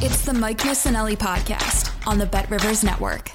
It's 0.00 0.24
the 0.24 0.32
Mike 0.32 0.58
Missanelli 0.58 1.16
podcast 1.16 1.92
on 2.06 2.18
the 2.18 2.26
Bet 2.26 2.48
Rivers 2.48 2.84
Network. 2.84 3.32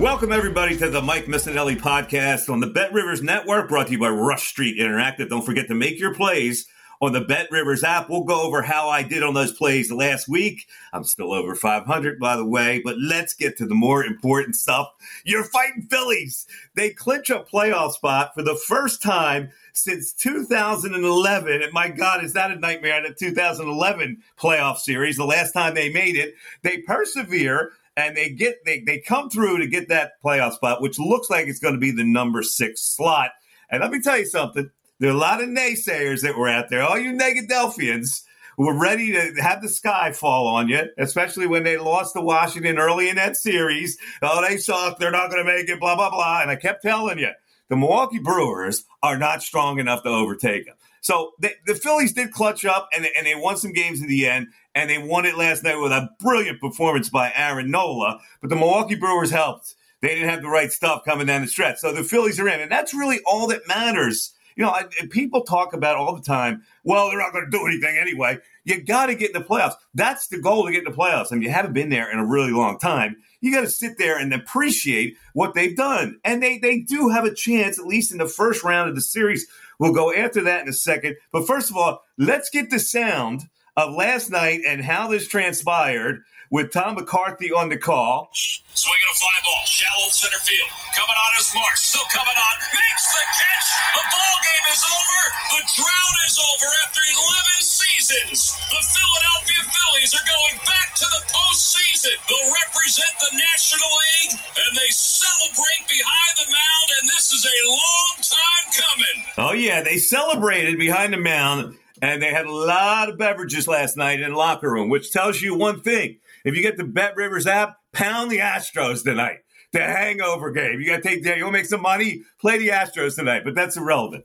Welcome, 0.00 0.32
everybody, 0.32 0.76
to 0.78 0.90
the 0.90 1.00
Mike 1.00 1.26
Missanelli 1.26 1.78
podcast 1.78 2.52
on 2.52 2.58
the 2.58 2.66
Bet 2.66 2.92
Rivers 2.92 3.22
Network, 3.22 3.68
brought 3.68 3.86
to 3.86 3.92
you 3.92 4.00
by 4.00 4.08
Rush 4.08 4.48
Street 4.48 4.76
Interactive. 4.76 5.28
Don't 5.28 5.46
forget 5.46 5.68
to 5.68 5.74
make 5.76 6.00
your 6.00 6.12
plays 6.12 6.66
on 7.00 7.12
the 7.12 7.20
Bet 7.20 7.48
Rivers 7.50 7.82
app. 7.82 8.10
We'll 8.10 8.24
go 8.24 8.42
over 8.42 8.62
how 8.62 8.88
I 8.88 9.02
did 9.02 9.22
on 9.22 9.34
those 9.34 9.52
plays 9.52 9.90
last 9.90 10.28
week. 10.28 10.68
I'm 10.92 11.04
still 11.04 11.32
over 11.32 11.54
500, 11.54 12.18
by 12.18 12.36
the 12.36 12.44
way, 12.44 12.80
but 12.84 12.96
let's 12.98 13.34
get 13.34 13.56
to 13.58 13.66
the 13.66 13.74
more 13.74 14.04
important 14.04 14.56
stuff. 14.56 14.88
You're 15.24 15.44
fighting 15.44 15.86
Phillies. 15.90 16.46
They 16.74 16.90
clinch 16.90 17.30
a 17.30 17.40
playoff 17.40 17.92
spot 17.92 18.32
for 18.34 18.42
the 18.42 18.60
first 18.66 19.02
time 19.02 19.50
since 19.72 20.12
2011. 20.12 21.62
And 21.62 21.72
my 21.72 21.88
God, 21.88 22.22
is 22.22 22.34
that 22.34 22.50
a 22.50 22.56
nightmare? 22.56 23.02
The 23.02 23.14
2011 23.14 24.22
playoff 24.38 24.78
series, 24.78 25.16
the 25.16 25.24
last 25.24 25.52
time 25.52 25.74
they 25.74 25.90
made 25.90 26.16
it, 26.16 26.34
they 26.62 26.78
persevere 26.78 27.72
and 27.96 28.16
they 28.16 28.30
get 28.30 28.64
they, 28.64 28.80
they 28.80 28.98
come 28.98 29.30
through 29.30 29.58
to 29.58 29.66
get 29.66 29.88
that 29.88 30.12
playoff 30.24 30.52
spot, 30.52 30.82
which 30.82 30.98
looks 30.98 31.30
like 31.30 31.46
it's 31.46 31.60
going 31.60 31.74
to 31.74 31.80
be 31.80 31.90
the 31.90 32.04
number 32.04 32.42
six 32.42 32.82
slot. 32.82 33.30
And 33.70 33.80
let 33.80 33.90
me 33.90 34.00
tell 34.00 34.18
you 34.18 34.26
something: 34.26 34.70
there 35.00 35.10
are 35.10 35.14
a 35.14 35.18
lot 35.18 35.42
of 35.42 35.48
naysayers 35.48 36.22
that 36.22 36.36
were 36.36 36.48
out 36.48 36.68
there. 36.68 36.82
All 36.82 36.98
you 36.98 37.12
Negadelphians 37.12 38.22
were 38.56 38.78
ready 38.78 39.12
to 39.12 39.32
have 39.42 39.62
the 39.62 39.68
sky 39.68 40.12
fall 40.12 40.46
on 40.46 40.68
you, 40.68 40.82
especially 40.98 41.46
when 41.46 41.64
they 41.64 41.78
lost 41.78 42.14
to 42.14 42.20
Washington 42.20 42.78
early 42.78 43.08
in 43.08 43.16
that 43.16 43.36
series. 43.36 43.96
Oh, 44.20 44.46
they 44.46 44.58
suck. 44.58 44.98
They're 44.98 45.10
not 45.10 45.30
going 45.30 45.44
to 45.44 45.50
make 45.50 45.68
it. 45.68 45.80
Blah 45.80 45.96
blah 45.96 46.10
blah. 46.10 46.42
And 46.42 46.50
I 46.50 46.56
kept 46.56 46.82
telling 46.82 47.18
you, 47.18 47.30
the 47.68 47.76
Milwaukee 47.76 48.18
Brewers 48.18 48.84
are 49.02 49.16
not 49.16 49.42
strong 49.42 49.78
enough 49.78 50.02
to 50.02 50.10
overtake 50.10 50.66
them. 50.66 50.76
So 51.00 51.32
they, 51.40 51.54
the 51.66 51.74
Phillies 51.74 52.12
did 52.12 52.30
clutch 52.30 52.66
up 52.66 52.90
and, 52.94 53.06
and 53.16 53.26
they 53.26 53.34
won 53.34 53.56
some 53.56 53.72
games 53.72 54.02
in 54.02 54.08
the 54.08 54.26
end, 54.26 54.48
and 54.74 54.90
they 54.90 54.98
won 54.98 55.24
it 55.24 55.38
last 55.38 55.64
night 55.64 55.80
with 55.80 55.92
a 55.92 56.10
brilliant 56.20 56.60
performance 56.60 57.08
by 57.08 57.32
Aaron 57.34 57.70
Nola. 57.70 58.20
But 58.42 58.50
the 58.50 58.56
Milwaukee 58.56 58.96
Brewers 58.96 59.30
helped. 59.30 59.74
They 60.02 60.08
didn't 60.08 60.28
have 60.28 60.42
the 60.42 60.48
right 60.48 60.72
stuff 60.72 61.04
coming 61.06 61.26
down 61.26 61.42
the 61.42 61.48
stretch. 61.48 61.78
So 61.78 61.92
the 61.92 62.04
Phillies 62.04 62.38
are 62.38 62.48
in, 62.48 62.60
and 62.60 62.70
that's 62.70 62.92
really 62.92 63.20
all 63.26 63.46
that 63.48 63.66
matters. 63.66 64.32
You 64.56 64.64
know, 64.64 64.70
I, 64.70 64.84
people 65.10 65.42
talk 65.42 65.72
about 65.72 65.96
all 65.96 66.14
the 66.14 66.22
time, 66.22 66.62
well, 66.84 67.08
they're 67.08 67.18
not 67.18 67.32
going 67.32 67.44
to 67.44 67.50
do 67.50 67.66
anything 67.66 67.96
anyway. 67.98 68.38
You 68.64 68.82
got 68.82 69.06
to 69.06 69.14
get 69.14 69.34
in 69.34 69.40
the 69.40 69.46
playoffs. 69.46 69.74
That's 69.94 70.28
the 70.28 70.40
goal 70.40 70.66
to 70.66 70.72
get 70.72 70.86
in 70.86 70.90
the 70.90 70.96
playoffs. 70.96 71.30
And 71.30 71.42
you 71.42 71.50
haven't 71.50 71.72
been 71.72 71.90
there 71.90 72.10
in 72.10 72.18
a 72.18 72.26
really 72.26 72.52
long 72.52 72.78
time. 72.78 73.16
You 73.40 73.52
got 73.52 73.62
to 73.62 73.70
sit 73.70 73.96
there 73.98 74.18
and 74.18 74.34
appreciate 74.34 75.16
what 75.32 75.54
they've 75.54 75.76
done. 75.76 76.20
And 76.24 76.42
they, 76.42 76.58
they 76.58 76.80
do 76.80 77.08
have 77.08 77.24
a 77.24 77.34
chance, 77.34 77.78
at 77.78 77.86
least 77.86 78.12
in 78.12 78.18
the 78.18 78.28
first 78.28 78.62
round 78.62 78.88
of 78.88 78.94
the 78.94 79.00
series, 79.00 79.46
We'll 79.80 79.94
go 79.94 80.12
after 80.12 80.42
that 80.42 80.62
in 80.62 80.68
a 80.68 80.74
second. 80.74 81.16
But 81.32 81.46
first 81.46 81.70
of 81.70 81.76
all, 81.76 82.04
let's 82.18 82.50
get 82.50 82.68
the 82.68 82.78
sound 82.78 83.48
of 83.78 83.94
last 83.94 84.30
night 84.30 84.60
and 84.66 84.84
how 84.84 85.08
this 85.08 85.26
transpired 85.26 86.22
with 86.50 86.74
Tom 86.74 86.98
McCarthy 86.98 87.54
on 87.54 87.70
the 87.70 87.78
call. 87.78 88.28
Swinging 88.34 89.10
a 89.10 89.16
fly 89.16 89.38
ball, 89.46 89.64
shallow 89.70 90.10
center 90.10 90.42
field. 90.42 90.70
Coming 90.98 91.14
on 91.14 91.30
his 91.38 91.50
mark, 91.54 91.78
still 91.78 92.06
coming 92.10 92.34
on. 92.34 92.54
Makes 92.74 93.06
the 93.14 93.22
catch. 93.22 93.68
The 93.94 94.04
ball 94.10 94.36
game 94.42 94.66
is 94.74 94.82
over. 94.82 95.22
The 95.54 95.62
drought 95.78 96.18
is 96.26 96.36
over 96.42 96.68
after 96.82 97.02
11 97.06 97.62
seasons. 97.62 98.38
The 98.66 98.82
Philadelphia 98.82 99.62
Phillies 99.70 100.12
are 100.18 100.26
going 100.26 100.56
back 100.66 100.90
to 100.98 101.06
the 101.06 101.22
postseason. 101.30 102.18
They'll 102.26 102.50
represent 102.50 103.14
the 103.22 103.32
National 103.38 103.90
League, 103.94 104.34
and 104.34 104.70
they 104.74 104.90
celebrate 104.90 105.84
behind 105.86 106.34
the 106.42 106.48
mound, 106.50 106.86
and 106.98 107.04
this 107.14 107.30
is 107.30 107.46
a 107.46 107.58
long 107.70 108.14
time 108.26 108.64
coming. 108.74 109.16
Oh, 109.38 109.54
yeah, 109.54 109.86
they 109.86 110.02
celebrated 110.02 110.78
behind 110.78 111.14
the 111.14 111.22
mound. 111.22 111.78
And 112.02 112.22
they 112.22 112.32
had 112.32 112.46
a 112.46 112.52
lot 112.52 113.10
of 113.10 113.18
beverages 113.18 113.68
last 113.68 113.94
night 113.94 114.20
in 114.20 114.30
the 114.30 114.36
locker 114.36 114.72
room, 114.72 114.88
which 114.88 115.12
tells 115.12 115.42
you 115.42 115.54
one 115.54 115.82
thing. 115.82 116.16
If 116.44 116.56
you 116.56 116.62
get 116.62 116.76
the 116.76 116.84
Bet 116.84 117.16
Rivers 117.16 117.46
app, 117.46 117.76
pound 117.92 118.30
the 118.30 118.38
Astros 118.38 119.04
tonight. 119.04 119.38
The 119.72 119.80
hangover 119.80 120.50
game. 120.50 120.80
You 120.80 120.86
got 120.86 121.02
to 121.02 121.08
take 121.08 121.22
that. 121.24 121.36
You 121.36 121.44
want 121.44 121.54
to 121.54 121.58
make 121.60 121.66
some 121.66 121.82
money? 121.82 122.22
Play 122.40 122.58
the 122.58 122.68
Astros 122.68 123.14
tonight, 123.14 123.42
but 123.44 123.54
that's 123.54 123.76
irrelevant. 123.76 124.24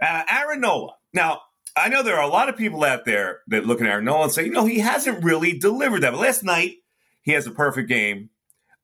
Uh, 0.00 0.22
Aaron 0.30 0.60
Nola. 0.60 0.96
Now, 1.14 1.40
I 1.74 1.88
know 1.88 2.02
there 2.02 2.16
are 2.16 2.28
a 2.28 2.32
lot 2.32 2.50
of 2.50 2.56
people 2.56 2.84
out 2.84 3.06
there 3.06 3.40
that 3.48 3.64
look 3.64 3.80
at 3.80 3.86
Aaron 3.86 4.04
Nola 4.04 4.24
and 4.24 4.32
say, 4.32 4.44
you 4.44 4.50
know, 4.50 4.66
he 4.66 4.80
hasn't 4.80 5.24
really 5.24 5.58
delivered 5.58 6.02
that. 6.02 6.12
But 6.12 6.20
last 6.20 6.44
night, 6.44 6.76
he 7.22 7.32
has 7.32 7.46
a 7.46 7.50
perfect 7.50 7.88
game 7.88 8.28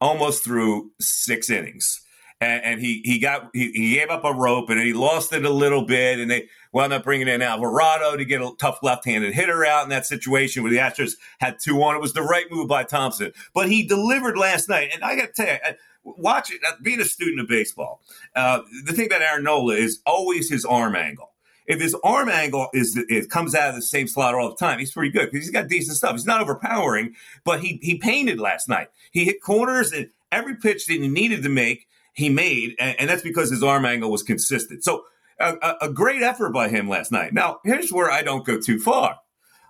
almost 0.01 0.45
through 0.45 0.93
six 0.99 1.51
innings 1.51 2.01
and, 2.41 2.65
and 2.65 2.81
he 2.81 3.03
he 3.05 3.19
got 3.19 3.51
he, 3.53 3.71
he, 3.73 3.95
gave 3.95 4.11
up 4.11 4.25
a 4.25 4.33
rope 4.33 4.71
and 4.71 4.81
he 4.81 4.93
lost 4.93 5.33
it 5.33 5.45
a 5.45 5.51
little 5.51 5.85
bit, 5.85 6.21
and 6.21 6.31
they 6.31 6.49
wound 6.73 6.93
up 6.93 7.05
bringing 7.05 7.29
in 7.29 7.43
Alvarado 7.43 8.17
to 8.17 8.25
get 8.25 8.41
a 8.41 8.53
tough 8.59 8.79
left-handed 8.83 9.35
hitter 9.35 9.65
out 9.65 9.85
in 9.85 9.91
that 9.91 10.07
situation 10.07 10.63
where 10.63 10.73
the 10.73 10.79
Astros 10.79 11.13
had 11.41 11.59
two 11.59 11.83
on. 11.83 11.95
It 11.95 12.01
was 12.01 12.13
the 12.13 12.23
right 12.23 12.47
move 12.51 12.69
by 12.69 12.85
Thomson, 12.85 13.33
but 13.55 13.69
he 13.69 13.87
delivered 13.87 14.37
last 14.37 14.69
night, 14.69 14.91
and 14.95 15.03
I 15.05 15.17
got 15.17 15.35
to 15.35 15.45
tell 15.45 15.55
you. 15.55 15.75
Watch 16.05 16.51
it. 16.51 16.63
Being 16.81 17.01
a 17.01 17.05
student 17.05 17.41
of 17.41 17.49
baseball, 17.49 18.01
uh, 18.35 18.61
the 18.87 18.95
thing 18.95 19.07
about 19.07 19.21
Aaron 19.21 19.45
Nola 19.45 19.75
is 19.75 20.01
always 20.07 20.49
his 20.49 20.65
arm 20.65 20.97
angle 20.97 21.33
if 21.69 21.81
his 21.81 21.95
arm 22.03 22.31
angle 22.31 22.69
is 22.73 22.97
it 23.09 23.31
comes 23.31 23.55
out 23.55 23.69
of 23.69 23.75
the 23.77 23.83
same 23.83 24.09
slot 24.09 24.35
all 24.35 24.49
the 24.49 24.57
time, 24.57 24.79
he's 24.79 24.91
pretty 24.91 25.11
good 25.11 25.31
because 25.31 25.47
he's 25.47 25.53
got 25.53 25.69
decent 25.69 25.99
stuff. 25.99 26.13
He's 26.13 26.27
not 26.27 26.41
overpowering, 26.41 27.15
but 27.45 27.61
he 27.61 27.79
he 27.83 27.99
painted 27.99 28.41
last 28.41 28.69
night. 28.69 28.89
He 29.13 29.27
hit 29.27 29.43
corners 29.43 29.93
and 29.93 30.09
every 30.33 30.57
pitch 30.57 30.87
that 30.87 30.95
he 30.95 31.07
needed 31.07 31.43
to 31.43 31.49
make 31.51 31.87
he 32.15 32.31
made, 32.31 32.75
and, 32.81 32.99
and 32.99 33.09
that's 33.09 33.23
because 33.23 33.51
his 33.51 33.63
arm 33.63 33.85
angle 33.85 34.11
was 34.11 34.23
consistent. 34.23 34.83
So 34.83 35.05
a, 35.41 35.75
a, 35.83 35.93
great 35.93 36.23
effort 36.23 36.51
by 36.51 36.69
him 36.69 36.89
last 36.89 37.13
night. 37.13 37.33
Now, 37.33 37.59
here's 37.65 37.93
where 37.93 38.11
I 38.11 38.23
don't 38.23 38.47
go 38.47 38.61
too 38.61 38.79
far. 38.79 39.17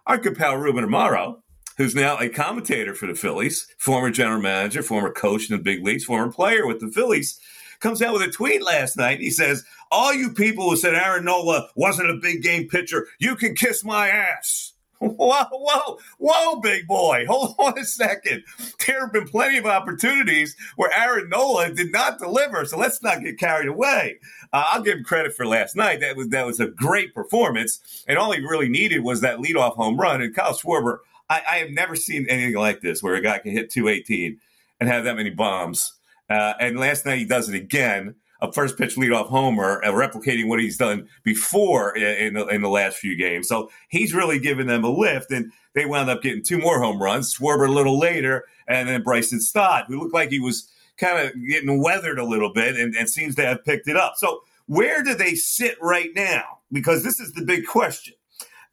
Our 0.06 0.18
good 0.18 0.36
pal 0.36 0.56
Ruben 0.56 0.84
Amaro, 0.84 1.40
who's 1.76 1.94
now 1.94 2.18
a 2.18 2.28
commentator 2.28 2.94
for 2.94 3.06
the 3.06 3.14
Phillies, 3.14 3.66
former 3.78 4.10
general 4.10 4.40
manager, 4.40 4.82
former 4.82 5.12
coach 5.12 5.50
in 5.50 5.56
the 5.56 5.62
big 5.62 5.84
leagues, 5.84 6.04
former 6.04 6.32
player 6.32 6.66
with 6.66 6.80
the 6.80 6.88
Phillies, 6.88 7.38
comes 7.80 8.02
out 8.02 8.14
with 8.14 8.22
a 8.22 8.30
tweet 8.30 8.62
last 8.62 8.96
night. 8.96 9.20
He 9.20 9.30
says, 9.30 9.64
All 9.90 10.12
you 10.12 10.32
people 10.32 10.68
who 10.68 10.76
said 10.76 10.94
Aaron 10.94 11.24
Nola 11.24 11.68
wasn't 11.76 12.10
a 12.10 12.20
big 12.20 12.42
game 12.42 12.68
pitcher, 12.68 13.06
you 13.18 13.36
can 13.36 13.54
kiss 13.54 13.84
my 13.84 14.08
ass. 14.08 14.72
Whoa, 15.00 15.44
whoa, 15.52 15.98
whoa, 16.18 16.60
big 16.60 16.86
boy. 16.86 17.24
Hold 17.28 17.54
on 17.58 17.78
a 17.78 17.84
second. 17.84 18.42
There 18.86 19.00
have 19.00 19.12
been 19.12 19.28
plenty 19.28 19.58
of 19.58 19.66
opportunities 19.66 20.56
where 20.76 20.92
Aaron 20.92 21.28
Nola 21.28 21.72
did 21.72 21.92
not 21.92 22.18
deliver, 22.18 22.64
so 22.64 22.78
let's 22.78 23.02
not 23.02 23.22
get 23.22 23.38
carried 23.38 23.68
away. 23.68 24.18
Uh, 24.52 24.64
I'll 24.68 24.82
give 24.82 24.98
him 24.98 25.04
credit 25.04 25.34
for 25.34 25.46
last 25.46 25.76
night. 25.76 26.00
That 26.00 26.16
was 26.16 26.28
that 26.28 26.46
was 26.46 26.58
a 26.58 26.66
great 26.66 27.14
performance, 27.14 28.04
and 28.08 28.18
all 28.18 28.32
he 28.32 28.40
really 28.40 28.68
needed 28.68 29.00
was 29.00 29.20
that 29.20 29.38
leadoff 29.38 29.76
home 29.76 30.00
run. 30.00 30.20
And 30.20 30.34
Kyle 30.34 30.54
Schwarber, 30.54 30.98
I, 31.30 31.42
I 31.48 31.56
have 31.58 31.70
never 31.70 31.94
seen 31.94 32.26
anything 32.28 32.56
like 32.56 32.80
this, 32.80 33.02
where 33.02 33.14
a 33.14 33.20
guy 33.20 33.38
can 33.38 33.52
hit 33.52 33.70
218 33.70 34.40
and 34.80 34.88
have 34.88 35.04
that 35.04 35.16
many 35.16 35.30
bombs. 35.30 35.92
Uh, 36.28 36.54
and 36.60 36.78
last 36.78 37.06
night 37.06 37.18
he 37.18 37.24
does 37.24 37.48
it 37.48 37.54
again 37.54 38.14
a 38.40 38.52
first 38.52 38.78
pitch 38.78 38.96
leadoff 38.96 39.28
homer, 39.28 39.82
uh, 39.84 39.90
replicating 39.90 40.48
what 40.48 40.60
he's 40.60 40.76
done 40.76 41.08
before 41.24 41.96
in, 41.96 42.26
in, 42.28 42.34
the, 42.34 42.46
in 42.46 42.62
the 42.62 42.68
last 42.68 42.98
few 42.98 43.16
games. 43.16 43.48
So 43.48 43.70
he's 43.88 44.14
really 44.14 44.38
given 44.38 44.66
them 44.66 44.84
a 44.84 44.90
lift, 44.90 45.30
and 45.30 45.52
they 45.74 45.86
wound 45.86 46.08
up 46.08 46.22
getting 46.22 46.42
two 46.42 46.58
more 46.58 46.80
home 46.80 47.02
runs. 47.02 47.34
Schwarber 47.34 47.68
a 47.68 47.72
little 47.72 47.98
later, 47.98 48.44
and 48.66 48.88
then 48.88 49.02
Bryson 49.02 49.40
Stott, 49.40 49.86
who 49.88 50.00
looked 50.00 50.14
like 50.14 50.30
he 50.30 50.40
was 50.40 50.70
kind 50.98 51.26
of 51.26 51.32
getting 51.48 51.82
weathered 51.82 52.18
a 52.18 52.24
little 52.24 52.52
bit, 52.52 52.76
and, 52.76 52.94
and 52.94 53.08
seems 53.08 53.34
to 53.36 53.46
have 53.46 53.64
picked 53.64 53.88
it 53.88 53.96
up. 53.96 54.14
So 54.16 54.42
where 54.66 55.02
do 55.02 55.14
they 55.14 55.34
sit 55.34 55.76
right 55.80 56.10
now? 56.14 56.58
Because 56.70 57.02
this 57.02 57.18
is 57.20 57.32
the 57.32 57.44
big 57.44 57.66
question. 57.66 58.14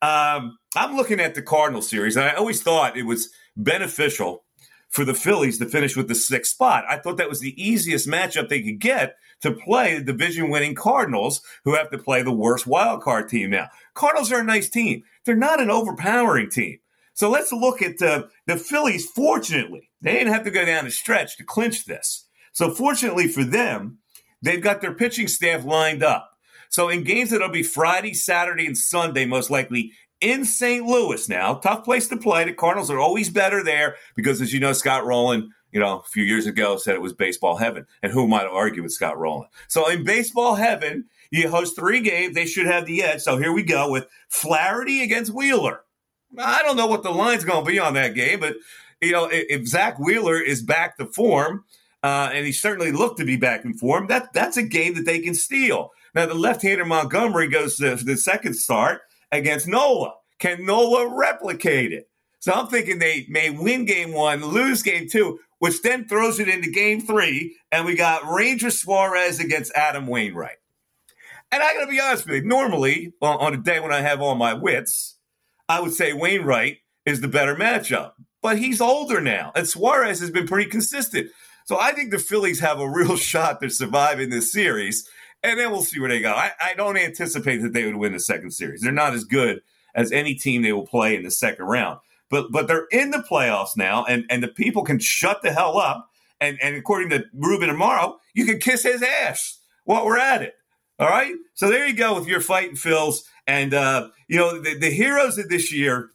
Um, 0.01 0.57
I'm 0.75 0.95
looking 0.95 1.19
at 1.19 1.35
the 1.35 1.41
Cardinal 1.41 1.81
series, 1.81 2.17
and 2.17 2.25
I 2.25 2.33
always 2.33 2.61
thought 2.61 2.97
it 2.97 3.05
was 3.05 3.29
beneficial 3.57 4.43
for 4.89 5.05
the 5.05 5.13
Phillies 5.13 5.57
to 5.59 5.65
finish 5.65 5.95
with 5.95 6.07
the 6.07 6.15
sixth 6.15 6.51
spot. 6.51 6.85
I 6.89 6.97
thought 6.97 7.17
that 7.17 7.29
was 7.29 7.39
the 7.39 7.61
easiest 7.61 8.07
matchup 8.07 8.49
they 8.49 8.61
could 8.61 8.79
get 8.79 9.15
to 9.41 9.51
play 9.51 9.97
the 9.97 10.03
division 10.03 10.49
winning 10.49 10.75
Cardinals, 10.75 11.41
who 11.63 11.75
have 11.75 11.91
to 11.91 11.97
play 11.97 12.21
the 12.21 12.31
worst 12.31 12.65
wild 12.65 13.01
card 13.01 13.29
team 13.29 13.49
now. 13.49 13.67
Cardinals 13.93 14.31
are 14.31 14.39
a 14.39 14.43
nice 14.43 14.69
team. 14.69 15.03
They're 15.25 15.35
not 15.35 15.61
an 15.61 15.69
overpowering 15.69 16.49
team. 16.49 16.79
So 17.13 17.29
let's 17.29 17.51
look 17.51 17.81
at 17.81 18.01
uh, 18.01 18.23
the 18.45 18.57
Phillies. 18.57 19.09
Fortunately, 19.09 19.89
they 20.01 20.13
didn't 20.13 20.33
have 20.33 20.43
to 20.43 20.51
go 20.51 20.65
down 20.65 20.85
a 20.85 20.91
stretch 20.91 21.37
to 21.37 21.43
clinch 21.43 21.85
this. 21.85 22.27
So 22.51 22.71
fortunately 22.71 23.27
for 23.27 23.43
them, 23.43 23.99
they've 24.41 24.61
got 24.61 24.81
their 24.81 24.93
pitching 24.93 25.27
staff 25.27 25.65
lined 25.65 26.03
up. 26.03 26.31
So 26.69 26.89
in 26.89 27.03
games 27.03 27.29
that'll 27.29 27.49
be 27.49 27.63
Friday, 27.63 28.13
Saturday, 28.13 28.65
and 28.65 28.77
Sunday, 28.77 29.25
most 29.25 29.49
likely 29.49 29.93
in 30.21 30.45
St. 30.45 30.85
Louis 30.85 31.29
now. 31.29 31.55
Tough 31.55 31.83
place 31.83 32.07
to 32.07 32.17
play. 32.17 32.43
The 32.43 32.53
Cardinals 32.53 32.89
are 32.89 32.99
always 32.99 33.29
better 33.29 33.63
there 33.63 33.95
because, 34.15 34.41
as 34.41 34.53
you 34.53 34.59
know, 34.59 34.73
Scott 34.73 35.05
Rolen, 35.05 35.51
you 35.75 35.81
know, 35.81 35.99
a 35.99 36.03
few 36.03 36.23
years 36.23 36.47
ago 36.47 36.77
said 36.77 36.95
it 36.95 37.01
was 37.01 37.11
baseball 37.11 37.57
heaven. 37.57 37.85
And 38.01 38.09
who 38.09 38.29
might 38.29 38.47
argue 38.47 38.81
with 38.81 38.93
Scott 38.93 39.17
Rolen? 39.17 39.49
So 39.67 39.89
in 39.89 40.05
baseball 40.05 40.55
heaven, 40.55 41.03
you 41.31 41.49
host 41.49 41.75
three 41.75 41.99
games. 41.99 42.33
They 42.33 42.45
should 42.45 42.65
have 42.65 42.85
the 42.85 43.03
edge. 43.03 43.19
So 43.19 43.37
here 43.37 43.51
we 43.51 43.61
go 43.61 43.91
with 43.91 44.07
Flaherty 44.29 45.03
against 45.03 45.33
Wheeler. 45.33 45.81
I 46.39 46.61
don't 46.63 46.77
know 46.77 46.87
what 46.87 47.03
the 47.03 47.11
line's 47.11 47.43
going 47.43 47.65
to 47.65 47.69
be 47.69 47.77
on 47.77 47.93
that 47.95 48.15
game, 48.15 48.39
but, 48.39 48.55
you 49.01 49.11
know, 49.11 49.27
if, 49.29 49.67
Zack 49.67 49.99
Wheeler 49.99 50.39
is 50.39 50.63
back 50.63 50.95
to 50.95 51.07
form, 51.07 51.65
uh, 52.01 52.29
and 52.31 52.45
he 52.45 52.53
certainly 52.53 52.93
looked 52.93 53.19
to 53.19 53.25
be 53.25 53.35
back 53.35 53.65
in 53.65 53.73
form, 53.73 54.07
that, 54.07 54.31
that's 54.31 54.55
a 54.55 54.63
game 54.63 54.93
that 54.93 55.05
they 55.05 55.19
can 55.19 55.35
steal. 55.35 55.91
Now, 56.13 56.25
the 56.25 56.35
left 56.35 56.61
hander 56.61 56.85
Montgomery 56.85 57.49
goes 57.49 57.75
to 57.77 57.97
the 57.97 58.15
second 58.15 58.53
start 58.53 59.01
against 59.29 59.67
Nola. 59.67 60.13
Can 60.39 60.65
Nola 60.65 61.13
replicate 61.13 61.91
it? 61.91 62.09
So 62.45 62.53
I'm 62.53 62.67
thinking 62.67 62.99
they 62.99 63.25
may 63.27 63.49
win 63.49 63.85
game 63.85 64.13
one, 64.13 64.45
lose 64.45 64.83
game 64.83 65.09
two, 65.09 65.39
which 65.57 65.81
then 65.81 66.07
throws 66.07 66.39
it 66.39 66.47
into 66.47 66.69
game 66.69 67.01
three, 67.01 67.57
and 67.71 67.87
we 67.87 67.95
got 67.95 68.31
Ranger 68.31 68.69
Suarez 68.69 69.39
against 69.39 69.73
Adam 69.73 70.05
Wainwright. 70.05 70.57
And 71.51 71.63
I 71.63 71.73
got 71.73 71.85
to 71.85 71.89
be 71.89 71.99
honest 71.99 72.27
with 72.27 72.43
you, 72.43 72.47
normally 72.47 73.13
on 73.19 73.55
a 73.55 73.57
day 73.57 73.79
when 73.79 73.91
I 73.91 74.01
have 74.01 74.21
all 74.21 74.35
my 74.35 74.53
wits, 74.53 75.17
I 75.67 75.81
would 75.81 75.93
say 75.93 76.13
Wainwright 76.13 76.77
is 77.03 77.19
the 77.19 77.27
better 77.27 77.55
matchup. 77.55 78.11
But 78.43 78.59
he's 78.59 78.79
older 78.79 79.19
now, 79.19 79.51
and 79.55 79.67
Suarez 79.67 80.19
has 80.19 80.29
been 80.29 80.45
pretty 80.45 80.69
consistent. 80.69 81.31
So 81.65 81.79
I 81.79 81.93
think 81.93 82.11
the 82.11 82.19
Phillies 82.19 82.59
have 82.59 82.79
a 82.79 82.87
real 82.87 83.17
shot 83.17 83.59
to 83.61 83.71
survive 83.71 84.19
in 84.19 84.29
this 84.29 84.51
series 84.51 85.09
and 85.41 85.59
then 85.59 85.71
we'll 85.71 85.81
see 85.81 85.99
where 85.99 86.09
they 86.09 86.21
go. 86.21 86.31
I, 86.31 86.51
I, 86.63 86.73
don't 86.75 86.97
anticipate 86.97 87.61
that 87.61 87.73
they 87.73 87.85
would 87.85 87.97
win 87.97 88.13
the 88.13 88.19
second 88.19 88.51
series. 88.51 88.81
They're 88.81 88.91
not 88.91 89.13
as 89.13 89.25
good 89.25 89.61
as 89.93 90.11
any 90.11 90.33
team 90.33 90.61
they 90.61 90.73
will 90.73 90.87
play 90.87 91.15
in 91.15 91.23
the 91.23 91.29
second 91.29 91.65
round. 91.65 91.99
But 92.29 92.51
but 92.51 92.67
they're 92.67 92.87
in 92.91 93.11
the 93.11 93.25
playoffs 93.29 93.77
now, 93.77 94.03
and, 94.05 94.25
and 94.29 94.41
the 94.41 94.47
people 94.47 94.83
can 94.83 94.99
shut 94.99 95.41
the 95.41 95.51
hell 95.51 95.77
up. 95.77 96.09
And 96.41 96.57
and 96.61 96.75
according 96.75 97.09
to 97.09 97.25
Ruben 97.33 97.69
Amaro, 97.69 98.17
you 98.33 98.45
can 98.45 98.59
kiss 98.59 98.83
his 98.83 99.01
ass 99.01 99.59
while 99.83 100.05
we're 100.05 100.17
at 100.17 100.41
it. 100.41 100.55
All 100.99 101.09
right. 101.09 101.33
So 101.53 101.69
there 101.69 101.87
you 101.87 101.93
go 101.93 102.15
with 102.15 102.27
your 102.27 102.41
fighting 102.41 102.75
Phils. 102.75 103.23
And 103.47 103.73
uh, 103.73 104.09
you 104.27 104.37
know, 104.37 104.59
the, 104.59 104.77
the 104.77 104.89
heroes 104.89 105.37
of 105.37 105.49
this 105.49 105.71
year, 105.71 106.09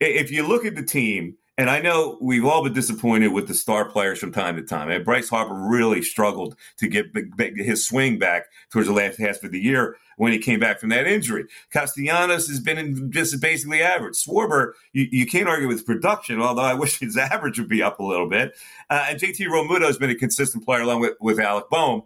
if 0.00 0.30
you 0.30 0.46
look 0.46 0.64
at 0.64 0.76
the 0.76 0.84
team, 0.84 1.36
and 1.56 1.68
I 1.68 1.80
know 1.80 2.18
we've 2.20 2.44
all 2.44 2.62
been 2.62 2.72
disappointed 2.72 3.28
with 3.28 3.48
the 3.48 3.54
star 3.54 3.84
players 3.84 4.20
from 4.20 4.32
time 4.32 4.54
to 4.56 4.62
time. 4.62 4.90
And 4.90 5.04
Bryce 5.04 5.28
Harper 5.28 5.54
really 5.54 6.02
struggled 6.02 6.54
to 6.76 6.86
get 6.86 7.06
his 7.36 7.86
swing 7.86 8.18
back 8.18 8.44
towards 8.70 8.86
the 8.86 8.94
last 8.94 9.18
half 9.18 9.42
of 9.42 9.50
the 9.50 9.60
year 9.60 9.96
when 10.18 10.32
he 10.32 10.38
came 10.38 10.60
back 10.60 10.78
from 10.78 10.90
that 10.90 11.06
injury. 11.06 11.46
Castellanos 11.72 12.48
has 12.48 12.60
been 12.60 13.10
just 13.10 13.40
basically 13.40 13.80
average. 13.80 14.16
Schwarber, 14.16 14.72
you, 14.92 15.06
you 15.10 15.26
can't 15.26 15.48
argue 15.48 15.68
with 15.68 15.86
production, 15.86 16.40
although 16.40 16.62
I 16.62 16.74
wish 16.74 16.98
his 16.98 17.16
average 17.16 17.58
would 17.58 17.68
be 17.68 17.82
up 17.82 17.98
a 17.98 18.04
little 18.04 18.28
bit. 18.28 18.54
Uh, 18.90 19.06
and 19.08 19.20
JT 19.20 19.38
Realmuto 19.46 19.86
has 19.86 19.96
been 19.96 20.10
a 20.10 20.14
consistent 20.14 20.64
player 20.64 20.82
along 20.82 21.00
with, 21.00 21.14
with 21.20 21.40
Alec 21.40 21.70
Bohm. 21.70 22.02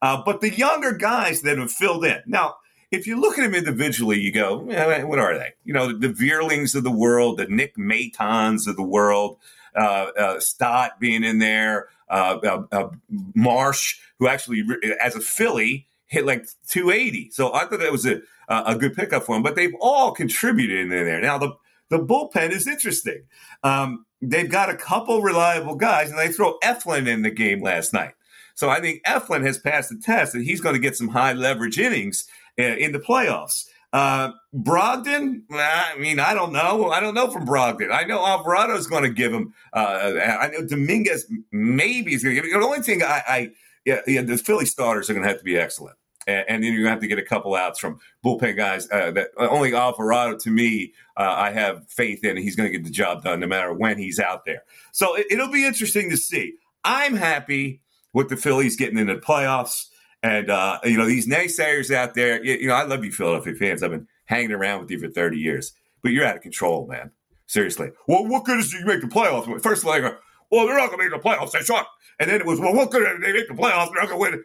Uh, 0.00 0.22
but 0.24 0.40
the 0.40 0.54
younger 0.54 0.92
guys 0.92 1.42
that 1.42 1.58
have 1.58 1.72
filled 1.72 2.04
in. 2.04 2.20
Now, 2.26 2.56
if 2.90 3.06
you 3.06 3.18
look 3.18 3.38
at 3.38 3.42
them 3.42 3.54
individually, 3.54 4.20
you 4.20 4.30
go, 4.30 4.68
eh, 4.68 5.02
what 5.02 5.18
are 5.18 5.36
they? 5.36 5.54
You 5.64 5.72
know, 5.72 5.88
the, 5.88 6.08
the 6.08 6.14
Vierlings 6.14 6.74
of 6.74 6.84
the 6.84 6.90
world, 6.90 7.38
the 7.38 7.46
Nick 7.46 7.76
Matons 7.76 8.68
of 8.68 8.76
the 8.76 8.82
world, 8.82 9.38
uh, 9.74 10.08
uh, 10.16 10.40
Stott 10.40 11.00
being 11.00 11.24
in 11.24 11.38
there, 11.38 11.88
uh, 12.08 12.38
uh, 12.44 12.62
uh 12.70 12.88
Marsh, 13.34 13.98
who 14.18 14.28
actually, 14.28 14.62
as 15.00 15.16
a 15.16 15.20
Philly, 15.20 15.88
hit 16.06 16.26
like 16.26 16.46
280. 16.68 17.30
So 17.30 17.52
I 17.52 17.66
thought 17.66 17.80
that 17.80 17.92
was 17.92 18.06
a, 18.06 18.20
a 18.48 18.76
good 18.76 18.94
pickup 18.94 19.24
for 19.24 19.36
him. 19.36 19.42
But 19.42 19.56
they've 19.56 19.74
all 19.80 20.12
contributed 20.12 20.78
in 20.78 20.88
there. 20.88 21.20
Now, 21.20 21.38
the, 21.38 21.52
the 21.90 21.98
bullpen 21.98 22.50
is 22.50 22.66
interesting. 22.66 23.22
Um, 23.62 24.06
they've 24.20 24.50
got 24.50 24.70
a 24.70 24.76
couple 24.76 25.22
reliable 25.22 25.76
guys, 25.76 26.10
and 26.10 26.18
they 26.18 26.28
throw 26.28 26.58
Eflin 26.62 27.08
in 27.08 27.22
the 27.22 27.30
game 27.30 27.62
last 27.62 27.92
night. 27.92 28.14
So 28.54 28.68
I 28.70 28.80
think 28.80 29.02
Eflin 29.04 29.44
has 29.44 29.58
passed 29.58 29.90
the 29.90 29.98
test, 29.98 30.34
and 30.34 30.44
he's 30.44 30.60
going 30.60 30.74
to 30.74 30.80
get 30.80 30.96
some 30.96 31.08
high 31.08 31.32
leverage 31.32 31.78
innings 31.78 32.26
uh, 32.58 32.62
in 32.62 32.92
the 32.92 33.00
playoffs. 33.00 33.66
Uh, 33.92 34.32
Brogdon, 34.52 35.42
I 35.52 35.94
mean, 35.98 36.18
I 36.18 36.34
don't 36.34 36.52
know. 36.52 36.90
I 36.90 36.98
don't 36.98 37.14
know 37.14 37.30
from 37.30 37.46
Brogdon. 37.46 37.92
I 37.92 38.02
know 38.04 38.18
Alvarado's 38.18 38.88
going 38.88 39.04
to 39.04 39.08
give 39.08 39.32
him. 39.32 39.54
Uh, 39.72 40.14
I 40.18 40.48
know 40.48 40.66
Dominguez 40.66 41.30
maybe 41.52 42.12
is 42.12 42.24
going 42.24 42.34
to 42.34 42.42
give 42.42 42.50
him. 42.50 42.60
The 42.60 42.66
only 42.66 42.80
thing 42.80 43.04
I, 43.04 43.22
I 43.28 43.50
yeah, 43.84 44.00
yeah, 44.06 44.22
the 44.22 44.36
Philly 44.36 44.66
starters 44.66 45.10
are 45.10 45.14
going 45.14 45.24
to 45.24 45.28
have 45.28 45.38
to 45.38 45.44
be 45.44 45.56
excellent. 45.56 45.96
And, 46.26 46.44
and 46.48 46.64
then 46.64 46.72
you're 46.72 46.82
going 46.82 46.86
to 46.86 46.90
have 46.90 47.00
to 47.00 47.06
get 47.06 47.18
a 47.18 47.22
couple 47.22 47.54
outs 47.54 47.78
from 47.78 48.00
bullpen 48.24 48.56
guys. 48.56 48.88
Uh, 48.90 49.10
that 49.12 49.30
only 49.36 49.74
Alvarado, 49.74 50.38
to 50.38 50.50
me, 50.50 50.92
uh, 51.16 51.34
I 51.36 51.50
have 51.50 51.86
faith 51.88 52.24
in. 52.24 52.36
He's 52.36 52.56
going 52.56 52.70
to 52.70 52.76
get 52.76 52.84
the 52.84 52.90
job 52.90 53.22
done 53.22 53.40
no 53.40 53.46
matter 53.46 53.72
when 53.72 53.98
he's 53.98 54.18
out 54.18 54.44
there. 54.44 54.62
So 54.92 55.14
it, 55.16 55.26
it'll 55.30 55.50
be 55.50 55.66
interesting 55.66 56.10
to 56.10 56.16
see. 56.16 56.54
I'm 56.84 57.14
happy 57.14 57.82
with 58.12 58.28
the 58.28 58.36
Phillies 58.36 58.76
getting 58.76 58.98
into 58.98 59.14
the 59.14 59.20
playoffs. 59.20 59.88
And 60.22 60.48
uh, 60.48 60.78
you 60.84 60.96
know 60.96 61.04
these 61.04 61.28
naysayers 61.28 61.94
out 61.94 62.14
there. 62.14 62.42
You, 62.42 62.54
you, 62.54 62.68
know, 62.68 62.74
I 62.74 62.84
love 62.84 63.04
you, 63.04 63.12
Philadelphia 63.12 63.54
fans. 63.54 63.82
I've 63.82 63.90
been 63.90 64.08
hanging 64.24 64.52
around 64.52 64.80
with 64.80 64.90
you 64.90 64.98
for 64.98 65.08
thirty 65.08 65.36
years, 65.36 65.74
but 66.02 66.12
you're 66.12 66.24
out 66.24 66.36
of 66.36 66.40
control, 66.40 66.86
man. 66.86 67.10
Seriously. 67.46 67.90
Well, 68.08 68.26
what 68.26 68.44
good 68.44 68.58
is 68.58 68.72
it 68.72 68.80
you 68.80 68.86
make 68.86 69.02
the 69.02 69.06
playoffs? 69.06 69.62
First 69.62 69.82
of 69.82 69.88
all, 69.88 70.16
well, 70.50 70.66
they're 70.66 70.76
not 70.76 70.90
going 70.90 70.98
to 70.98 71.10
make 71.10 71.22
the 71.22 71.28
playoffs. 71.28 71.52
They 71.52 71.60
suck. 71.60 71.88
And 72.18 72.30
then 72.30 72.40
it 72.40 72.46
was, 72.46 72.60
well, 72.60 72.74
what 72.74 72.88
is 72.88 72.92
they 72.92 73.32
make 73.32 73.48
the 73.48 73.54
playoffs? 73.54 73.90
They're 73.92 74.02
not 74.02 74.08
going 74.08 74.32
to 74.32 74.44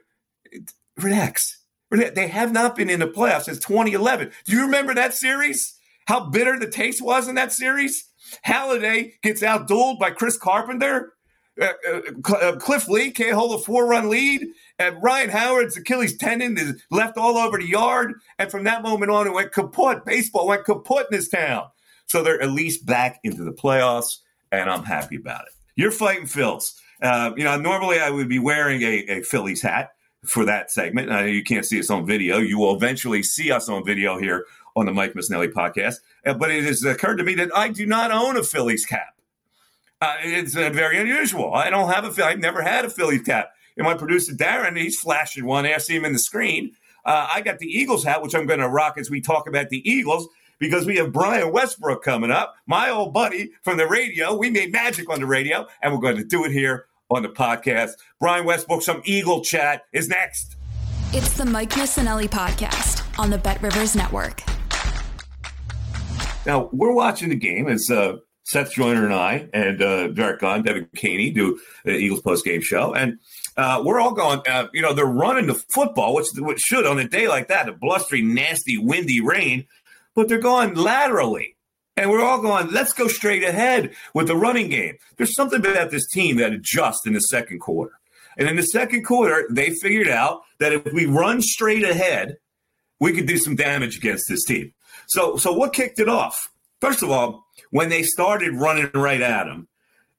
win. 0.52 0.66
Relax. 0.98 1.64
They 1.92 2.28
have 2.28 2.52
not 2.52 2.76
been 2.76 2.90
in 2.90 3.00
the 3.00 3.08
playoffs 3.08 3.44
since 3.44 3.60
2011. 3.60 4.32
Do 4.46 4.52
you 4.52 4.62
remember 4.62 4.94
that 4.94 5.14
series? 5.14 5.76
How 6.08 6.20
bitter 6.20 6.58
the 6.58 6.70
taste 6.70 7.02
was 7.02 7.28
in 7.28 7.36
that 7.36 7.52
series? 7.52 8.10
Halladay 8.46 9.14
gets 9.22 9.42
outdueled 9.42 10.00
by 10.00 10.12
Chris 10.12 10.38
Carpenter. 10.38 11.14
Uh, 11.60 11.74
uh, 11.88 12.36
uh, 12.36 12.56
Cliff 12.58 12.88
Lee 12.88 13.12
can't 13.12 13.34
hold 13.34 13.60
a 13.60 13.64
four 13.64 13.88
run 13.88 14.10
lead. 14.10 14.48
And 14.78 15.02
Ryan 15.02 15.30
Howard's 15.30 15.78
Achilles 15.78 16.18
tendon 16.18 16.58
is 16.58 16.82
left 16.92 17.18
all 17.18 17.38
over 17.38 17.58
the 17.58 17.68
yard. 17.68 18.14
And 18.38 18.52
from 18.52 18.64
that 18.66 18.84
moment 18.84 19.12
on, 19.12 19.28
it 19.28 19.34
went 19.34 19.52
kaput. 19.52 20.06
Baseball 20.06 20.48
went 20.48 20.66
kaput 20.66 21.08
in 21.12 21.18
this 21.18 21.30
town. 21.30 21.68
So 22.10 22.24
they're 22.24 22.42
at 22.42 22.52
least 22.52 22.86
back 22.86 23.20
into 23.24 23.44
the 23.44 23.52
playoffs, 23.52 24.18
and 24.52 24.68
I'm 24.70 24.84
happy 24.84 25.16
about 25.16 25.46
it. 25.46 25.54
You're 25.80 25.92
fighting 25.92 26.26
Phils. 26.26 26.78
Uh, 27.02 27.32
you 27.38 27.46
know, 27.46 27.58
normally 27.58 28.02
I 28.02 28.10
would 28.10 28.28
be 28.28 28.38
wearing 28.38 28.82
a, 28.82 29.06
a 29.08 29.22
Phillies 29.22 29.62
hat 29.62 29.92
for 30.26 30.44
that 30.44 30.70
segment. 30.70 31.10
Uh, 31.10 31.20
you 31.20 31.42
can't 31.42 31.66
see 31.66 31.80
us 31.80 31.90
on 31.90 32.06
video. 32.06 32.40
You 32.40 32.60
will 32.60 32.76
eventually 32.76 33.24
see 33.24 33.50
us 33.50 33.70
on 33.70 33.86
video 33.86 34.20
here 34.20 34.46
on 34.76 34.88
the 34.88 34.92
Mike 34.92 35.14
Missanelli 35.14 35.54
podcast. 35.54 36.02
Uh, 36.26 36.34
but 36.34 36.52
it 36.52 36.66
has 36.66 36.84
occurred 36.84 37.16
to 37.16 37.24
me 37.24 37.34
that 37.36 37.56
I 37.56 37.70
do 37.70 37.86
not 37.86 38.12
own 38.12 38.36
a 38.36 38.44
Phillies 38.44 38.86
cap. 38.86 39.22
Uh, 40.02 40.18
it's 40.20 40.54
uh, 40.54 40.70
very 40.70 41.00
unusual. 41.00 41.54
I 41.54 41.70
don't 41.70 41.90
have 41.90 42.04
a. 42.04 42.26
I've 42.26 42.40
never 42.40 42.62
had 42.62 42.84
a 42.84 42.90
Phillies 42.90 43.22
cap. 43.22 43.52
And 43.78 43.86
my 43.86 43.94
producer 43.94 44.34
Darren, 44.34 44.78
he's 44.78 45.00
flashing 45.00 45.46
one. 45.46 45.66
I 45.66 45.78
see 45.78 45.96
him 45.96 46.04
in 46.04 46.12
the 46.12 46.20
screen. 46.20 46.74
Uh, 47.06 47.30
I 47.34 47.40
got 47.40 47.60
the 47.60 47.68
Eagles 47.68 48.04
hat, 48.04 48.22
which 48.22 48.36
I'm 48.36 48.48
going 48.48 48.60
to 48.60 48.68
rock 48.68 48.98
as 48.98 49.10
we 49.10 49.22
talk 49.22 49.48
about 49.48 49.70
the 49.70 49.90
Eagles 49.90 50.28
because 50.60 50.86
we 50.86 50.98
have 50.98 51.12
Brian 51.12 51.52
Westbrook 51.52 52.04
coming 52.04 52.32
up, 52.32 52.56
my 52.68 52.90
old 52.90 53.14
buddy 53.14 53.52
from 53.64 53.78
the 53.78 53.88
radio. 53.88 54.38
We 54.38 54.50
made 54.50 54.72
magic 54.72 55.10
on 55.10 55.22
the 55.22 55.26
radio, 55.26 55.66
and 55.82 55.94
we're 55.94 56.00
going 56.00 56.18
to 56.18 56.24
do 56.24 56.46
it 56.46 56.52
here 56.52 56.86
on 57.10 57.24
the 57.24 57.30
podcast. 57.30 57.92
Brian 58.20 58.46
Westbrook, 58.46 58.82
some 58.82 59.02
Eagle 59.06 59.44
chat 59.44 59.84
is 59.94 60.10
next. 60.10 60.58
It's 61.12 61.36
the 61.36 61.46
Mike 61.46 61.72
Missanelli 61.72 62.30
podcast 62.30 63.04
on 63.18 63.32
the 63.32 63.38
Bet 63.38 63.62
Rivers 63.64 63.96
Network. 63.96 64.44
Now, 66.46 66.70
we're 66.72 66.94
watching 66.94 67.30
the 67.30 67.36
game 67.36 67.68
as 67.68 67.90
uh, 67.90 68.18
Seth 68.44 68.72
Joyner 68.72 69.06
and 69.06 69.14
I 69.14 69.50
and 69.54 69.82
uh, 69.82 70.08
Derrick 70.10 70.40
Gunn, 70.40 70.64
Devan 70.64 70.88
Kaney 70.96 71.32
do 71.32 71.60
the 71.84 71.92
Eagles 71.92 72.22
post 72.22 72.46
game 72.46 72.62
show. 72.62 72.94
And 72.94 73.20
uh, 73.58 73.82
we're 73.86 74.00
all 74.00 74.14
going, 74.14 74.42
uh, 74.48 74.68
you 74.74 74.82
know, 74.82 74.94
they're 74.94 75.06
running 75.06 75.48
the 75.48 75.54
football, 75.54 76.16
which, 76.16 76.28
which 76.38 76.60
should 76.60 76.86
on 76.86 76.98
a 76.98 77.08
day 77.08 77.28
like 77.28 77.48
that, 77.50 77.68
a 77.68 77.74
blustery, 77.74 78.22
nasty, 78.22 78.78
windy 78.78 79.20
rain, 79.22 79.68
but 80.20 80.28
they're 80.28 80.38
going 80.38 80.74
laterally. 80.74 81.56
And 81.96 82.12
we're 82.12 82.22
all 82.22 82.42
going, 82.42 82.74
let's 82.74 82.92
go 82.92 83.08
straight 83.08 83.42
ahead 83.42 83.96
with 84.14 84.28
the 84.28 84.36
running 84.36 84.68
game. 84.68 84.98
There's 85.16 85.34
something 85.34 85.66
about 85.66 85.92
this 85.92 86.10
team 86.10 86.36
that 86.38 86.52
adjusts 86.52 87.08
in 87.08 87.14
the 87.14 87.22
second 87.22 87.60
quarter. 87.60 87.94
And 88.38 88.50
in 88.50 88.58
the 88.58 88.64
second 88.64 89.06
quarter, 89.06 89.48
they 89.50 89.70
figured 89.70 90.10
out 90.10 90.42
that 90.60 90.74
if 90.74 90.92
we 90.92 91.06
run 91.06 91.42
straight 91.42 91.86
ahead, 91.86 92.36
we 93.00 93.14
could 93.14 93.28
do 93.28 93.38
some 93.38 93.56
damage 93.56 93.96
against 93.96 94.26
this 94.28 94.44
team. 94.44 94.74
So, 95.08 95.38
so 95.38 95.54
what 95.54 95.72
kicked 95.72 96.02
it 96.02 96.10
off? 96.10 96.50
First 96.82 97.02
of 97.02 97.12
all, 97.12 97.46
when 97.72 97.88
they 97.88 98.04
started 98.04 98.56
running 98.56 98.90
right 98.94 99.22
at 99.22 99.48
him, 99.48 99.70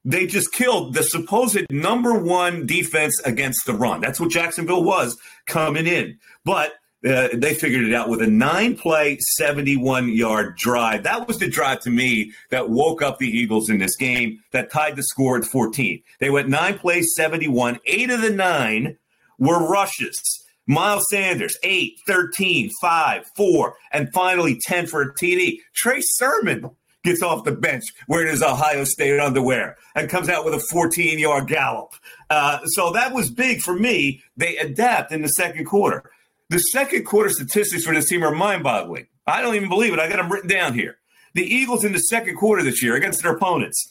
they 0.02 0.26
just 0.26 0.50
killed 0.54 0.94
the 0.94 1.02
supposed 1.02 1.70
number 1.70 2.14
one 2.18 2.64
defense 2.64 3.20
against 3.26 3.66
the 3.66 3.74
run. 3.74 4.00
That's 4.00 4.18
what 4.18 4.30
Jacksonville 4.30 4.82
was 4.82 5.18
coming 5.44 5.86
in. 5.86 6.18
But 6.42 6.72
uh, 7.04 7.28
they 7.32 7.54
figured 7.54 7.84
it 7.84 7.94
out 7.94 8.08
with 8.10 8.20
a 8.20 8.26
nine 8.26 8.76
play, 8.76 9.16
71 9.36 10.10
yard 10.10 10.56
drive. 10.56 11.02
That 11.04 11.26
was 11.26 11.38
the 11.38 11.48
drive 11.48 11.80
to 11.80 11.90
me 11.90 12.32
that 12.50 12.68
woke 12.68 13.00
up 13.00 13.18
the 13.18 13.28
Eagles 13.28 13.70
in 13.70 13.78
this 13.78 13.96
game 13.96 14.40
that 14.52 14.70
tied 14.70 14.96
the 14.96 15.02
score 15.02 15.38
at 15.38 15.44
14. 15.44 16.02
They 16.18 16.30
went 16.30 16.48
nine 16.48 16.78
plays, 16.78 17.14
71. 17.14 17.78
Eight 17.86 18.10
of 18.10 18.20
the 18.20 18.30
nine 18.30 18.98
were 19.38 19.66
rushes. 19.66 20.22
Miles 20.66 21.04
Sanders, 21.10 21.58
8, 21.64 21.98
13, 22.06 22.70
5, 22.80 23.26
4, 23.34 23.74
and 23.92 24.12
finally 24.12 24.60
10 24.62 24.86
for 24.86 25.02
a 25.02 25.12
TD. 25.14 25.58
Trey 25.74 26.00
Sermon 26.00 26.70
gets 27.02 27.22
off 27.22 27.44
the 27.44 27.52
bench 27.52 27.84
wearing 28.08 28.28
his 28.28 28.42
Ohio 28.42 28.84
State 28.84 29.18
underwear 29.18 29.76
and 29.94 30.10
comes 30.10 30.28
out 30.28 30.44
with 30.44 30.54
a 30.54 30.60
14 30.70 31.18
yard 31.18 31.48
gallop. 31.48 31.94
Uh, 32.28 32.60
so 32.66 32.92
that 32.92 33.12
was 33.12 33.30
big 33.30 33.60
for 33.60 33.74
me. 33.74 34.22
They 34.36 34.56
adapt 34.58 35.12
in 35.12 35.22
the 35.22 35.28
second 35.28 35.64
quarter. 35.64 36.10
The 36.50 36.58
second 36.58 37.04
quarter 37.04 37.30
statistics 37.30 37.84
for 37.84 37.94
this 37.94 38.08
team 38.08 38.24
are 38.24 38.34
mind 38.34 38.64
boggling. 38.64 39.06
I 39.24 39.40
don't 39.40 39.54
even 39.54 39.68
believe 39.68 39.92
it. 39.92 40.00
I 40.00 40.08
got 40.08 40.16
them 40.16 40.30
written 40.30 40.50
down 40.50 40.74
here. 40.74 40.96
The 41.34 41.44
Eagles 41.44 41.84
in 41.84 41.92
the 41.92 42.00
second 42.00 42.36
quarter 42.36 42.64
this 42.64 42.82
year 42.82 42.96
against 42.96 43.22
their 43.22 43.36
opponents, 43.36 43.88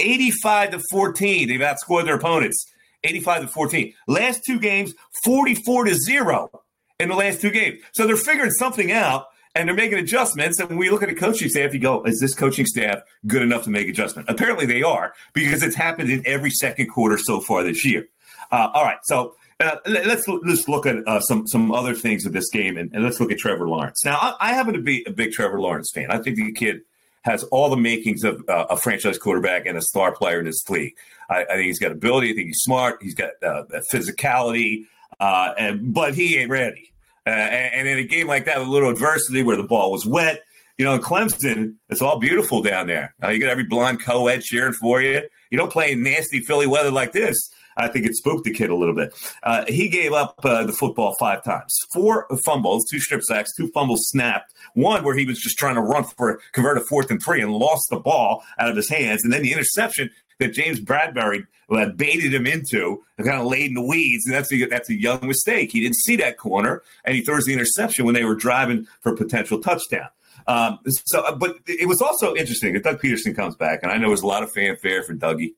85 0.00 0.72
to 0.72 0.80
14. 0.90 1.48
They've 1.48 1.60
outscored 1.60 2.06
their 2.06 2.16
opponents, 2.16 2.66
85 3.04 3.42
to 3.42 3.48
14. 3.48 3.94
Last 4.08 4.44
two 4.44 4.58
games, 4.58 4.92
44 5.24 5.84
to 5.84 5.94
0 5.94 6.50
in 6.98 7.08
the 7.08 7.14
last 7.14 7.40
two 7.40 7.50
games. 7.50 7.78
So 7.92 8.08
they're 8.08 8.16
figuring 8.16 8.50
something 8.50 8.90
out 8.90 9.26
and 9.54 9.68
they're 9.68 9.76
making 9.76 9.98
adjustments. 9.98 10.58
And 10.58 10.68
when 10.68 10.78
we 10.78 10.90
look 10.90 11.04
at 11.04 11.08
the 11.10 11.14
coaching 11.14 11.48
staff, 11.48 11.72
you 11.72 11.78
go, 11.78 12.02
is 12.02 12.18
this 12.18 12.34
coaching 12.34 12.66
staff 12.66 13.02
good 13.28 13.42
enough 13.42 13.62
to 13.64 13.70
make 13.70 13.88
adjustment? 13.88 14.28
Apparently 14.28 14.66
they 14.66 14.82
are 14.82 15.14
because 15.32 15.62
it's 15.62 15.76
happened 15.76 16.10
in 16.10 16.26
every 16.26 16.50
second 16.50 16.88
quarter 16.88 17.18
so 17.18 17.40
far 17.40 17.62
this 17.62 17.84
year. 17.84 18.08
Uh, 18.50 18.68
all 18.74 18.82
right, 18.82 18.98
so 19.04 19.36
uh, 19.60 19.76
let's 19.86 20.26
let's 20.26 20.68
look 20.68 20.86
at 20.86 21.06
uh, 21.06 21.20
some 21.20 21.46
some 21.46 21.70
other 21.70 21.94
things 21.94 22.24
of 22.24 22.32
this 22.32 22.48
game, 22.50 22.78
and, 22.78 22.90
and, 22.94 23.04
let's 23.04 23.20
look 23.20 23.30
at 23.30 23.38
Trevor 23.38 23.68
Lawrence. 23.68 24.04
Now, 24.04 24.16
I, 24.16 24.34
I, 24.40 24.52
happen 24.54 24.72
to 24.72 24.80
be 24.80 25.04
a 25.06 25.12
big 25.12 25.32
Trevor 25.32 25.60
Lawrence 25.60 25.90
fan. 25.94 26.10
I 26.10 26.18
think 26.18 26.36
the 26.36 26.50
kid 26.52 26.80
has 27.22 27.42
all 27.44 27.68
the 27.68 27.76
makings 27.76 28.24
of 28.24 28.42
uh, 28.48 28.66
a 28.70 28.76
franchise 28.76 29.18
quarterback 29.18 29.66
and 29.66 29.76
a 29.76 29.82
star 29.82 30.12
player 30.12 30.38
in 30.38 30.46
this 30.46 30.68
league. 30.70 30.96
I, 31.28 31.42
I, 31.42 31.54
think 31.56 31.66
he's 31.66 31.78
got 31.78 31.92
ability. 31.92 32.30
I 32.30 32.34
think 32.34 32.46
he's 32.46 32.60
smart. 32.60 33.02
He's 33.02 33.14
got 33.14 33.32
uh, 33.42 33.64
physicality, 33.92 34.86
uh, 35.20 35.52
and 35.58 35.92
but 35.92 36.14
he 36.14 36.38
ain't 36.38 36.50
ready. 36.50 36.92
Uh, 37.26 37.30
and, 37.30 37.74
and, 37.74 37.88
in 37.88 37.98
a 37.98 38.08
game 38.08 38.26
like 38.26 38.46
that, 38.46 38.58
with 38.58 38.68
a 38.68 38.70
little 38.70 38.88
adversity 38.88 39.42
where 39.42 39.56
the 39.56 39.62
ball 39.62 39.92
was 39.92 40.06
wet, 40.06 40.40
you 40.78 40.86
know, 40.86 40.94
in 40.94 41.02
Clemson, 41.02 41.74
it's 41.90 42.00
all 42.00 42.18
beautiful 42.18 42.62
down 42.62 42.86
there. 42.86 43.14
You 43.22 43.38
got 43.38 43.50
every 43.50 43.64
blonde 43.64 44.02
co-ed 44.02 44.40
cheering 44.40 44.72
for 44.72 45.02
you. 45.02 45.20
You 45.50 45.58
don't 45.58 45.70
play 45.70 45.92
in 45.92 46.02
nasty 46.02 46.40
Philly 46.40 46.66
weather 46.66 46.90
like 46.90 47.12
this. 47.12 47.50
I 47.80 47.88
think 47.88 48.06
it 48.06 48.14
spooked 48.14 48.44
the 48.44 48.52
kid 48.52 48.70
a 48.70 48.76
little 48.76 48.94
bit. 48.94 49.14
Uh, 49.42 49.64
he 49.66 49.88
gave 49.88 50.12
up 50.12 50.34
uh, 50.44 50.64
the 50.64 50.72
football 50.72 51.16
five 51.18 51.42
times, 51.42 51.74
four 51.92 52.26
fumbles, 52.44 52.84
two 52.90 53.00
strip 53.00 53.22
sacks, 53.22 53.54
two 53.56 53.68
fumbles 53.68 54.08
snapped. 54.08 54.52
One 54.74 55.02
where 55.04 55.16
he 55.16 55.26
was 55.26 55.38
just 55.38 55.58
trying 55.58 55.74
to 55.76 55.80
run 55.80 56.04
for 56.04 56.30
a 56.30 56.38
convert 56.52 56.78
a 56.78 56.80
fourth 56.82 57.10
and 57.10 57.22
three 57.22 57.40
and 57.40 57.52
lost 57.52 57.88
the 57.90 57.98
ball 57.98 58.44
out 58.58 58.70
of 58.70 58.76
his 58.76 58.88
hands, 58.88 59.24
and 59.24 59.32
then 59.32 59.42
the 59.42 59.52
interception 59.52 60.10
that 60.38 60.52
James 60.52 60.80
Bradberry 60.80 61.46
uh, 61.70 61.86
baited 61.90 62.34
him 62.34 62.46
into 62.46 63.02
and 63.16 63.26
kind 63.26 63.40
of 63.40 63.46
laid 63.46 63.68
in 63.68 63.74
the 63.74 63.82
weeds. 63.82 64.26
And 64.26 64.34
that's 64.34 64.52
a, 64.52 64.64
that's 64.66 64.90
a 64.90 64.98
young 64.98 65.20
mistake. 65.26 65.70
He 65.70 65.80
didn't 65.80 65.96
see 65.96 66.16
that 66.16 66.38
corner, 66.38 66.82
and 67.04 67.14
he 67.14 67.22
throws 67.22 67.44
the 67.44 67.52
interception 67.52 68.04
when 68.04 68.14
they 68.14 68.24
were 68.24 68.34
driving 68.34 68.86
for 69.00 69.12
a 69.12 69.16
potential 69.16 69.60
touchdown. 69.60 70.08
Um, 70.46 70.78
so, 70.86 71.20
uh, 71.20 71.34
but 71.34 71.56
it 71.66 71.86
was 71.86 72.00
also 72.00 72.34
interesting 72.34 72.72
that 72.72 72.84
Doug 72.84 73.00
Pederson 73.00 73.36
comes 73.36 73.54
back, 73.54 73.80
and 73.82 73.92
I 73.92 73.98
know 73.98 74.08
there's 74.08 74.22
a 74.22 74.26
lot 74.26 74.42
of 74.42 74.50
fanfare 74.50 75.02
for 75.02 75.14
Dougie. 75.14 75.54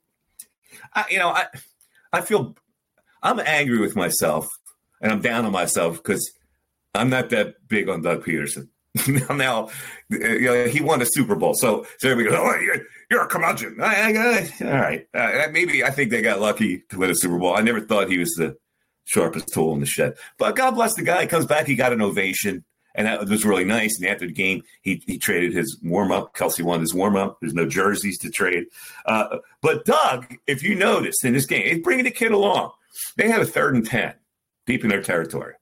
I, 0.95 1.05
you 1.09 1.19
know, 1.19 1.29
I 1.29 1.47
I 2.12 2.21
feel 2.21 2.57
I'm 3.23 3.40
angry 3.40 3.78
with 3.78 3.97
myself, 3.97 4.49
and 5.00 5.12
I'm 5.12 5.21
down 5.21 5.45
on 5.45 5.52
myself 5.52 5.97
because 5.97 6.31
I'm 6.95 7.11
not 7.11 7.31
that 7.31 7.69
big 7.69 7.88
on 7.88 8.02
Doug 8.02 8.25
Pederson. 8.25 8.69
now, 9.31 9.71
you 10.11 10.40
know, 10.40 10.66
he 10.66 10.83
won 10.83 11.00
a 11.00 11.07
Super 11.07 11.35
Bowl, 11.35 11.54
so 11.54 11.87
so 11.99 12.11
everybody 12.11 12.37
goes, 12.37 12.45
"Oh, 12.45 12.61
you're, 12.61 12.83
you're 13.11 13.23
a 13.23 13.26
curmudgeon." 13.26 13.78
I, 13.81 14.12
I, 14.12 14.64
all 14.64 14.81
right, 14.81 15.07
uh, 15.14 15.49
maybe 15.50 15.83
I 15.83 15.90
think 15.90 16.11
they 16.11 16.21
got 16.21 16.40
lucky 16.40 16.85
to 16.90 16.99
win 16.99 17.11
a 17.11 17.14
Super 17.14 17.38
Bowl. 17.38 17.54
I 17.54 17.62
never 17.62 17.81
thought 17.81 18.11
he 18.11 18.19
was 18.19 18.31
the 18.37 18.57
sharpest 19.04 19.49
tool 19.49 19.73
in 19.73 19.81
the 19.81 19.87
shed, 19.87 20.14
but 20.38 20.57
God 20.57 20.73
bless 20.73 20.95
the 20.95 21.02
guy. 21.02 21.23
He 21.23 21.26
comes 21.26 21.47
back, 21.47 21.66
he 21.66 21.75
got 21.75 21.95
an 21.95 22.02
ovation, 22.02 22.64
and 22.95 23.07
that 23.07 23.29
was 23.29 23.45
really 23.45 23.65
nice. 23.65 23.99
And 23.99 24.07
after 24.09 24.27
the 24.27 24.33
game, 24.33 24.63
he 24.83 25.03
he 25.07 25.19
traded 25.19 25.53
his 25.53 25.79
warm 25.83 26.13
up. 26.13 26.35
Kelce 26.35 26.63
won 26.63 26.81
his 26.81 26.95
warm 26.95 27.17
up. 27.17 27.39
There's 27.41 27.55
no 27.55 27.67
jerseys 27.67 28.19
to 28.19 28.31
trade, 28.31 28.67
uh, 29.07 29.39
but 29.61 29.85
Doug, 29.85 30.35
if 30.47 30.63
you 30.63 30.75
noticed 30.75 31.25
in 31.25 31.35
this 31.35 31.47
game, 31.47 31.67
he's 31.67 31.83
bringing 31.83 32.05
the 32.05 32.11
kid 32.11 32.33
along. 32.33 32.73
They 33.17 33.29
had 33.29 33.41
a 33.41 33.47
third 33.47 33.75
and 33.75 33.87
ten 33.87 34.15
deep 34.67 34.85
in 34.85 34.91
their 34.91 35.03
territory, 35.03 35.55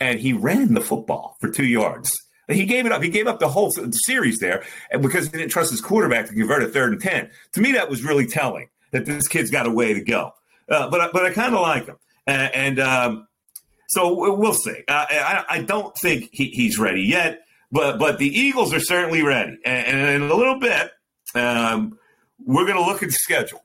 and 0.00 0.20
he 0.20 0.32
ran 0.32 0.74
the 0.74 0.80
football 0.80 1.36
for 1.40 1.48
two 1.48 1.66
yards 1.66 2.16
he 2.48 2.64
gave 2.64 2.86
it 2.86 2.92
up. 2.92 3.02
He 3.02 3.10
gave 3.10 3.26
up 3.26 3.38
the 3.38 3.48
whole 3.48 3.72
series 3.92 4.38
there 4.38 4.64
because 5.00 5.26
he 5.26 5.32
didn't 5.32 5.50
trust 5.50 5.70
his 5.70 5.80
quarterback 5.80 6.26
to 6.26 6.34
convert 6.34 6.62
a 6.62 6.68
third 6.68 6.92
and 6.92 7.00
10. 7.00 7.30
To 7.54 7.60
me, 7.60 7.72
that 7.72 7.90
was 7.90 8.02
really 8.02 8.26
telling 8.26 8.68
that 8.90 9.04
this 9.04 9.28
kid's 9.28 9.50
got 9.50 9.66
a 9.66 9.70
way 9.70 9.92
to 9.92 10.00
go. 10.00 10.32
Uh, 10.68 10.88
but, 10.88 11.12
but 11.12 11.26
I 11.26 11.30
kind 11.30 11.54
of 11.54 11.60
like 11.60 11.86
him. 11.86 11.96
And, 12.26 12.54
and 12.54 12.80
um, 12.80 13.27
so 13.88 14.36
we'll 14.36 14.54
see. 14.54 14.84
Uh, 14.86 15.06
I, 15.10 15.44
I, 15.48 15.62
don't 15.62 15.96
think 15.96 16.28
he, 16.30 16.50
he's 16.50 16.78
ready 16.78 17.02
yet, 17.02 17.40
but, 17.72 17.98
but 17.98 18.18
the 18.18 18.28
Eagles 18.28 18.72
are 18.72 18.80
certainly 18.80 19.22
ready. 19.22 19.58
And, 19.64 19.86
and 19.86 20.22
in 20.22 20.30
a 20.30 20.34
little 20.34 20.60
bit, 20.60 20.90
um, 21.34 21.98
we're 22.44 22.66
going 22.66 22.76
to 22.76 22.84
look 22.84 23.02
at 23.02 23.08
the 23.08 23.14
schedule. 23.14 23.64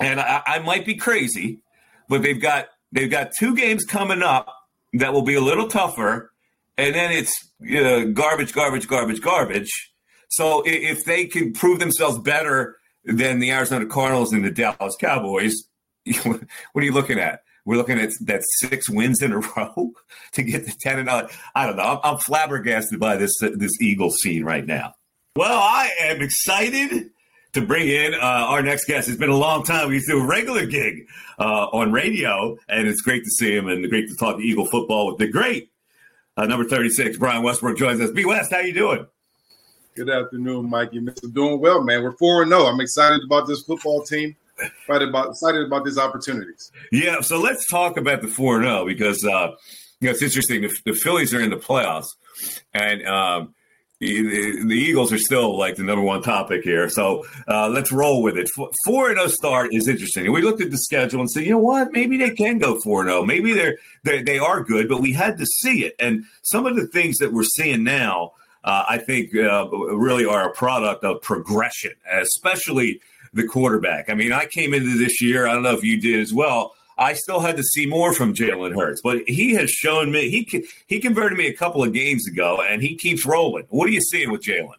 And 0.00 0.20
I, 0.20 0.42
I 0.46 0.58
might 0.58 0.84
be 0.84 0.96
crazy, 0.96 1.62
but 2.08 2.22
they've 2.22 2.40
got 2.40 2.68
they've 2.92 3.10
got 3.10 3.32
two 3.38 3.56
games 3.56 3.84
coming 3.84 4.22
up 4.22 4.54
that 4.92 5.12
will 5.12 5.22
be 5.22 5.34
a 5.34 5.40
little 5.40 5.68
tougher 5.68 6.32
and 6.78 6.94
then 6.94 7.10
it's 7.10 7.50
uh, 7.76 8.04
garbage, 8.12 8.52
garbage, 8.52 8.86
garbage, 8.86 9.20
garbage. 9.20 9.92
So 10.28 10.62
if 10.64 11.04
they 11.04 11.26
can 11.26 11.52
prove 11.52 11.80
themselves 11.80 12.18
better 12.20 12.76
than 13.04 13.40
the 13.40 13.50
Arizona 13.50 13.86
Cardinals 13.86 14.32
and 14.32 14.44
the 14.44 14.50
Dallas 14.50 14.96
Cowboys, 14.98 15.54
what 16.22 16.40
are 16.76 16.82
you 16.82 16.92
looking 16.92 17.18
at? 17.18 17.42
We're 17.68 17.76
looking 17.76 18.00
at 18.00 18.12
that 18.22 18.40
six 18.60 18.88
wins 18.88 19.20
in 19.20 19.30
a 19.32 19.38
row 19.56 19.92
to 20.32 20.42
get 20.42 20.64
the 20.64 20.72
ten 20.80 21.00
and 21.00 21.10
I 21.10 21.66
don't 21.66 21.76
know. 21.76 21.82
I'm, 21.82 22.00
I'm 22.02 22.18
flabbergasted 22.18 22.98
by 22.98 23.18
this 23.18 23.38
this 23.40 23.78
Eagle 23.82 24.10
scene 24.10 24.42
right 24.42 24.64
now. 24.64 24.94
Well, 25.36 25.52
I 25.52 25.90
am 26.00 26.22
excited 26.22 27.10
to 27.52 27.60
bring 27.60 27.88
in 27.88 28.14
uh, 28.14 28.18
our 28.22 28.62
next 28.62 28.86
guest. 28.86 29.10
It's 29.10 29.18
been 29.18 29.28
a 29.28 29.36
long 29.36 29.64
time. 29.64 29.88
We 29.88 29.96
used 29.96 30.06
to 30.06 30.14
do 30.14 30.20
a 30.22 30.26
regular 30.26 30.64
gig 30.64 31.08
uh, 31.38 31.66
on 31.66 31.92
radio, 31.92 32.56
and 32.70 32.88
it's 32.88 33.02
great 33.02 33.22
to 33.24 33.30
see 33.30 33.54
him 33.54 33.68
and 33.68 33.86
great 33.90 34.08
to 34.08 34.16
talk 34.16 34.40
Eagle 34.40 34.64
football 34.64 35.08
with 35.08 35.18
the 35.18 35.28
great 35.28 35.70
uh, 36.38 36.46
number 36.46 36.66
36, 36.66 37.18
Brian 37.18 37.42
Westbrook 37.42 37.76
joins 37.76 38.00
us. 38.00 38.12
B 38.12 38.24
West, 38.24 38.50
how 38.50 38.60
you 38.60 38.72
doing? 38.72 39.06
Good 39.94 40.08
afternoon, 40.08 40.70
Mikey. 40.70 41.00
Mr. 41.00 41.30
Doing 41.34 41.60
well, 41.60 41.82
man. 41.82 42.02
We're 42.02 42.12
4 42.12 42.46
0. 42.46 42.62
I'm 42.62 42.80
excited 42.80 43.20
about 43.26 43.46
this 43.46 43.60
football 43.62 44.04
team. 44.04 44.34
Excited 44.60 45.08
about, 45.08 45.30
excited 45.30 45.66
about 45.66 45.84
these 45.84 45.98
opportunities. 45.98 46.72
Yeah, 46.90 47.20
so 47.20 47.40
let's 47.40 47.66
talk 47.68 47.96
about 47.96 48.22
the 48.22 48.28
4 48.28 48.62
0 48.62 48.86
because 48.86 49.24
uh, 49.24 49.52
you 50.00 50.06
know, 50.06 50.12
it's 50.12 50.22
interesting. 50.22 50.62
The, 50.62 50.76
the, 50.84 50.92
Phillies 50.92 51.34
are 51.34 51.40
in 51.40 51.50
the 51.50 51.56
playoffs, 51.56 52.08
and 52.72 53.06
um, 53.06 53.54
the 54.00 54.06
Eagles 54.70 55.12
are 55.12 55.18
still 55.18 55.58
like 55.58 55.74
the 55.76 55.82
number 55.82 56.04
one 56.04 56.22
topic 56.22 56.62
here. 56.62 56.88
So 56.88 57.24
uh, 57.48 57.68
let's 57.68 57.90
roll 57.90 58.22
with 58.22 58.36
it. 58.36 58.48
Four 58.84 59.08
and 59.08 59.16
zero 59.16 59.24
oh 59.24 59.28
start 59.28 59.74
is 59.74 59.88
interesting. 59.88 60.26
And 60.26 60.34
we 60.34 60.42
looked 60.42 60.60
at 60.60 60.70
the 60.70 60.78
schedule 60.78 61.20
and 61.20 61.30
said, 61.30 61.44
you 61.44 61.50
know 61.50 61.58
what? 61.58 61.92
Maybe 61.92 62.16
they 62.16 62.30
can 62.30 62.58
go 62.58 62.78
four 62.80 63.00
and 63.00 63.10
zero. 63.10 63.24
Maybe 63.24 63.52
they're 63.52 63.76
they, 64.04 64.22
they 64.22 64.38
are 64.38 64.62
good, 64.62 64.88
but 64.88 65.00
we 65.00 65.12
had 65.12 65.36
to 65.38 65.46
see 65.46 65.84
it. 65.84 65.94
And 65.98 66.24
some 66.42 66.64
of 66.64 66.76
the 66.76 66.86
things 66.86 67.18
that 67.18 67.32
we're 67.32 67.44
seeing 67.44 67.82
now. 67.82 68.32
uh, 68.64 68.84
I 68.88 68.98
think 68.98 69.34
uh, 69.34 69.68
really 69.70 70.26
are 70.26 70.48
a 70.48 70.52
product 70.52 71.02
of 71.04 71.22
progression, 71.22 71.92
especially 72.10 73.00
the 73.32 73.46
quarterback. 73.46 74.08
I 74.08 74.14
mean, 74.14 74.32
I 74.32 74.46
came 74.46 74.74
into 74.74 74.98
this 74.98 75.20
year, 75.20 75.46
I 75.46 75.54
don't 75.54 75.62
know 75.62 75.74
if 75.74 75.84
you 75.84 76.00
did 76.00 76.20
as 76.20 76.32
well. 76.32 76.74
I 76.98 77.12
still 77.12 77.40
had 77.40 77.56
to 77.56 77.62
see 77.62 77.86
more 77.86 78.12
from 78.12 78.34
Jalen 78.34 78.74
Hurts, 78.74 79.00
but 79.00 79.22
he 79.28 79.54
has 79.54 79.70
shown 79.70 80.10
me 80.10 80.30
he 80.30 80.66
he 80.88 80.98
converted 80.98 81.38
me 81.38 81.46
a 81.46 81.54
couple 81.54 81.82
of 81.82 81.92
games 81.92 82.26
ago, 82.26 82.60
and 82.60 82.82
he 82.82 82.96
keeps 82.96 83.24
rolling. 83.24 83.66
What 83.68 83.88
are 83.88 83.92
you 83.92 84.00
seeing 84.00 84.32
with 84.32 84.42
Jalen? 84.42 84.74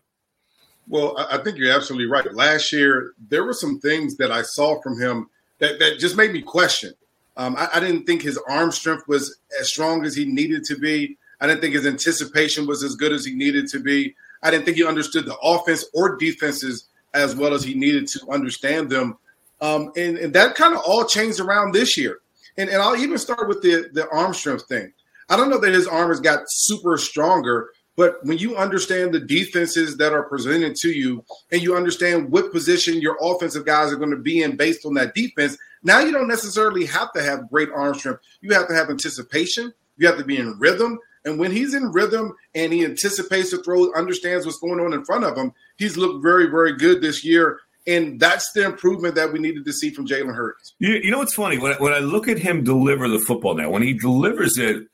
Well, 0.89 1.15
I 1.29 1.37
think 1.37 1.57
you're 1.57 1.73
absolutely 1.73 2.07
right. 2.07 2.33
Last 2.33 2.73
year, 2.73 3.13
there 3.29 3.43
were 3.43 3.53
some 3.53 3.79
things 3.79 4.17
that 4.17 4.31
I 4.31 4.41
saw 4.41 4.81
from 4.81 4.99
him 4.99 5.29
that, 5.59 5.77
that 5.79 5.99
just 5.99 6.17
made 6.17 6.33
me 6.33 6.41
question. 6.41 6.93
Um, 7.37 7.55
I, 7.57 7.69
I, 7.75 7.79
didn't 7.79 8.05
think 8.05 8.23
his 8.23 8.39
arm 8.49 8.71
strength 8.71 9.07
was 9.07 9.37
as 9.59 9.69
strong 9.69 10.03
as 10.03 10.15
he 10.15 10.25
needed 10.25 10.63
to 10.65 10.77
be. 10.77 11.15
I 11.39 11.47
didn't 11.47 11.61
think 11.61 11.75
his 11.75 11.85
anticipation 11.85 12.65
was 12.65 12.83
as 12.83 12.95
good 12.95 13.13
as 13.13 13.23
he 13.23 13.35
needed 13.35 13.67
to 13.67 13.79
be. 13.79 14.15
I 14.41 14.49
didn't 14.49 14.65
think 14.65 14.77
he 14.77 14.85
understood 14.85 15.25
the 15.25 15.37
offense 15.37 15.85
or 15.93 16.17
defenses 16.17 16.88
as 17.13 17.35
well 17.35 17.53
as 17.53 17.63
he 17.63 17.73
needed 17.73 18.07
to 18.07 18.29
understand 18.29 18.89
them. 18.89 19.17
Um, 19.61 19.91
and, 19.97 20.17
and, 20.17 20.33
that 20.33 20.55
kind 20.55 20.73
of 20.73 20.81
all 20.85 21.05
changed 21.05 21.39
around 21.39 21.73
this 21.73 21.97
year. 21.97 22.19
And, 22.57 22.69
and 22.69 22.81
I'll 22.81 22.95
even 22.95 23.17
start 23.17 23.49
with 23.49 23.61
the, 23.61 23.89
the 23.91 24.07
arm 24.09 24.33
strength 24.33 24.67
thing. 24.67 24.93
I 25.27 25.35
don't 25.35 25.49
know 25.49 25.59
that 25.59 25.73
his 25.73 25.87
arm 25.87 26.09
has 26.09 26.21
got 26.21 26.43
super 26.47 26.97
stronger, 26.97 27.69
but 27.97 28.23
when 28.25 28.37
you 28.37 28.55
understand 28.55 29.13
the 29.13 29.19
defenses 29.19 29.97
that 29.97 30.13
are 30.13 30.23
presented 30.23 30.75
to 30.77 30.89
you 30.89 31.25
and 31.51 31.61
you 31.61 31.75
understand 31.75 32.31
what 32.31 32.53
position 32.53 33.01
your 33.01 33.17
offensive 33.21 33.65
guys 33.65 33.91
are 33.91 33.97
going 33.97 34.11
to 34.11 34.17
be 34.17 34.41
in 34.41 34.55
based 34.55 34.85
on 34.85 34.93
that 34.93 35.13
defense, 35.13 35.57
now 35.83 35.99
you 35.99 36.11
don't 36.11 36.27
necessarily 36.27 36.85
have 36.85 37.11
to 37.13 37.21
have 37.21 37.49
great 37.49 37.69
arm 37.75 37.95
strength. 37.95 38.21
You 38.39 38.53
have 38.53 38.69
to 38.69 38.73
have 38.73 38.89
anticipation. 38.89 39.73
You 39.97 40.07
have 40.07 40.17
to 40.17 40.23
be 40.23 40.37
in 40.37 40.57
rhythm. 40.59 40.97
And 41.25 41.39
when 41.39 41.51
he's 41.51 41.73
in 41.73 41.91
rhythm 41.91 42.33
and 42.55 42.71
he 42.71 42.85
anticipates 42.85 43.51
the 43.51 43.61
throw, 43.63 43.93
understands 43.93 44.45
what's 44.45 44.59
going 44.59 44.79
on 44.79 44.93
in 44.93 45.03
front 45.05 45.23
of 45.23 45.37
him, 45.37 45.53
he's 45.77 45.97
looked 45.97 46.23
very, 46.23 46.47
very 46.47 46.73
good 46.75 47.01
this 47.01 47.23
year. 47.23 47.59
And 47.87 48.19
that's 48.19 48.51
the 48.53 48.65
improvement 48.65 49.15
that 49.15 49.33
we 49.33 49.39
needed 49.39 49.65
to 49.65 49.73
see 49.73 49.89
from 49.89 50.07
Jalen 50.07 50.35
Hurts. 50.35 50.75
You, 50.79 50.95
you, 50.95 51.11
know 51.11 51.19
what's 51.19 51.33
funny? 51.33 51.57
When 51.57 51.73
I, 51.73 51.75
when 51.77 51.93
I 51.93 51.99
look 51.99 52.27
at 52.27 52.37
him 52.37 52.63
deliver 52.63 53.07
the 53.07 53.19
football 53.19 53.55
now, 53.55 53.69
when 53.69 53.81
he 53.81 53.93
delivers 53.93 54.57
it 54.57 54.87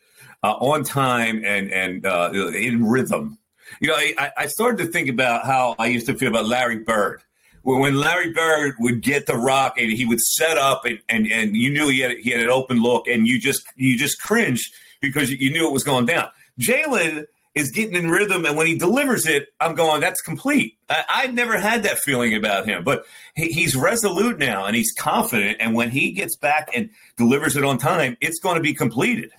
uh, 0.43 0.53
on 0.53 0.83
time 0.83 1.43
and 1.43 1.71
and 1.71 2.05
uh, 2.05 2.29
in 2.33 2.85
rhythm, 2.85 3.37
you 3.81 3.87
know, 3.87 3.95
I, 3.95 4.31
I 4.37 4.47
started 4.47 4.85
to 4.85 4.91
think 4.91 5.09
about 5.09 5.45
how 5.45 5.75
I 5.77 5.87
used 5.87 6.05
to 6.05 6.13
feel 6.13 6.29
about 6.29 6.45
Larry 6.45 6.79
Bird 6.79 7.21
when 7.65 7.95
Larry 7.95 8.31
Bird 8.31 8.75
would 8.79 9.01
get 9.01 9.25
the 9.25 9.35
rock 9.35 9.79
and 9.79 9.91
he 9.91 10.05
would 10.05 10.21
set 10.21 10.57
up 10.57 10.85
and, 10.85 10.99
and, 11.09 11.25
and 11.27 11.57
you 11.57 11.71
knew 11.71 11.89
he 11.89 11.99
had 11.99 12.17
he 12.17 12.29
had 12.29 12.41
an 12.41 12.49
open 12.49 12.81
look 12.81 13.07
and 13.07 13.27
you 13.27 13.39
just 13.39 13.65
you 13.75 13.97
just 13.97 14.21
cringed 14.21 14.71
because 15.07 15.31
you 15.31 15.51
knew 15.51 15.67
it 15.67 15.73
was 15.73 15.83
going 15.83 16.05
down. 16.05 16.29
Jalen 16.59 17.25
is 17.55 17.71
getting 17.71 17.95
in 17.95 18.09
rhythm, 18.09 18.45
and 18.45 18.57
when 18.57 18.67
he 18.67 18.77
delivers 18.77 19.25
it, 19.25 19.47
I'm 19.61 19.75
going, 19.75 20.01
that's 20.01 20.21
complete. 20.21 20.77
I, 20.89 21.21
have 21.21 21.33
never 21.33 21.57
had 21.57 21.83
that 21.83 21.99
feeling 21.99 22.35
about 22.35 22.65
him, 22.65 22.83
but 22.83 23.05
he, 23.33 23.47
he's 23.47 23.75
resolute 23.75 24.37
now 24.37 24.65
and 24.65 24.75
he's 24.75 24.91
confident. 24.91 25.57
And 25.61 25.73
when 25.73 25.89
he 25.89 26.11
gets 26.11 26.35
back 26.35 26.69
and 26.75 26.89
delivers 27.17 27.55
it 27.55 27.63
on 27.63 27.77
time, 27.77 28.17
it's 28.19 28.39
going 28.39 28.57
to 28.57 28.61
be 28.61 28.73
completed. 28.73 29.31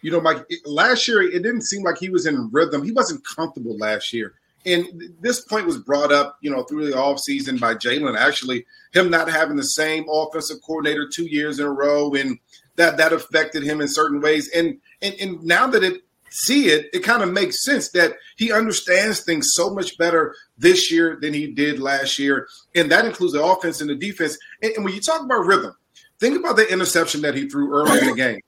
You 0.00 0.10
know, 0.10 0.20
Mike, 0.20 0.44
last 0.66 1.06
year, 1.06 1.22
it 1.22 1.42
didn't 1.42 1.62
seem 1.62 1.84
like 1.84 1.98
he 1.98 2.10
was 2.10 2.26
in 2.26 2.50
rhythm. 2.50 2.82
He 2.82 2.92
wasn't 2.92 3.24
comfortable 3.24 3.76
last 3.78 4.12
year. 4.12 4.34
And 4.66 5.14
this 5.20 5.40
point 5.40 5.66
was 5.66 5.78
brought 5.78 6.12
up, 6.12 6.36
you 6.40 6.50
know, 6.50 6.64
through 6.64 6.86
the 6.86 6.96
offseason 6.96 7.60
by 7.60 7.74
Jalen, 7.74 8.18
actually, 8.18 8.66
him 8.92 9.10
not 9.10 9.30
having 9.30 9.56
the 9.56 9.62
same 9.62 10.06
offensive 10.10 10.58
coordinator 10.66 11.08
two 11.08 11.26
years 11.26 11.60
in 11.60 11.66
a 11.66 11.72
row 11.72 12.12
and 12.14 12.38
that 12.78 12.96
that 12.96 13.12
affected 13.12 13.62
him 13.62 13.80
in 13.80 13.88
certain 13.88 14.20
ways. 14.20 14.48
And 14.54 14.80
and, 15.02 15.14
and 15.20 15.44
now 15.44 15.66
that 15.66 15.84
it 15.84 16.02
see 16.30 16.68
it, 16.68 16.86
it 16.92 17.00
kind 17.00 17.22
of 17.22 17.32
makes 17.32 17.62
sense 17.62 17.90
that 17.90 18.14
he 18.36 18.52
understands 18.52 19.20
things 19.20 19.50
so 19.52 19.70
much 19.70 19.96
better 19.98 20.34
this 20.56 20.90
year 20.90 21.18
than 21.20 21.34
he 21.34 21.52
did 21.52 21.80
last 21.80 22.18
year. 22.18 22.46
And 22.74 22.90
that 22.90 23.04
includes 23.04 23.32
the 23.32 23.42
offense 23.42 23.80
and 23.80 23.90
the 23.90 23.94
defense. 23.94 24.38
And, 24.62 24.72
and 24.72 24.84
when 24.84 24.94
you 24.94 25.00
talk 25.00 25.22
about 25.22 25.46
rhythm, 25.46 25.74
think 26.20 26.38
about 26.38 26.56
the 26.56 26.70
interception 26.70 27.22
that 27.22 27.34
he 27.34 27.48
threw 27.48 27.72
early 27.72 27.98
in 27.98 28.06
the 28.06 28.14
game. 28.14 28.40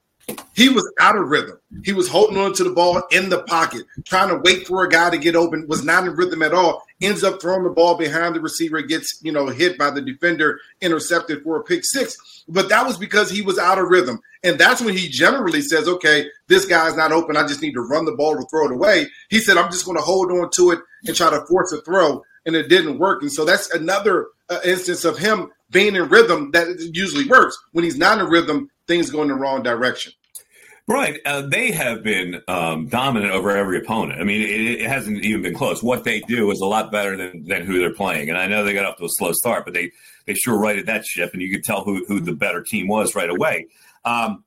He 0.54 0.68
was 0.68 0.90
out 1.00 1.16
of 1.16 1.28
rhythm. 1.28 1.58
He 1.84 1.92
was 1.92 2.08
holding 2.08 2.37
on 2.37 2.52
to 2.54 2.64
the 2.64 2.70
ball 2.70 3.02
in 3.10 3.28
the 3.28 3.42
pocket, 3.44 3.87
trying 4.04 4.28
to 4.28 4.40
wait 4.44 4.66
for 4.66 4.84
a 4.84 4.88
guy 4.88 5.10
to 5.10 5.18
get 5.18 5.37
open, 5.37 5.66
was 5.68 5.84
not 5.84 6.04
in 6.06 6.14
rhythm 6.14 6.42
at 6.42 6.52
all. 6.52 6.84
Ends 7.00 7.25
up 7.25 7.40
throwing 7.40 7.64
the 7.64 7.70
ball 7.70 7.96
behind 7.96 8.34
the 8.34 8.40
receiver, 8.40 8.82
gets, 8.82 9.21
you 9.23 9.32
know, 9.32 9.47
hit 9.47 9.78
by 9.78 9.90
the 9.90 10.02
defender, 10.02 10.60
intercepted 10.80 11.43
for 11.43 11.56
a 11.56 11.64
pick 11.64 11.84
six. 11.84 12.45
But 12.49 12.69
that 12.69 12.86
was 12.86 12.99
because 12.99 13.30
he 13.30 13.43
was 13.43 13.58
out 13.58 13.78
of 13.78 13.88
rhythm. 13.88 14.21
And 14.43 14.58
that's 14.58 14.82
when 14.82 14.97
he 14.97 15.08
generally 15.08 15.62
says, 15.62 15.86
okay, 15.88 16.26
this 16.49 16.64
guy's 16.64 16.97
not 16.97 17.12
open. 17.12 17.36
I 17.36 17.47
just 17.47 17.62
need 17.62 17.75
to 17.75 17.80
run 17.80 18.04
the 18.04 18.12
ball 18.12 18.36
to 18.36 18.47
throw 18.50 18.66
it 18.66 18.73
away. 18.73 19.06
He 19.28 19.38
said, 19.38 19.56
I'm 19.56 19.71
just 19.71 19.84
going 19.84 19.99
to 19.99 20.02
hold 20.02 20.30
on 20.30 20.50
to 20.56 20.71
it 20.71 20.80
and 21.06 21.16
try 21.16 21.30
to 21.30 21.45
force 21.47 21.73
a 21.73 21.80
throw. 21.82 22.23
And 22.47 22.56
it 22.56 22.69
didn't 22.69 22.99
work. 22.99 23.23
And 23.23 23.32
so 23.32 23.45
that's 23.45 23.71
another 23.71 24.28
uh, 24.49 24.60
instance 24.64 25.04
of 25.04 25.19
him 25.19 25.50
being 25.71 25.95
in 25.95 26.08
rhythm 26.08 26.50
that 26.52 26.90
usually 26.95 27.26
works. 27.26 27.56
When 27.73 27.84
he's 27.84 27.99
not 27.99 28.19
in 28.19 28.26
rhythm, 28.26 28.71
things 28.86 29.10
go 29.10 29.23
in 29.23 29.28
the 29.28 29.34
wrong 29.34 29.62
direction. 29.62 30.12
Right. 30.88 31.21
Uh, 31.25 31.43
they 31.43 31.71
have 31.71 32.02
been 32.02 32.43
um, 32.49 32.88
dominant 32.88 33.32
over 33.32 33.56
every 33.56 33.78
opponent. 33.78 34.21
I 34.21 34.25
mean, 34.25 34.43
it, 34.43 34.80
it, 34.80 34.88
hasn't 34.88 35.25
even 35.25 35.43
been 35.43 35.54
close. 35.54 35.82
What 35.82 36.04
they 36.04 36.21
do 36.21 36.50
is 36.50 36.60
a 36.60 36.66
lot 36.66 36.90
better 36.90 37.16
than, 37.16 37.45
than 37.45 37.64
who 37.64 37.78
they're 37.78 37.95
playing. 37.95 38.28
And 38.28 38.36
I 38.36 38.49
know 38.49 38.64
they 38.64 38.73
got 38.73 38.86
off 38.86 38.97
to 38.97 39.04
a 39.04 39.10
slow 39.10 39.32
start, 39.32 39.64
but 39.64 39.75
they, 39.75 39.93
they 40.26 40.34
sure 40.34 40.58
righted 40.58 40.86
that 40.86 41.04
ship, 41.04 41.30
and 41.32 41.40
you 41.43 41.50
could 41.50 41.62
tell 41.62 41.84
who, 41.84 42.04
who 42.06 42.19
the 42.21 42.32
better 42.32 42.62
team 42.62 42.88
was 42.88 43.14
right 43.14 43.30
away. 43.30 43.69
Um, 44.04 44.45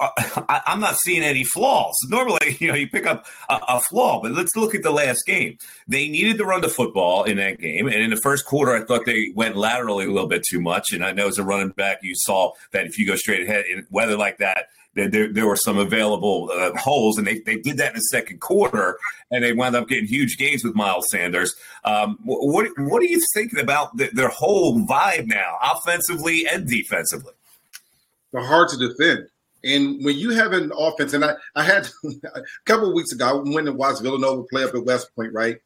I, 0.00 0.62
am 0.66 0.80
not 0.80 0.96
seeing 0.96 1.22
any 1.22 1.44
flaws. 1.44 1.94
Normally, 2.08 2.56
you 2.60 2.68
know, 2.68 2.74
you 2.74 2.88
pick 2.88 3.06
up 3.06 3.26
a, 3.48 3.60
a, 3.68 3.80
flaw, 3.80 4.20
but 4.20 4.32
let's 4.32 4.56
look 4.56 4.74
at 4.74 4.82
the 4.82 4.90
last 4.90 5.24
game. 5.26 5.58
They 5.86 6.08
needed 6.08 6.38
to 6.38 6.44
run 6.44 6.60
the 6.60 6.68
football 6.68 7.24
in 7.24 7.36
that 7.36 7.60
game, 7.60 7.86
and 7.86 7.96
in 7.96 8.10
the 8.10 8.16
first 8.16 8.44
quarter, 8.44 8.72
I 8.72 8.84
thought 8.84 9.06
they 9.06 9.32
went 9.34 9.56
laterally 9.56 10.06
a 10.06 10.10
little 10.10 10.28
bit 10.28 10.42
too 10.48 10.60
much. 10.60 10.92
And 10.92 11.04
I 11.04 11.12
know 11.12 11.28
as 11.28 11.38
a 11.38 11.44
running 11.44 11.70
back, 11.70 11.98
you 12.02 12.14
saw 12.14 12.52
that 12.72 12.86
if 12.86 12.98
you 12.98 13.06
go 13.06 13.16
straight 13.16 13.46
ahead 13.48 13.64
in 13.70 13.86
weather 13.90 14.16
like 14.16 14.38
that, 14.38 14.66
there, 14.94 15.32
there 15.32 15.46
were 15.46 15.56
some 15.56 15.78
available 15.78 16.50
uh, 16.52 16.76
holes, 16.78 17.16
and 17.16 17.26
they, 17.26 17.38
they 17.40 17.56
did 17.56 17.78
that 17.78 17.90
in 17.90 17.96
the 17.96 18.02
second 18.02 18.40
quarter, 18.40 18.98
and 19.30 19.42
they 19.42 19.52
wound 19.52 19.74
up 19.74 19.88
getting 19.88 20.06
huge 20.06 20.36
gains 20.36 20.62
with 20.62 20.74
Miles 20.74 21.08
Sanders. 21.10 21.54
Um, 21.84 22.18
what 22.24 22.68
what 22.76 23.02
are 23.02 23.06
you 23.06 23.22
thinking 23.32 23.58
about 23.58 23.96
the, 23.96 24.10
their 24.12 24.28
whole 24.28 24.80
vibe 24.86 25.26
now, 25.26 25.58
offensively 25.62 26.46
and 26.46 26.68
defensively? 26.68 27.32
They're 28.32 28.44
hard 28.44 28.68
to 28.70 28.76
defend. 28.76 29.28
And 29.64 30.04
when 30.04 30.18
you 30.18 30.30
have 30.30 30.52
an 30.52 30.72
offense, 30.76 31.12
and 31.12 31.24
I, 31.24 31.34
I 31.54 31.62
had 31.62 31.88
a 32.34 32.42
couple 32.64 32.88
of 32.88 32.94
weeks 32.94 33.12
ago, 33.12 33.26
I 33.26 33.32
went 33.54 33.68
and 33.68 33.78
watched 33.78 34.02
Villanova 34.02 34.42
play 34.44 34.64
up 34.64 34.74
at 34.74 34.84
West 34.84 35.14
Point, 35.14 35.32
right? 35.32 35.56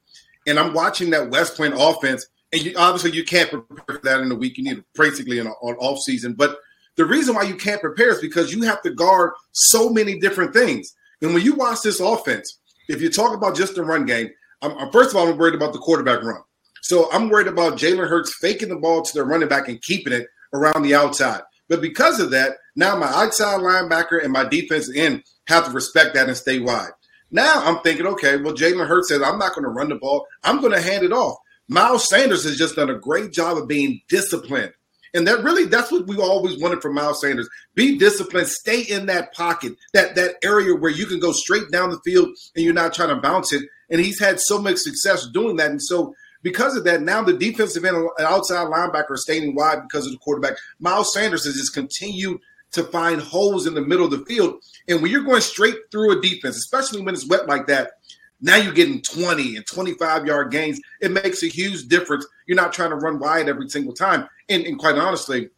And 0.46 0.58
I'm 0.58 0.74
watching 0.74 1.10
that 1.10 1.30
West 1.30 1.56
Point 1.56 1.74
offense, 1.76 2.26
and 2.52 2.62
you, 2.62 2.74
obviously 2.76 3.12
you 3.12 3.24
can't 3.24 3.50
prepare 3.50 3.96
for 3.96 4.00
that 4.04 4.20
in 4.20 4.30
a 4.30 4.34
week. 4.34 4.58
You 4.58 4.64
need 4.64 4.84
basically 4.94 5.38
in 5.38 5.46
an 5.46 5.52
off 5.62 5.98
season. 6.00 6.34
But 6.34 6.58
the 6.96 7.04
reason 7.04 7.34
why 7.34 7.42
you 7.42 7.54
can't 7.54 7.80
prepare 7.80 8.10
is 8.10 8.20
because 8.20 8.52
you 8.52 8.62
have 8.62 8.82
to 8.82 8.90
guard 8.90 9.32
so 9.52 9.90
many 9.90 10.18
different 10.18 10.52
things. 10.52 10.94
And 11.22 11.34
when 11.34 11.44
you 11.44 11.54
watch 11.54 11.82
this 11.82 12.00
offense, 12.00 12.58
if 12.88 13.00
you 13.00 13.10
talk 13.10 13.34
about 13.34 13.56
just 13.56 13.74
the 13.74 13.84
run 13.84 14.06
game, 14.06 14.30
I'm, 14.62 14.76
I'm 14.78 14.90
first 14.90 15.10
of 15.10 15.16
all, 15.16 15.28
I'm 15.28 15.36
worried 15.36 15.54
about 15.54 15.72
the 15.72 15.78
quarterback 15.78 16.22
run. 16.22 16.40
So 16.82 17.10
I'm 17.12 17.28
worried 17.28 17.48
about 17.48 17.78
Jalen 17.78 18.08
Hurts 18.08 18.36
faking 18.40 18.68
the 18.68 18.76
ball 18.76 19.02
to 19.02 19.12
the 19.12 19.24
running 19.24 19.48
back 19.48 19.68
and 19.68 19.82
keeping 19.82 20.12
it 20.12 20.26
around 20.52 20.82
the 20.82 20.94
outside. 20.94 21.42
But 21.68 21.80
because 21.80 22.20
of 22.20 22.30
that, 22.30 22.52
now 22.76 22.96
my 22.96 23.08
outside 23.08 23.60
linebacker 23.60 24.22
and 24.22 24.32
my 24.32 24.44
defensive 24.44 24.94
end 24.96 25.24
have 25.48 25.66
to 25.66 25.72
respect 25.72 26.14
that 26.14 26.28
and 26.28 26.36
stay 26.36 26.60
wide. 26.60 26.90
Now 27.30 27.64
I'm 27.64 27.80
thinking, 27.80 28.06
okay, 28.06 28.36
well, 28.36 28.54
Jalen 28.54 28.86
Hurts 28.86 29.08
says 29.08 29.20
I'm 29.20 29.38
not 29.38 29.54
going 29.54 29.64
to 29.64 29.70
run 29.70 29.88
the 29.88 29.96
ball. 29.96 30.26
I'm 30.44 30.60
going 30.60 30.72
to 30.72 30.80
hand 30.80 31.04
it 31.04 31.12
off. 31.12 31.36
Miles 31.68 32.08
Sanders 32.08 32.44
has 32.44 32.56
just 32.56 32.76
done 32.76 32.90
a 32.90 32.98
great 32.98 33.32
job 33.32 33.58
of 33.58 33.66
being 33.66 34.00
disciplined. 34.08 34.72
And 35.14 35.26
that 35.26 35.42
really, 35.42 35.66
that's 35.66 35.90
what 35.90 36.06
we 36.06 36.16
always 36.16 36.60
wanted 36.60 36.82
from 36.82 36.94
Miles 36.94 37.20
Sanders. 37.20 37.48
Be 37.74 37.96
disciplined, 37.98 38.48
stay 38.48 38.82
in 38.82 39.06
that 39.06 39.32
pocket, 39.32 39.74
that 39.92 40.14
that 40.14 40.36
area 40.42 40.74
where 40.74 40.90
you 40.90 41.06
can 41.06 41.20
go 41.20 41.32
straight 41.32 41.70
down 41.70 41.90
the 41.90 42.00
field 42.04 42.28
and 42.54 42.64
you're 42.64 42.74
not 42.74 42.94
trying 42.94 43.08
to 43.10 43.16
bounce 43.16 43.52
it. 43.52 43.62
And 43.88 44.00
he's 44.00 44.18
had 44.18 44.40
so 44.40 44.60
much 44.60 44.78
success 44.78 45.26
doing 45.32 45.56
that. 45.56 45.70
And 45.70 45.82
so 45.82 46.14
because 46.42 46.76
of 46.76 46.84
that, 46.84 47.02
now 47.02 47.22
the 47.22 47.32
defensive 47.32 47.84
end 47.84 47.96
and 47.96 48.08
outside 48.20 48.66
linebacker 48.66 49.10
are 49.10 49.16
staying 49.16 49.54
wide 49.54 49.82
because 49.82 50.06
of 50.06 50.12
the 50.12 50.18
quarterback. 50.18 50.56
Miles 50.78 51.12
Sanders 51.12 51.44
has 51.44 51.54
just 51.54 51.74
continued 51.74 52.40
to 52.72 52.84
find 52.84 53.20
holes 53.20 53.66
in 53.66 53.74
the 53.74 53.80
middle 53.80 54.04
of 54.04 54.10
the 54.10 54.24
field. 54.26 54.62
And 54.88 55.02
when 55.02 55.10
you're 55.10 55.24
going 55.24 55.40
straight 55.40 55.76
through 55.90 56.18
a 56.18 56.20
defense, 56.20 56.56
especially 56.56 57.00
when 57.02 57.14
it's 57.14 57.26
wet 57.26 57.46
like 57.46 57.66
that, 57.68 57.92
now 58.40 58.56
you're 58.56 58.72
getting 58.72 59.00
20 59.00 59.56
and 59.56 59.66
25 59.66 60.26
yard 60.26 60.52
gains. 60.52 60.80
It 61.00 61.10
makes 61.10 61.42
a 61.42 61.48
huge 61.48 61.88
difference. 61.88 62.26
You're 62.46 62.56
not 62.56 62.72
trying 62.72 62.90
to 62.90 62.96
run 62.96 63.18
wide 63.18 63.48
every 63.48 63.68
single 63.68 63.94
time. 63.94 64.28
And, 64.48 64.64
and 64.64 64.78
quite 64.78 64.96
honestly, 64.96 65.50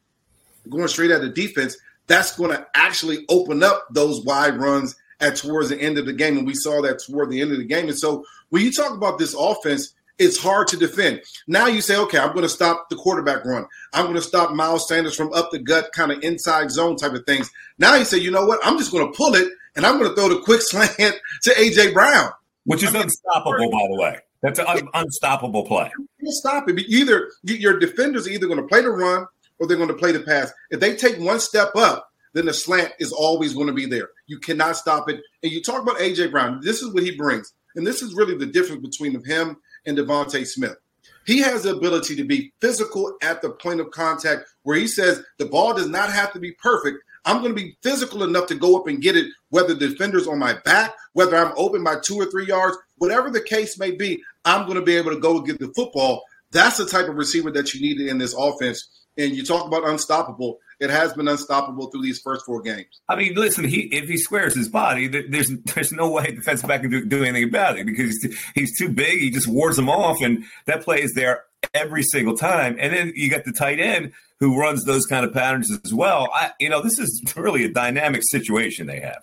going 0.69 0.89
straight 0.89 1.11
at 1.11 1.21
the 1.21 1.29
defense, 1.29 1.77
that's 2.07 2.37
going 2.37 2.51
to 2.51 2.67
actually 2.75 3.25
open 3.29 3.63
up 3.63 3.87
those 3.91 4.25
wide 4.25 4.57
runs 4.57 4.97
at 5.21 5.37
towards 5.37 5.69
the 5.69 5.81
end 5.81 5.99
of 5.99 6.07
the 6.07 6.13
game. 6.13 6.39
And 6.39 6.47
we 6.47 6.55
saw 6.55 6.81
that 6.83 7.01
toward 7.01 7.31
the 7.31 7.41
end 7.41 7.53
of 7.53 7.59
the 7.59 7.65
game. 7.65 7.89
And 7.89 7.99
so 7.99 8.25
when 8.51 8.63
you 8.63 8.73
talk 8.73 8.93
about 8.95 9.19
this 9.19 9.35
offense, 9.35 9.95
it's 10.19 10.39
hard 10.39 10.67
to 10.69 10.77
defend. 10.77 11.23
Now 11.47 11.67
you 11.67 11.81
say, 11.81 11.97
okay, 11.97 12.19
I'm 12.19 12.33
going 12.33 12.43
to 12.43 12.49
stop 12.49 12.89
the 12.91 12.97
quarterback 12.97 13.45
run. 13.45 13.67
I'm 13.93 14.05
going 14.07 14.17
to 14.17 14.23
stop 14.23 14.53
Miles 14.53 14.89
Sanders 14.89 15.15
from 15.15 15.33
up 15.33 15.51
the 15.53 15.59
gut, 15.59 15.93
kind 15.93 16.11
of 16.11 16.23
inside 16.25 16.71
zone 16.71 16.97
type 16.97 17.13
of 17.13 17.25
things. 17.25 17.51
Now 17.79 17.95
you 17.95 18.05
say, 18.05 18.19
you 18.19 18.31
know 18.31 18.45
what? 18.45 18.59
I'm 18.65 18.79
just 18.79 18.91
going 18.91 19.07
to 19.07 19.17
pull 19.17 19.35
it 19.35 19.49
and 19.77 19.87
I'm 19.87 19.99
going 19.99 20.11
to 20.11 20.17
throw 20.17 20.29
the 20.29 20.41
quick 20.41 20.61
slant 20.65 20.99
to 21.43 21.51
AJ 21.51 21.93
Brown. 21.93 22.31
which 22.65 22.83
is 22.83 22.95
unstoppable, 22.95 23.71
by 23.71 23.87
the 23.91 24.01
way. 24.01 24.19
That's 24.43 24.59
an 24.59 24.67
un- 24.67 24.89
unstoppable 24.95 25.65
play. 25.65 25.91
Can't 26.29 26.37
stop 26.37 26.69
it. 26.69 26.79
Either 26.89 27.31
your 27.43 27.79
defenders 27.79 28.27
are 28.27 28.31
either 28.31 28.47
going 28.47 28.61
to 28.61 28.67
play 28.67 28.83
the 28.83 28.91
run 28.91 29.27
or 29.59 29.67
they're 29.67 29.79
going 29.79 29.89
to 29.89 29.95
play 29.95 30.13
the 30.13 30.21
pass. 30.21 30.53
If 30.71 30.79
they 30.79 30.95
take 30.95 31.19
one 31.19 31.41
step 31.41 31.75
up, 31.75 32.07
then 32.35 32.45
the 32.45 32.53
slant 32.53 32.93
is 32.99 33.13
always 33.13 33.55
going 33.55 33.69
to 33.69 33.73
be 33.73 33.87
there. 33.87 34.11
You 34.27 34.39
cannot 34.39 34.77
stop 34.77 35.09
it. 35.09 35.23
And 35.43 35.51
you 35.51 35.63
talk 35.63 35.83
about 35.83 35.97
AJ 35.97 36.31
Brown. 36.31 36.61
This 36.63 36.83
is 36.83 36.93
what 36.93 37.03
he 37.03 37.17
brings, 37.17 37.55
and 37.77 37.87
this 37.87 38.03
is 38.03 38.15
really 38.15 38.37
the 38.37 38.45
difference 38.45 38.87
between 38.87 39.25
him 39.25 39.57
and 39.87 39.97
DeVonta 39.97 40.47
Smith. 40.47 40.77
He 41.25 41.39
has 41.39 41.63
the 41.63 41.75
ability 41.75 42.15
to 42.17 42.25
be 42.25 42.53
physical 42.61 43.17
at 43.23 43.41
the 43.41 43.51
point 43.51 43.81
of 43.81 43.91
contact, 43.91 44.45
where 44.65 44.77
he 44.77 44.87
says 44.87 45.23
the 45.39 45.47
ball 45.47 45.73
does 45.73 45.89
not 45.89 46.13
have 46.13 46.35
to 46.35 46.41
be 46.41 46.53
perfect. 46.53 46.99
I'm 47.25 47.41
going 47.43 47.55
to 47.55 47.63
be 47.63 47.77
physical 47.83 48.23
enough 48.23 48.47
to 48.49 48.55
go 48.55 48.79
up 48.79 48.87
and 48.87 49.01
get 49.01 49.17
it, 49.17 49.27
whether 49.49 49.75
the 49.75 49.89
defender's 49.89 50.29
on 50.29 50.39
my 50.39 50.59
back, 50.65 50.95
whether 51.15 51.37
I'm 51.37 51.55
open 51.57 51.83
by 51.83 51.97
two 52.03 52.17
or 52.17 52.27
three 52.27 52.47
yards, 52.47 52.77
whatever 52.99 53.31
the 53.31 53.41
case 53.41 53.79
may 53.79 53.91
be. 53.91 54.23
I'm 54.45 54.67
going 54.67 54.79
to 54.79 54.85
be 54.85 54.97
able 54.97 55.13
to 55.13 55.21
go 55.21 55.41
get 55.41 55.59
the 55.59 55.73
football. 55.75 56.25
That's 56.51 56.79
the 56.79 56.87
type 56.87 57.09
of 57.09 57.17
receiver 57.17 57.51
that 57.53 57.75
you 57.75 57.81
needed 57.81 58.09
in 58.09 58.19
this 58.19 58.35
offense. 58.35 58.89
And 59.17 59.35
you 59.35 59.45
talk 59.45 59.67
about 59.67 59.87
unstoppable. 59.87 60.59
It 60.81 60.91
has 60.91 61.13
been 61.13 61.27
unstoppable 61.27 61.91
through 61.91 62.03
these 62.03 62.21
first 62.21 62.47
four 62.47 62.63
games. 62.63 63.01
I 63.09 63.17
mean, 63.17 63.35
listen, 63.35 63.65
he 63.65 63.81
if 63.93 64.09
he 64.09 64.17
squares 64.17 64.55
his 64.55 64.69
body, 64.69 65.09
there's 65.09 65.51
there's 65.75 65.93
no 65.93 66.09
way 66.09 66.27
the 66.27 66.37
defensive 66.37 66.69
back 66.69 66.83
can 66.83 66.91
do, 66.91 67.05
do 67.05 67.25
anything 67.25 67.49
about 67.49 67.79
it 67.79 67.87
because 67.87 68.07
he's 68.07 68.23
too, 68.23 68.37
he's 68.55 68.79
too 68.79 68.89
big. 68.89 69.19
He 69.19 69.31
just 69.31 69.49
wards 69.49 69.77
them 69.77 69.89
off, 69.89 70.23
and 70.23 70.45
that 70.67 70.85
play 70.85 71.03
is 71.03 71.15
there 71.15 71.43
every 71.75 72.05
single 72.05 72.37
time. 72.37 72.77
And 72.79 72.93
then 72.93 73.13
you 73.17 73.29
got 73.29 73.45
the 73.45 73.53
tight 73.53 73.81
end 73.81 74.13
who 74.39 74.59
runs 74.59 74.85
those 74.85 75.05
kind 75.07 75.25
of 75.25 75.33
patterns 75.33 75.77
as 75.85 75.93
well. 75.93 76.29
I, 76.33 76.53
you 76.61 76.69
know, 76.69 76.81
this 76.81 77.01
is 77.01 77.35
really 77.37 77.65
a 77.65 77.73
dynamic 77.73 78.23
situation 78.25 78.87
they 78.87 79.01
have. 79.01 79.23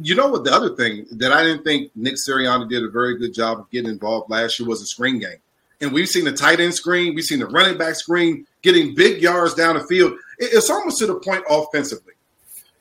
You 0.00 0.14
know 0.14 0.28
what? 0.28 0.44
The 0.44 0.52
other 0.52 0.74
thing 0.74 1.06
that 1.12 1.32
I 1.32 1.42
didn't 1.42 1.64
think 1.64 1.90
Nick 1.94 2.14
Sirianni 2.14 2.68
did 2.68 2.82
a 2.82 2.88
very 2.88 3.18
good 3.18 3.34
job 3.34 3.58
of 3.58 3.70
getting 3.70 3.90
involved 3.90 4.30
last 4.30 4.58
year 4.58 4.68
was 4.68 4.80
a 4.80 4.86
screen 4.86 5.18
game. 5.18 5.38
And 5.80 5.92
we've 5.92 6.08
seen 6.08 6.24
the 6.24 6.32
tight 6.32 6.60
end 6.60 6.74
screen, 6.74 7.14
we've 7.14 7.24
seen 7.24 7.40
the 7.40 7.46
running 7.46 7.76
back 7.76 7.96
screen, 7.96 8.46
getting 8.62 8.94
big 8.94 9.20
yards 9.20 9.54
down 9.54 9.76
the 9.76 9.84
field. 9.84 10.14
It's 10.38 10.70
almost 10.70 10.98
to 11.00 11.06
the 11.06 11.16
point 11.16 11.44
offensively 11.50 12.14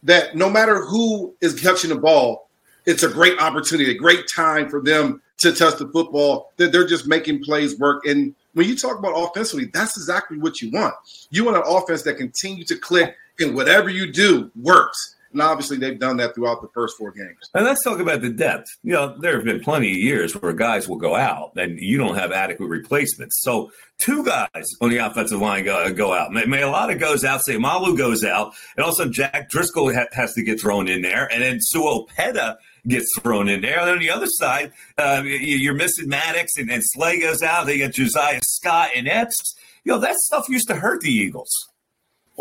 that 0.04 0.36
no 0.36 0.50
matter 0.50 0.86
who 0.86 1.34
is 1.42 1.60
catching 1.60 1.90
the 1.90 1.96
ball, 1.96 2.50
it's 2.86 3.04
a 3.04 3.10
great 3.10 3.40
opportunity, 3.40 3.92
a 3.92 3.98
great 3.98 4.28
time 4.28 4.70
for 4.70 4.82
them 4.82 5.22
to 5.40 5.52
touch 5.52 5.78
the 5.78 5.88
football. 5.88 6.52
That 6.58 6.72
they're 6.72 6.88
just 6.88 7.08
making 7.08 7.44
plays 7.44 7.78
work. 7.78 8.06
And 8.06 8.36
when 8.54 8.68
you 8.68 8.76
talk 8.76 8.98
about 9.00 9.14
offensively, 9.14 9.66
that's 9.66 9.98
exactly 9.98 10.38
what 10.38 10.62
you 10.62 10.72
want. 10.72 10.94
You 11.30 11.46
want 11.46 11.58
an 11.58 11.64
offense 11.66 12.04
that 12.04 12.18
continue 12.18 12.64
to 12.66 12.76
click 12.78 13.16
and 13.40 13.56
whatever 13.56 13.90
you 13.90 14.12
do 14.12 14.52
works. 14.56 15.16
And 15.34 15.42
obviously, 15.42 15.78
they've 15.78 16.00
done 16.00 16.18
that 16.18 16.36
throughout 16.36 16.62
the 16.62 16.68
first 16.74 16.98
four 16.98 17.12
games. 17.12 17.50
And 17.54 17.66
let's 17.66 17.84
talk 17.84 18.00
about 18.00 18.22
the 18.22 18.30
depth. 18.30 18.68
You 18.84 18.94
know, 18.94 19.18
there 19.20 19.36
have 19.36 19.46
been 19.46 19.62
plenty 19.62 19.92
of 19.92 19.98
years 19.98 20.34
where 20.34 20.54
guys 20.54 20.88
will 20.88 20.98
go 20.98 21.16
out 21.16 21.54
and 21.56 21.80
you 21.80 21.98
don't 21.98 22.16
have 22.16 22.32
adequate 22.32 22.68
replacements. 22.68 23.40
So, 23.42 23.72
two 23.98 24.26
guys 24.26 24.66
on 24.82 24.90
the 24.90 24.98
offensive 24.98 25.40
line 25.40 25.64
go, 25.64 25.94
go 25.94 26.14
out. 26.14 26.32
Mailata 26.32 27.00
goes 27.00 27.24
out, 27.24 27.42
Seumalo 27.48 27.98
goes 27.98 28.24
out, 28.24 28.54
and 28.76 28.86
also 28.86 29.08
Jack 29.08 29.50
Driscoll 29.50 29.94
ha- 29.94 30.08
has 30.14 30.34
to 30.34 30.44
get 30.44 30.60
thrown 30.60 30.88
in 30.88 31.02
there, 31.02 31.32
and 31.32 31.42
then 31.42 31.58
Sua 31.62 32.04
Opeta 32.06 32.58
gets 32.88 33.08
thrown 33.20 33.48
in 33.48 33.62
there. 33.62 33.80
And 33.80 33.90
on 33.90 34.00
the 34.00 34.10
other 34.10 34.28
side, 34.28 34.74
uh, 34.98 35.22
you're 35.26 35.76
missing 35.76 36.10
Maddox 36.10 36.52
and, 36.58 36.72
and 36.72 36.82
Slay 36.84 37.20
goes 37.20 37.42
out. 37.42 37.66
They 37.66 37.78
got 37.78 37.92
Josiah 37.92 38.40
Scott 38.44 38.90
and 38.96 39.08
Epps. 39.08 39.56
You 39.84 39.94
know, 39.94 40.00
that 40.00 40.16
stuff 40.16 40.50
used 40.50 40.68
to 40.68 40.76
hurt 40.76 41.02
the 41.02 41.12
Eagles 41.12 41.52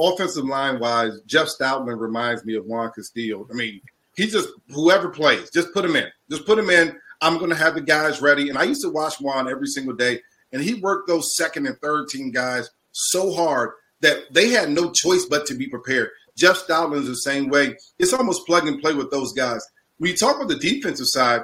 offensive 0.01 0.45
line 0.45 0.81
wise, 0.81 1.21
Jeff 1.27 1.49
Stoutland 1.49 2.01
reminds 2.01 2.45
me 2.45 2.55
of 2.55 2.65
Juan 2.65 2.91
Castillo. 2.95 3.47
I 3.51 3.55
mean, 3.55 3.81
he 4.17 4.27
just 4.27 4.49
whoever 4.71 5.09
plays, 5.09 5.51
just 5.51 5.73
put 5.73 5.85
him 5.85 5.97
in. 5.97 6.09
Just 6.31 6.47
put 6.47 6.59
him 6.59 6.71
in. 6.71 6.97
I'm 7.21 7.39
going 7.39 7.51
to 7.51 7.57
have 7.57 7.75
the 7.75 7.81
guys 7.81 8.23
ready. 8.23 8.49
And 8.49 8.59
I 8.59 8.65
used 8.65 8.83
to 8.83 8.91
watch 8.91 9.21
Juan 9.21 9.49
every 9.49 9.67
single 9.67 9.95
day, 9.95 10.21
and 10.53 10.63
he 10.63 10.75
worked 10.75 11.09
those 11.09 11.37
second 11.37 11.67
and 11.67 11.79
third 11.79 12.09
team 12.09 12.31
guys 12.31 12.71
so 12.93 13.33
hard 13.33 13.71
that 14.01 14.33
they 14.33 14.49
had 14.49 14.71
no 14.71 14.91
choice 14.91 15.27
but 15.27 15.47
to 15.47 15.55
be 15.55 15.69
prepared. 15.69 16.11
Jeff 16.37 16.57
Stoutland 16.57 17.03
is 17.03 17.09
the 17.09 17.17
same 17.17 17.49
way. 17.49 17.77
It's 17.99 18.15
almost 18.15 18.47
plug 18.47 18.67
and 18.67 18.81
play 18.81 18.95
with 18.95 19.11
those 19.11 19.33
guys. 19.33 19.65
When 19.99 20.11
you 20.11 20.17
talk 20.17 20.37
about 20.37 20.49
the 20.49 20.57
defensive 20.57 21.07
side, 21.07 21.43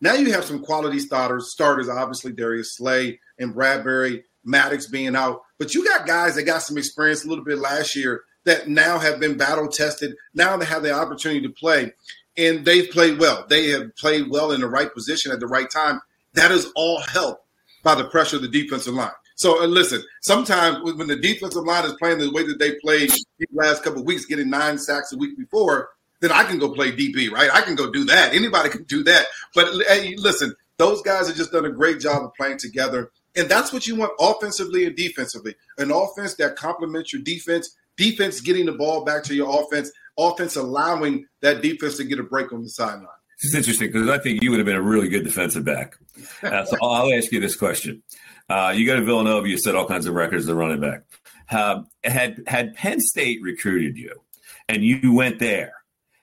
now 0.00 0.14
you 0.14 0.32
have 0.32 0.44
some 0.44 0.62
quality 0.62 1.00
starters. 1.00 1.50
Starters, 1.50 1.88
obviously 1.88 2.32
Darius 2.32 2.76
Slay 2.76 3.18
and 3.38 3.54
Bradberry, 3.54 4.22
Maddox 4.46 4.86
being 4.86 5.16
out. 5.16 5.42
But 5.58 5.74
you 5.74 5.84
got 5.84 6.06
guys 6.06 6.36
that 6.36 6.44
got 6.44 6.62
some 6.62 6.78
experience 6.78 7.24
a 7.24 7.28
little 7.28 7.44
bit 7.44 7.58
last 7.58 7.96
year 7.96 8.22
that 8.44 8.68
now 8.68 8.98
have 8.98 9.20
been 9.20 9.36
battle 9.36 9.68
tested. 9.68 10.14
Now 10.34 10.56
they 10.56 10.66
have 10.66 10.82
the 10.82 10.92
opportunity 10.92 11.42
to 11.42 11.52
play, 11.52 11.92
and 12.36 12.64
they've 12.64 12.90
played 12.90 13.18
well. 13.18 13.44
They 13.48 13.68
have 13.70 13.94
played 13.96 14.30
well 14.30 14.52
in 14.52 14.60
the 14.60 14.68
right 14.68 14.92
position 14.92 15.32
at 15.32 15.40
the 15.40 15.46
right 15.46 15.70
time. 15.70 16.00
That 16.34 16.52
is 16.52 16.70
all 16.76 17.00
helped 17.00 17.44
by 17.82 17.94
the 17.94 18.04
pressure 18.04 18.36
of 18.36 18.42
the 18.42 18.48
defensive 18.48 18.94
line. 18.94 19.10
So 19.36 19.62
uh, 19.62 19.66
listen, 19.66 20.02
sometimes 20.22 20.82
when 20.82 21.08
the 21.08 21.16
defensive 21.16 21.64
line 21.64 21.84
is 21.84 21.92
playing 21.94 22.18
the 22.18 22.30
way 22.30 22.46
that 22.46 22.58
they 22.58 22.74
played 22.76 23.10
the 23.38 23.46
last 23.52 23.84
couple 23.84 24.00
of 24.00 24.06
weeks, 24.06 24.24
getting 24.24 24.48
nine 24.48 24.78
sacks 24.78 25.12
a 25.12 25.16
week 25.16 25.36
before, 25.36 25.90
then 26.20 26.32
I 26.32 26.44
can 26.44 26.58
go 26.58 26.70
play 26.70 26.90
DB, 26.90 27.30
right? 27.30 27.50
I 27.52 27.60
can 27.60 27.74
go 27.74 27.90
do 27.90 28.04
that. 28.04 28.34
Anybody 28.34 28.70
can 28.70 28.84
do 28.84 29.02
that. 29.04 29.26
But 29.54 29.68
hey, 29.88 30.14
listen, 30.16 30.54
those 30.78 31.02
guys 31.02 31.28
have 31.28 31.36
just 31.36 31.52
done 31.52 31.66
a 31.66 31.70
great 31.70 32.00
job 32.00 32.22
of 32.22 32.34
playing 32.34 32.58
together. 32.58 33.10
And 33.36 33.48
that's 33.48 33.72
what 33.72 33.86
you 33.86 33.96
want 33.96 34.12
offensively 34.18 34.86
and 34.86 34.96
defensively. 34.96 35.54
An 35.78 35.90
offense 35.90 36.34
that 36.36 36.56
complements 36.56 37.12
your 37.12 37.22
defense, 37.22 37.76
defense 37.96 38.40
getting 38.40 38.66
the 38.66 38.72
ball 38.72 39.04
back 39.04 39.22
to 39.24 39.34
your 39.34 39.62
offense, 39.62 39.90
offense 40.18 40.56
allowing 40.56 41.26
that 41.42 41.62
defense 41.62 41.96
to 41.98 42.04
get 42.04 42.18
a 42.18 42.22
break 42.22 42.52
on 42.52 42.62
the 42.62 42.68
sideline. 42.68 43.08
This 43.42 43.50
is 43.50 43.54
interesting 43.54 43.88
because 43.92 44.08
I 44.08 44.18
think 44.18 44.42
you 44.42 44.50
would 44.50 44.58
have 44.58 44.66
been 44.66 44.76
a 44.76 44.82
really 44.82 45.08
good 45.08 45.24
defensive 45.24 45.64
back. 45.64 45.96
Uh, 46.42 46.64
so 46.64 46.76
I'll 46.82 47.12
ask 47.12 47.30
you 47.30 47.40
this 47.40 47.56
question. 47.56 48.02
Uh, 48.48 48.72
you 48.74 48.86
go 48.86 48.96
to 48.96 49.04
Villanova, 49.04 49.46
you 49.46 49.58
set 49.58 49.74
all 49.74 49.86
kinds 49.86 50.06
of 50.06 50.14
records 50.14 50.44
as 50.44 50.48
a 50.48 50.54
running 50.54 50.80
back. 50.80 51.02
Uh, 51.50 51.82
had 52.02 52.42
had 52.46 52.74
Penn 52.74 53.00
State 53.00 53.40
recruited 53.42 53.98
you 53.98 54.22
and 54.68 54.82
you 54.82 55.12
went 55.12 55.38
there 55.38 55.74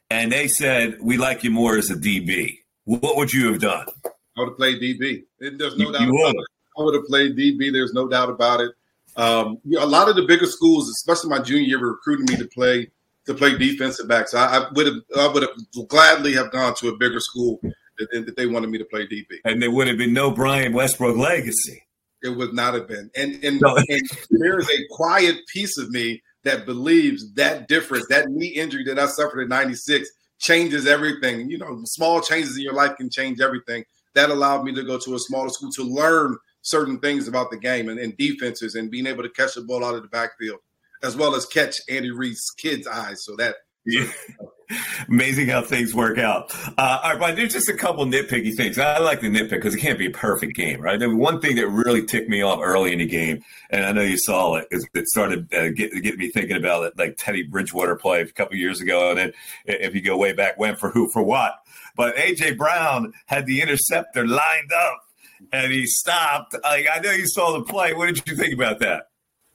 and 0.09 0.31
they 0.31 0.47
said, 0.47 0.97
We 1.01 1.17
like 1.17 1.43
you 1.43 1.51
more 1.51 1.77
as 1.77 1.89
a 1.89 1.95
DB, 1.95 2.59
what 2.85 3.15
would 3.15 3.31
you 3.31 3.51
have 3.51 3.61
done? 3.61 3.85
I 4.05 4.09
would 4.41 4.49
have 4.49 4.57
played 4.57 4.81
DB. 4.81 5.23
There's 5.39 5.77
no 5.77 5.87
you, 5.87 5.93
doubt 5.93 6.01
you 6.01 6.09
about 6.09 6.35
it. 6.35 6.45
I 6.77 6.81
would 6.81 6.95
have 6.95 7.05
played 7.05 7.37
DB. 7.37 7.71
There's 7.71 7.93
no 7.93 8.07
doubt 8.07 8.29
about 8.29 8.61
it. 8.61 8.71
Um, 9.15 9.59
you 9.63 9.77
know, 9.77 9.85
a 9.85 9.87
lot 9.87 10.09
of 10.09 10.15
the 10.15 10.23
bigger 10.23 10.47
schools, 10.47 10.89
especially 10.89 11.29
my 11.29 11.39
junior 11.39 11.63
year, 11.63 11.79
were 11.79 11.91
recruiting 11.91 12.25
me 12.29 12.37
to 12.37 12.47
play 12.47 12.89
to 13.25 13.33
play 13.33 13.57
defensive 13.57 14.07
back. 14.07 14.27
So 14.27 14.37
I, 14.37 14.57
I 14.57 14.69
would 14.73 14.87
have 14.87 14.95
I 15.17 15.27
would 15.27 15.43
have 15.43 15.87
gladly 15.87 16.33
have 16.33 16.51
gone 16.51 16.73
to 16.79 16.89
a 16.89 16.97
bigger 16.97 17.19
school 17.19 17.59
that, 17.97 18.25
that, 18.25 18.35
they 18.35 18.47
wanted 18.47 18.69
me 18.69 18.77
to 18.77 18.85
play 18.85 19.05
DB. 19.07 19.25
And 19.45 19.61
there 19.61 19.71
would 19.71 19.87
have 19.87 19.97
been 19.97 20.13
no 20.13 20.31
Brian 20.31 20.73
Westbrook 20.73 21.17
legacy. 21.17 21.83
It 22.21 22.29
would 22.29 22.53
not 22.53 22.73
have 22.73 22.87
been. 22.87 23.11
And 23.15 23.43
and, 23.43 23.61
no. 23.61 23.75
and 23.75 24.09
there 24.31 24.59
is 24.59 24.69
a 24.69 24.87
quiet 24.91 25.37
piece 25.47 25.77
of 25.77 25.89
me 25.89 26.21
that 26.43 26.65
believes 26.65 27.33
that 27.33 27.67
difference, 27.67 28.07
that 28.09 28.29
knee 28.29 28.47
injury 28.47 28.83
that 28.85 28.99
I 28.99 29.05
suffered 29.07 29.41
in 29.41 29.49
'96, 29.49 30.09
changes 30.39 30.87
everything. 30.87 31.49
You 31.49 31.57
know, 31.57 31.81
small 31.85 32.21
changes 32.21 32.57
in 32.57 32.63
your 32.63 32.73
life 32.73 32.95
can 32.97 33.09
change 33.09 33.41
everything. 33.41 33.83
That 34.15 34.29
allowed 34.29 34.63
me 34.63 34.73
to 34.75 34.83
go 34.83 34.97
to 34.99 35.15
a 35.15 35.19
smaller 35.19 35.49
school 35.49 35.71
to 35.71 35.83
learn 35.83 36.37
certain 36.63 36.99
things 36.99 37.27
about 37.27 37.51
the 37.51 37.57
game 37.57 37.89
and, 37.89 37.99
and 37.99 38.17
defenses 38.17 38.73
and 38.75 38.89
being 38.89 39.05
able 39.05 39.21
to 39.21 39.29
catch 39.29 39.53
the 39.53 39.61
ball 39.61 39.85
out 39.85 39.95
of 39.95 40.01
the 40.01 40.07
backfield, 40.07 40.59
as 41.03 41.15
well 41.15 41.35
as 41.35 41.45
catch 41.45 41.79
Andy 41.87 42.11
Reid's 42.11 42.49
kids' 42.57 42.87
eyes. 42.87 43.23
So 43.23 43.35
that 43.37 43.55
yeah. 43.85 44.09
Amazing 45.09 45.49
how 45.49 45.61
things 45.61 45.93
work 45.93 46.17
out. 46.17 46.51
Uh, 46.77 46.99
all 47.03 47.11
right, 47.11 47.19
but 47.19 47.35
there's 47.35 47.53
just 47.53 47.69
a 47.69 47.75
couple 47.75 48.05
nitpicky 48.05 48.55
things. 48.55 48.79
I 48.79 48.97
like 48.99 49.21
the 49.21 49.27
nitpick 49.27 49.49
because 49.49 49.75
it 49.75 49.79
can't 49.79 49.99
be 49.99 50.07
a 50.07 50.11
perfect 50.11 50.55
game, 50.55 50.79
right? 50.79 50.97
One 50.99 51.41
thing 51.41 51.57
that 51.57 51.67
really 51.67 52.05
ticked 52.05 52.29
me 52.29 52.41
off 52.41 52.59
early 52.61 52.93
in 52.93 52.99
the 52.99 53.05
game, 53.05 53.43
and 53.69 53.85
I 53.85 53.91
know 53.91 54.01
you 54.01 54.17
saw 54.17 54.55
it, 54.55 54.67
is 54.71 54.87
it 54.95 55.07
started 55.07 55.53
uh, 55.53 55.69
get, 55.69 55.91
get 56.01 56.17
me 56.17 56.29
thinking 56.29 56.55
about 56.55 56.85
it, 56.85 56.97
like 56.97 57.17
Teddy 57.17 57.43
Bridgewater 57.43 57.97
play 57.97 58.21
a 58.21 58.25
couple 58.25 58.55
years 58.55 58.81
ago, 58.81 59.09
and 59.09 59.19
then 59.19 59.33
if 59.65 59.93
you 59.93 60.01
go 60.01 60.17
way 60.17 60.33
back, 60.33 60.57
when 60.57 60.75
for 60.75 60.89
who 60.89 61.09
for 61.11 61.21
what? 61.21 61.53
But 61.95 62.15
AJ 62.15 62.57
Brown 62.57 63.13
had 63.27 63.45
the 63.45 63.61
interceptor 63.61 64.25
lined 64.25 64.71
up 64.73 65.02
and 65.51 65.71
he 65.71 65.85
stopped. 65.85 66.55
Like 66.63 66.87
I 66.93 66.99
know 66.99 67.11
you 67.11 67.27
saw 67.27 67.57
the 67.57 67.63
play. 67.63 67.93
What 67.93 68.07
did 68.07 68.27
you 68.27 68.35
think 68.35 68.53
about 68.53 68.79
that? 68.79 69.07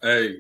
Hey, 0.03 0.37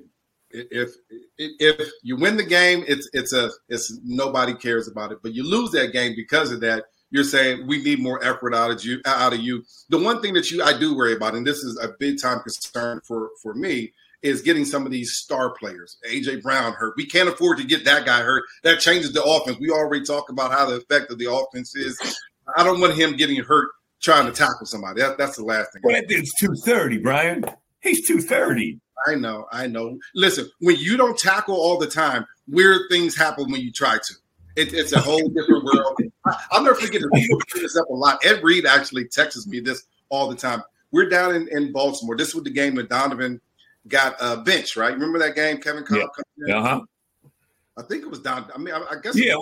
if 0.50 0.90
if 1.36 1.90
you 2.02 2.16
win 2.16 2.36
the 2.36 2.44
game, 2.44 2.84
it's 2.86 3.08
it's 3.12 3.32
a 3.32 3.50
it's 3.68 3.98
nobody 4.04 4.54
cares 4.54 4.88
about 4.88 5.12
it. 5.12 5.18
But 5.22 5.34
you 5.34 5.48
lose 5.48 5.70
that 5.72 5.92
game 5.92 6.14
because 6.16 6.50
of 6.50 6.60
that. 6.60 6.84
You're 7.10 7.24
saying 7.24 7.66
we 7.66 7.82
need 7.82 8.00
more 8.00 8.22
effort 8.22 8.54
out 8.54 8.70
of 8.70 8.84
you. 8.84 9.00
Out 9.06 9.32
of 9.32 9.40
you. 9.40 9.64
The 9.88 9.98
one 9.98 10.20
thing 10.20 10.34
that 10.34 10.50
you 10.50 10.62
I 10.62 10.78
do 10.78 10.96
worry 10.96 11.14
about, 11.14 11.34
and 11.34 11.46
this 11.46 11.58
is 11.58 11.78
a 11.82 11.90
big 11.98 12.20
time 12.20 12.40
concern 12.40 13.00
for 13.06 13.30
for 13.42 13.54
me, 13.54 13.92
is 14.22 14.42
getting 14.42 14.64
some 14.64 14.84
of 14.84 14.92
these 14.92 15.16
star 15.16 15.50
players. 15.50 15.98
AJ 16.08 16.42
Brown 16.42 16.72
hurt. 16.72 16.94
We 16.96 17.06
can't 17.06 17.28
afford 17.28 17.58
to 17.58 17.64
get 17.64 17.84
that 17.84 18.04
guy 18.04 18.20
hurt. 18.20 18.44
That 18.62 18.80
changes 18.80 19.12
the 19.12 19.22
offense. 19.22 19.58
We 19.60 19.70
already 19.70 20.04
talked 20.04 20.30
about 20.30 20.52
how 20.52 20.66
the 20.66 20.76
effect 20.76 21.10
of 21.10 21.18
the 21.18 21.32
offense 21.32 21.74
is. 21.74 21.98
I 22.56 22.64
don't 22.64 22.80
want 22.80 22.94
him 22.94 23.16
getting 23.16 23.42
hurt 23.42 23.68
trying 24.00 24.26
to 24.26 24.32
tackle 24.32 24.66
somebody. 24.66 25.00
That, 25.00 25.18
that's 25.18 25.36
the 25.36 25.44
last 25.44 25.72
thing. 25.72 25.82
Well, 25.84 25.94
that 25.94 26.08
dude's 26.08 26.32
two 26.38 26.54
thirty, 26.64 26.98
Brian. 26.98 27.44
He's 27.80 28.06
two 28.06 28.20
thirty. 28.20 28.80
I 29.06 29.14
know, 29.14 29.46
I 29.52 29.66
know. 29.66 29.98
Listen, 30.14 30.50
when 30.60 30.76
you 30.76 30.96
don't 30.96 31.16
tackle 31.18 31.54
all 31.54 31.78
the 31.78 31.86
time, 31.86 32.26
weird 32.48 32.82
things 32.90 33.16
happen 33.16 33.50
when 33.50 33.60
you 33.60 33.70
try 33.72 33.96
to. 33.96 34.14
It, 34.56 34.74
it's 34.74 34.92
a 34.92 35.00
whole 35.00 35.28
different 35.28 35.64
world. 35.64 36.00
I'll 36.50 36.64
never 36.64 36.74
forget 36.74 37.00
this. 37.12 37.28
This 37.54 37.76
up 37.76 37.88
a 37.88 37.92
lot. 37.92 38.24
Ed 38.24 38.42
Reed 38.42 38.66
actually 38.66 39.06
texts 39.06 39.46
me 39.46 39.60
this 39.60 39.84
all 40.08 40.28
the 40.28 40.34
time. 40.34 40.62
We're 40.90 41.08
down 41.08 41.36
in, 41.36 41.48
in 41.48 41.70
Baltimore. 41.70 42.16
This 42.16 42.34
was 42.34 42.42
the 42.42 42.50
game 42.50 42.74
that 42.74 42.88
Donovan 42.88 43.40
got 43.86 44.14
a 44.14 44.24
uh, 44.24 44.36
bench, 44.42 44.76
right? 44.76 44.92
Remember 44.92 45.18
that 45.20 45.36
game, 45.36 45.58
Kevin 45.58 45.84
Kolb? 45.84 46.10
Yeah. 46.36 46.58
Uh 46.58 46.62
huh. 46.62 46.80
I 47.78 47.82
think 47.82 48.02
it 48.02 48.10
was 48.10 48.18
Don. 48.18 48.50
I 48.52 48.58
mean, 48.58 48.74
I, 48.74 48.78
I 48.90 48.94
guess. 49.00 49.16
Yeah, 49.16 49.34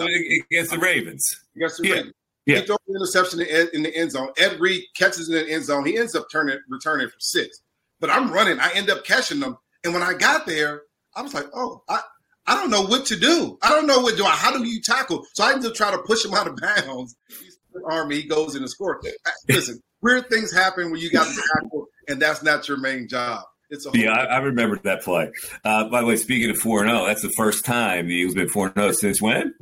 against 0.51 0.73
the 0.73 0.79
Ravens. 0.79 1.25
Against 1.57 1.79
the 1.79 1.89
yeah. 1.89 1.95
Ravens. 1.95 2.15
Yeah. 2.47 2.61
He 2.61 2.67
throws 2.67 2.79
an 2.89 2.97
interception 2.97 3.41
in, 3.41 3.69
in 3.75 3.83
the 3.83 3.95
end 3.95 4.13
zone. 4.13 4.29
Ed 4.39 4.59
Reed 4.61 4.85
catches 4.97 5.29
in 5.29 5.35
the 5.35 5.49
end 5.49 5.65
zone. 5.65 5.85
He 5.85 5.99
ends 5.99 6.15
up 6.15 6.29
turning 6.31 6.59
returning 6.69 7.09
for 7.09 7.19
six. 7.19 7.61
But 8.01 8.11
I'm 8.11 8.31
running. 8.31 8.61
I 8.61 8.71
end 8.75 8.89
up 8.89 9.05
catching 9.05 9.41
them. 9.41 9.59
And 9.85 9.93
when 9.93 10.03
I 10.03 10.15
got 10.15 10.47
there, 10.47 10.83
I 11.15 11.23
was 11.23 11.35
like, 11.35 11.47
oh, 11.55 11.83
I, 11.89 12.01
I 12.47 12.55
don't 12.55 12.71
know 12.71 12.83
what 12.83 13.07
to 13.07 13.17
do. 13.17 13.59
I 13.63 13.71
don't 13.71 13.87
know 13.87 14.01
what 14.01 14.17
do 14.17 14.25
I. 14.25 14.31
How 14.31 14.57
do 14.57 14.65
you 14.65 14.81
tackle? 14.81 15.25
So 15.35 15.45
I 15.45 15.53
end 15.53 15.65
up 15.65 15.75
trying 15.75 15.97
to 15.97 16.03
push 16.03 16.25
him 16.25 16.35
out 16.35 16.47
of 16.47 16.57
bounds. 16.87 17.17
He's 17.29 17.59
army. 17.85 18.17
He 18.17 18.29
goes 18.29 18.55
in 18.55 18.63
and 18.63 18.71
scores. 18.71 19.05
Listen, 19.49 19.81
weird 20.03 20.29
things 20.29 20.53
happen 20.53 20.91
when 20.91 21.01
you 21.01 21.11
got 21.11 21.27
to 21.27 21.43
tackle, 21.55 21.87
and 22.09 22.21
that's 22.21 22.43
not 22.43 22.69
your 22.69 22.79
main 22.79 23.09
job. 23.09 23.45
It's 23.69 23.85
a 23.85 23.91
yeah, 23.95 24.13
I, 24.13 24.25
I, 24.25 24.39
remember 24.39 24.79
that 24.85 25.03
play. 25.03 25.33
Uh, 25.65 25.89
by 25.89 26.01
the 26.01 26.07
way, 26.07 26.17
speaking 26.17 26.51
of 26.51 26.57
4 26.59 26.87
0, 26.87 27.07
that's 27.07 27.23
the 27.23 27.31
first 27.31 27.65
time 27.65 28.07
the 28.07 28.15
Eagles 28.15 28.35
been 28.35 28.49
4 28.49 28.73
0 28.73 28.93
since 28.93 29.21
when? 29.21 29.55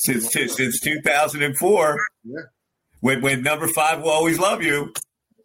Since 0.00 0.32
since 0.32 0.80
two 0.80 1.00
thousand 1.02 1.42
and 1.42 1.56
four. 1.58 2.00
Yeah. 2.24 2.40
When 3.00 3.20
when 3.20 3.42
number 3.42 3.68
five 3.68 4.02
will 4.02 4.10
always 4.10 4.38
love 4.38 4.62
you. 4.62 4.92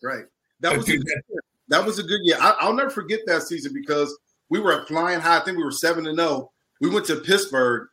Right. 0.02 0.26
That 0.62 0.78
was 0.78 0.88
a 0.88 0.98
good 0.98 1.04
year. 1.06 1.42
That 1.68 1.86
was 1.86 2.00
a 2.00 2.04
good 2.04 2.22
year. 2.24 2.38
I, 2.40 2.68
will 2.68 2.76
never 2.76 2.90
forget 2.90 3.20
that 3.26 3.44
season 3.44 3.74
because 3.74 4.18
we 4.50 4.60
were 4.60 4.86
flying 4.86 5.20
high. 5.20 5.40
I 5.40 5.44
think 5.44 5.58
we 5.58 5.64
were 5.64 5.72
seven 5.72 6.06
to 6.06 6.12
oh. 6.12 6.16
zero. 6.16 6.52
We 6.80 6.90
went 6.90 7.06
to 7.08 7.18
Pittsburgh, 7.18 7.88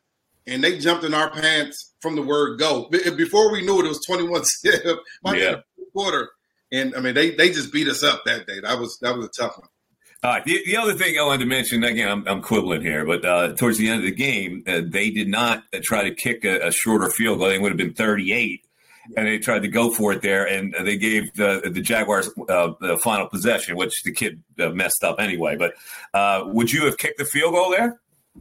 and 0.47 0.63
they 0.63 0.77
jumped 0.77 1.03
in 1.03 1.13
our 1.13 1.29
pants 1.31 1.93
from 2.01 2.15
the 2.15 2.21
word 2.21 2.59
go. 2.59 2.87
Before 2.89 3.51
we 3.51 3.65
knew 3.65 3.79
it, 3.79 3.85
it 3.85 3.89
was 3.89 4.05
twenty 4.05 4.27
one 4.27 4.43
zip. 4.43 4.99
yeah. 5.25 5.55
quarter. 5.93 6.29
And 6.71 6.95
I 6.95 7.01
mean, 7.01 7.13
they 7.13 7.31
they 7.31 7.49
just 7.49 7.73
beat 7.73 7.87
us 7.89 8.03
up 8.03 8.23
that 8.25 8.47
day. 8.47 8.61
That 8.61 8.79
was 8.79 8.97
that 9.01 9.15
was 9.15 9.25
a 9.25 9.29
tough 9.29 9.57
one. 9.57 9.67
All 10.23 10.31
right. 10.31 10.45
The, 10.45 10.61
the, 10.65 10.77
other 10.77 10.93
thing 10.93 11.19
I 11.19 11.23
wanted 11.23 11.39
to 11.39 11.45
mention 11.47 11.83
again, 11.83 12.07
I'm, 12.07 12.25
I'm 12.29 12.41
quibbling 12.41 12.81
here, 12.81 13.05
but 13.05 13.25
uh, 13.25 13.53
towards 13.55 13.77
the 13.77 13.89
end 13.89 13.99
of 13.99 14.05
the 14.05 14.15
game, 14.15 14.63
uh, 14.65 14.79
they 14.85 15.09
did 15.09 15.27
not 15.27 15.65
uh, 15.73 15.79
try 15.83 16.01
to 16.01 16.15
kick 16.15 16.45
a, 16.45 16.67
a, 16.67 16.71
shorter 16.71 17.09
field 17.09 17.39
goal. 17.39 17.49
They 17.49 17.59
would 17.59 17.71
have 17.71 17.77
been 17.77 17.93
38, 17.93 18.65
and 19.17 19.27
they 19.27 19.37
tried 19.37 19.63
to 19.63 19.67
go 19.67 19.91
for 19.91 20.13
it 20.13 20.21
there, 20.21 20.47
and 20.47 20.73
they 20.85 20.95
gave 20.95 21.33
the 21.33 21.69
the 21.69 21.81
Jaguars 21.81 22.29
uh, 22.47 22.71
the 22.79 22.97
final 22.99 23.27
possession, 23.27 23.75
which 23.75 24.01
the 24.03 24.13
kid 24.13 24.41
uh, 24.59 24.69
messed 24.69 25.03
up 25.03 25.17
anyway. 25.19 25.57
But 25.57 25.73
uh, 26.13 26.45
would 26.45 26.71
you 26.71 26.85
have 26.85 26.97
kicked 26.97 27.17
the 27.17 27.25
field 27.25 27.53
goal 27.53 27.71
there? 27.71 27.99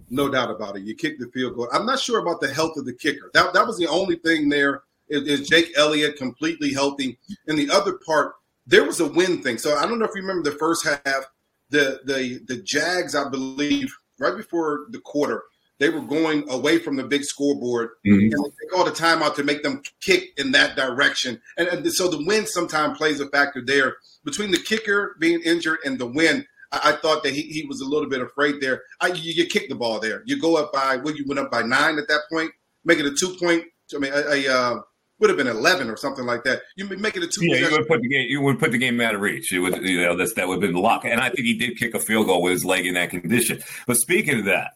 No 0.08 0.28
doubt 0.28 0.52
about 0.52 0.76
it. 0.76 0.84
You 0.84 0.94
kicked 0.94 1.18
the 1.18 1.30
field 1.32 1.56
goal. 1.56 1.68
I'm 1.72 1.84
not 1.84 1.98
sure 1.98 2.20
about 2.20 2.40
the 2.40 2.54
health 2.54 2.76
of 2.76 2.86
the 2.86 2.94
kicker. 2.94 3.28
That 3.34 3.54
that 3.54 3.66
was 3.66 3.76
the 3.76 3.88
only 3.88 4.16
thing 4.16 4.48
there. 4.48 4.82
Is, 5.08 5.26
is 5.26 5.48
Jake 5.48 5.72
Elliott 5.76 6.16
completely 6.16 6.72
healthy? 6.72 7.18
And 7.48 7.58
the 7.58 7.70
other 7.70 7.94
part, 8.06 8.34
there 8.68 8.84
was 8.84 9.00
a 9.00 9.08
win 9.08 9.42
thing. 9.42 9.58
So 9.58 9.76
I 9.76 9.84
don't 9.84 9.98
know 9.98 10.04
if 10.04 10.14
you 10.14 10.20
remember 10.20 10.48
the 10.48 10.56
first 10.58 10.86
half 10.86 11.24
the 11.72 12.00
the 12.04 12.40
the 12.46 12.62
Jags, 12.62 13.14
I 13.14 13.28
believe, 13.28 13.92
right 14.18 14.36
before 14.36 14.86
the 14.90 15.00
quarter, 15.00 15.42
they 15.80 15.88
were 15.88 16.00
going 16.00 16.48
away 16.48 16.78
from 16.78 16.94
the 16.94 17.02
big 17.02 17.24
scoreboard 17.24 17.90
mm-hmm. 18.06 18.20
and 18.20 18.32
they 18.32 18.68
called 18.70 18.86
a 18.86 18.92
timeout 18.92 19.34
to 19.34 19.42
make 19.42 19.64
them 19.64 19.82
kick 20.00 20.28
in 20.36 20.52
that 20.52 20.76
direction. 20.76 21.40
And, 21.56 21.66
and 21.66 21.92
so 21.92 22.08
the 22.08 22.24
wind 22.24 22.48
sometimes 22.48 22.98
plays 22.98 23.18
a 23.18 23.28
factor 23.28 23.60
there. 23.64 23.96
Between 24.24 24.52
the 24.52 24.58
kicker 24.58 25.16
being 25.18 25.40
injured 25.42 25.78
and 25.84 25.98
the 25.98 26.06
wind, 26.06 26.46
I, 26.70 26.90
I 26.90 26.92
thought 26.92 27.24
that 27.24 27.32
he, 27.32 27.42
he 27.42 27.66
was 27.66 27.80
a 27.80 27.84
little 27.84 28.08
bit 28.08 28.20
afraid 28.20 28.60
there. 28.60 28.82
I, 29.00 29.08
you, 29.08 29.32
you 29.32 29.46
kick 29.46 29.68
the 29.68 29.74
ball 29.74 29.98
there. 29.98 30.22
You 30.24 30.40
go 30.40 30.56
up 30.56 30.72
by 30.72 30.98
what 30.98 31.16
you 31.16 31.24
went 31.26 31.40
up 31.40 31.50
by 31.50 31.62
nine 31.62 31.98
at 31.98 32.06
that 32.06 32.22
point, 32.30 32.52
make 32.84 33.00
it 33.00 33.06
a 33.06 33.14
two 33.14 33.34
point. 33.40 33.64
I 33.94 33.98
mean, 33.98 34.12
a, 34.12 34.20
a 34.20 34.48
uh, 34.48 34.80
would 35.22 35.30
have 35.30 35.38
been 35.38 35.46
eleven 35.46 35.88
or 35.88 35.96
something 35.96 36.26
like 36.26 36.42
that. 36.44 36.62
You 36.76 36.86
make 36.88 37.16
it 37.16 37.22
a 37.22 37.28
two. 37.28 37.46
Yeah, 37.46 37.68
you 37.68 37.70
would 37.70 37.86
put 37.86 38.02
the 38.02 38.08
game. 38.08 38.26
You 38.28 38.40
would 38.42 38.58
put 38.58 38.72
the 38.72 38.78
game 38.78 39.00
out 39.00 39.14
of 39.14 39.20
reach. 39.20 39.52
It 39.52 39.60
would, 39.60 39.82
you 39.82 40.02
know, 40.02 40.16
that's 40.16 40.34
that 40.34 40.48
would 40.48 40.54
have 40.54 40.60
been 40.60 40.74
the 40.74 40.80
lock. 40.80 41.04
And 41.04 41.20
I 41.20 41.30
think 41.30 41.46
he 41.46 41.56
did 41.56 41.78
kick 41.78 41.94
a 41.94 42.00
field 42.00 42.26
goal 42.26 42.42
with 42.42 42.52
his 42.52 42.64
leg 42.64 42.84
in 42.84 42.94
that 42.94 43.10
condition. 43.10 43.62
But 43.86 43.96
speaking 43.96 44.40
of 44.40 44.44
that, 44.46 44.72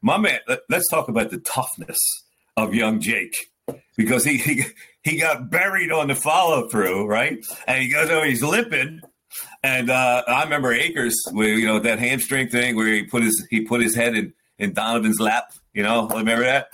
my 0.00 0.16
man, 0.16 0.38
let's 0.68 0.88
talk 0.88 1.08
about 1.08 1.30
the 1.30 1.38
toughness 1.38 1.98
of 2.56 2.74
young 2.74 3.00
Jake 3.00 3.36
because 3.96 4.24
he 4.24 4.38
he, 4.38 4.64
he 5.02 5.18
got 5.18 5.50
buried 5.50 5.90
on 5.90 6.06
the 6.06 6.14
follow 6.14 6.68
through, 6.68 7.06
right? 7.06 7.44
And 7.66 7.82
he 7.82 7.90
goes, 7.90 8.08
oh, 8.08 8.22
he's 8.22 8.42
limping. 8.42 9.00
And 9.64 9.90
uh, 9.90 10.22
I 10.28 10.44
remember 10.44 10.72
Akers, 10.72 11.16
with 11.32 11.58
you 11.58 11.66
know 11.66 11.80
that 11.80 11.98
hamstring 11.98 12.48
thing 12.48 12.76
where 12.76 12.86
he 12.86 13.02
put 13.02 13.24
his 13.24 13.46
he 13.50 13.62
put 13.62 13.80
his 13.82 13.96
head 13.96 14.14
in 14.14 14.32
in 14.58 14.74
Donovan's 14.74 15.18
lap 15.18 15.52
you 15.78 15.84
know, 15.84 16.08
remember 16.08 16.42
that? 16.42 16.72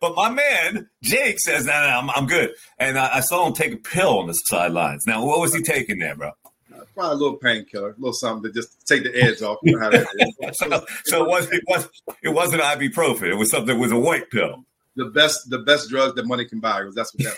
but 0.00 0.14
my 0.14 0.30
man 0.30 0.88
Jake 1.02 1.40
says, 1.40 1.66
"No, 1.66 1.72
no, 1.72 1.78
I'm, 1.78 2.10
I'm 2.10 2.26
good." 2.26 2.54
And 2.78 2.96
I, 2.96 3.16
I, 3.16 3.20
saw 3.22 3.44
him 3.44 3.54
take 3.54 3.72
a 3.72 3.76
pill 3.76 4.20
on 4.20 4.28
the 4.28 4.34
sidelines. 4.34 5.02
Now, 5.04 5.26
what 5.26 5.40
was 5.40 5.52
he 5.52 5.62
taking 5.62 5.98
there, 5.98 6.14
bro? 6.14 6.30
Probably 6.94 7.10
a 7.10 7.14
little 7.14 7.38
painkiller, 7.38 7.90
a 7.90 7.94
little 7.94 8.12
something 8.12 8.52
to 8.52 8.56
just 8.56 8.86
take 8.86 9.02
the 9.02 9.20
edge 9.20 9.42
off. 9.42 9.58
so, 10.52 10.84
so 11.06 11.24
it 11.24 11.28
was 11.28 11.50
it 11.50 11.64
was 11.66 11.88
it 12.22 12.28
wasn't 12.28 12.62
ibuprofen. 12.62 13.32
It 13.32 13.34
was 13.34 13.50
something. 13.50 13.76
It 13.76 13.80
was 13.80 13.90
a 13.90 13.98
white 13.98 14.30
pill. 14.30 14.64
The 14.94 15.06
best 15.06 15.50
the 15.50 15.58
best 15.58 15.90
drug 15.90 16.14
that 16.14 16.24
money 16.24 16.44
can 16.44 16.60
buy. 16.60 16.88
That's 16.94 17.12
what 17.16 17.36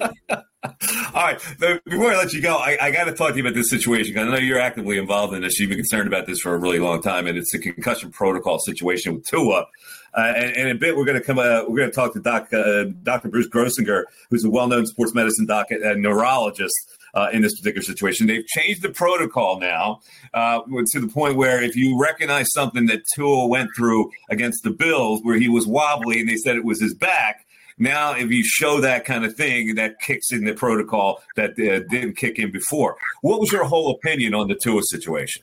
that. 0.00 0.44
All 0.64 0.70
right. 1.14 1.38
Before 1.84 2.10
I 2.10 2.16
let 2.16 2.32
you 2.32 2.40
go, 2.40 2.56
I, 2.56 2.78
I 2.80 2.90
got 2.90 3.04
to 3.04 3.12
talk 3.12 3.30
to 3.30 3.36
you 3.36 3.42
about 3.42 3.54
this 3.54 3.68
situation 3.68 4.16
I 4.18 4.24
know 4.24 4.36
you're 4.36 4.60
actively 4.60 4.98
involved 4.98 5.34
in 5.34 5.42
this. 5.42 5.58
You've 5.60 5.68
been 5.68 5.78
concerned 5.78 6.06
about 6.06 6.26
this 6.26 6.40
for 6.40 6.54
a 6.54 6.58
really 6.58 6.78
long 6.78 7.02
time, 7.02 7.26
and 7.26 7.36
it's 7.36 7.52
a 7.54 7.58
concussion 7.58 8.10
protocol 8.10 8.58
situation 8.58 9.14
with 9.14 9.26
Tua. 9.26 9.66
Uh, 10.14 10.32
and, 10.36 10.56
and, 10.56 10.68
in 10.68 10.76
a 10.76 10.78
bit, 10.78 10.96
we're 10.96 11.04
going 11.04 11.18
to 11.18 11.24
come. 11.24 11.38
Uh, 11.38 11.62
we're 11.68 11.78
going 11.78 11.90
to 11.90 11.94
talk 11.94 12.12
to 12.14 12.20
Doc, 12.20 12.52
uh, 12.52 12.84
Dr. 13.02 13.28
Bruce 13.28 13.48
Grossinger, 13.48 14.04
who's 14.30 14.44
a 14.44 14.50
well-known 14.50 14.86
sports 14.86 15.12
medicine 15.12 15.46
doc 15.46 15.66
and 15.70 16.02
neurologist. 16.02 16.74
Uh, 17.14 17.28
in 17.32 17.42
this 17.42 17.54
particular 17.54 17.84
situation. 17.84 18.26
They've 18.26 18.44
changed 18.44 18.82
the 18.82 18.88
protocol 18.88 19.60
now 19.60 20.00
uh, 20.34 20.62
to 20.62 20.98
the 20.98 21.06
point 21.06 21.36
where 21.36 21.62
if 21.62 21.76
you 21.76 21.96
recognize 21.96 22.52
something 22.52 22.86
that 22.86 23.04
Tua 23.14 23.46
went 23.46 23.70
through 23.76 24.10
against 24.30 24.64
the 24.64 24.72
Bills, 24.72 25.20
where 25.22 25.38
he 25.38 25.48
was 25.48 25.64
wobbly 25.64 26.18
and 26.18 26.28
they 26.28 26.34
said 26.34 26.56
it 26.56 26.64
was 26.64 26.80
his 26.80 26.92
back, 26.92 27.43
now 27.78 28.12
if 28.12 28.30
you 28.30 28.44
show 28.44 28.80
that 28.80 29.04
kind 29.04 29.24
of 29.24 29.34
thing, 29.34 29.74
that 29.76 30.00
kicks 30.00 30.32
in 30.32 30.44
the 30.44 30.54
protocol 30.54 31.22
that 31.36 31.50
uh, 31.50 31.86
didn't 31.90 32.16
kick 32.16 32.38
in 32.38 32.50
before. 32.50 32.96
What 33.22 33.40
was 33.40 33.52
your 33.52 33.64
whole 33.64 33.90
opinion 33.90 34.34
on 34.34 34.48
the 34.48 34.54
Tua 34.54 34.82
situation? 34.82 35.42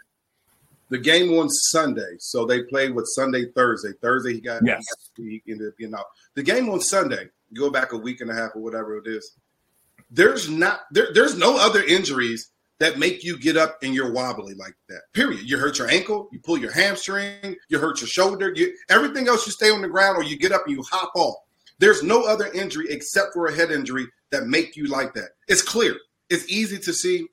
the 0.91 0.97
game 0.97 1.31
on 1.39 1.49
Sunday. 1.49 2.17
So 2.19 2.45
they 2.45 2.63
played 2.63 2.93
with 2.93 3.07
Sunday, 3.07 3.45
Thursday. 3.55 3.93
Thursday 4.01 4.33
he 4.33 4.41
got 4.41 4.61
yes. 4.63 4.83
he 5.15 5.41
ended 5.47 5.69
up 5.69 5.77
getting 5.79 5.95
out. 5.95 6.05
The 6.35 6.43
game 6.43 6.69
on 6.69 6.81
Sunday, 6.81 7.29
go 7.55 7.71
back 7.71 7.93
a 7.93 7.97
week 7.97 8.21
and 8.21 8.29
a 8.29 8.35
half 8.35 8.51
or 8.55 8.61
whatever 8.61 8.97
it 8.97 9.07
is. 9.07 9.31
There's 10.11 10.49
not 10.49 10.81
there, 10.91 11.07
there's 11.13 11.37
no 11.37 11.57
other 11.57 11.81
injuries 11.81 12.51
that 12.79 12.99
make 12.99 13.23
you 13.23 13.39
get 13.39 13.55
up 13.55 13.77
and 13.81 13.95
you're 13.95 14.11
wobbly 14.11 14.53
like 14.55 14.75
that. 14.89 15.01
Period. 15.13 15.49
You 15.49 15.57
hurt 15.57 15.79
your 15.79 15.89
ankle, 15.89 16.27
you 16.31 16.39
pull 16.39 16.57
your 16.57 16.73
hamstring, 16.73 17.55
you 17.69 17.79
hurt 17.79 18.01
your 18.01 18.09
shoulder, 18.09 18.51
you 18.53 18.75
everything 18.89 19.29
else 19.29 19.45
you 19.45 19.53
stay 19.53 19.71
on 19.71 19.81
the 19.81 19.87
ground 19.87 20.17
or 20.17 20.23
you 20.23 20.37
get 20.37 20.51
up 20.51 20.63
and 20.67 20.75
you 20.75 20.83
hop 20.91 21.13
off. 21.15 21.37
There's 21.81 22.03
no 22.03 22.23
other 22.23 22.45
injury 22.53 22.85
except 22.89 23.33
for 23.33 23.47
a 23.47 23.53
head 23.53 23.71
injury 23.71 24.07
that 24.31 24.45
make 24.45 24.77
you 24.77 24.85
like 24.85 25.15
that. 25.15 25.29
It's 25.47 25.63
clear. 25.63 25.95
It's 26.29 26.47
easy 26.47 26.77
to 26.77 26.93
see 26.93 27.27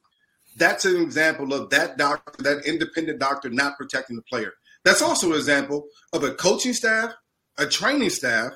that's 0.56 0.86
an 0.86 0.96
example 1.00 1.52
of 1.52 1.68
that 1.70 1.98
doctor, 1.98 2.42
that 2.42 2.64
independent 2.66 3.20
doctor 3.20 3.50
not 3.50 3.76
protecting 3.76 4.16
the 4.16 4.22
player. 4.22 4.54
That's 4.84 5.02
also 5.02 5.28
an 5.32 5.36
example 5.36 5.86
of 6.14 6.24
a 6.24 6.32
coaching 6.32 6.72
staff, 6.72 7.12
a 7.58 7.66
training 7.66 8.08
staff, 8.08 8.52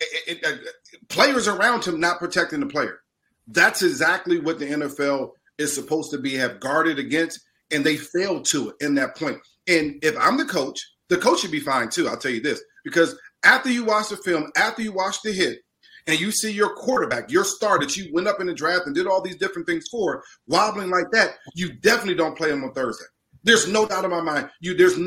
it, 0.00 0.38
it, 0.42 0.46
it, 0.46 1.08
players 1.08 1.46
around 1.46 1.84
him 1.84 2.00
not 2.00 2.18
protecting 2.18 2.60
the 2.60 2.66
player. 2.66 3.00
That's 3.46 3.82
exactly 3.82 4.40
what 4.40 4.58
the 4.58 4.66
NFL 4.66 5.32
is 5.58 5.74
supposed 5.74 6.10
to 6.12 6.18
be 6.18 6.34
have 6.36 6.60
guarded 6.60 6.98
against, 6.98 7.40
and 7.70 7.84
they 7.84 7.98
failed 7.98 8.46
to 8.46 8.70
it 8.70 8.76
in 8.80 8.94
that 8.94 9.16
point. 9.16 9.38
And 9.68 10.02
if 10.02 10.16
I'm 10.18 10.38
the 10.38 10.46
coach, 10.46 10.80
the 11.08 11.18
coach 11.18 11.40
should 11.40 11.50
be 11.50 11.60
fine 11.60 11.90
too. 11.90 12.08
I'll 12.08 12.16
tell 12.16 12.32
you 12.32 12.40
this 12.40 12.62
because 12.84 13.14
after 13.42 13.70
you 13.70 13.84
watch 13.84 14.08
the 14.08 14.16
film, 14.16 14.50
after 14.56 14.82
you 14.82 14.92
watch 14.92 15.22
the 15.22 15.32
hit, 15.32 15.58
and 16.06 16.18
you 16.18 16.30
see 16.32 16.50
your 16.50 16.74
quarterback, 16.74 17.30
your 17.30 17.44
star 17.44 17.78
that 17.78 17.96
you 17.96 18.12
went 18.12 18.26
up 18.26 18.40
in 18.40 18.46
the 18.46 18.54
draft 18.54 18.86
and 18.86 18.94
did 18.94 19.06
all 19.06 19.20
these 19.20 19.36
different 19.36 19.66
things 19.66 19.86
for, 19.90 20.22
wobbling 20.46 20.90
like 20.90 21.10
that, 21.12 21.36
you 21.54 21.72
definitely 21.74 22.14
don't 22.14 22.36
play 22.36 22.50
him 22.50 22.64
on 22.64 22.72
Thursday. 22.72 23.04
There's 23.42 23.68
no 23.68 23.86
doubt 23.86 24.04
in 24.04 24.10
my 24.10 24.20
mind. 24.20 24.50
You 24.60 24.76
there's 24.76 24.98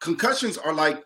concussions 0.00 0.56
are 0.56 0.72
like 0.72 1.02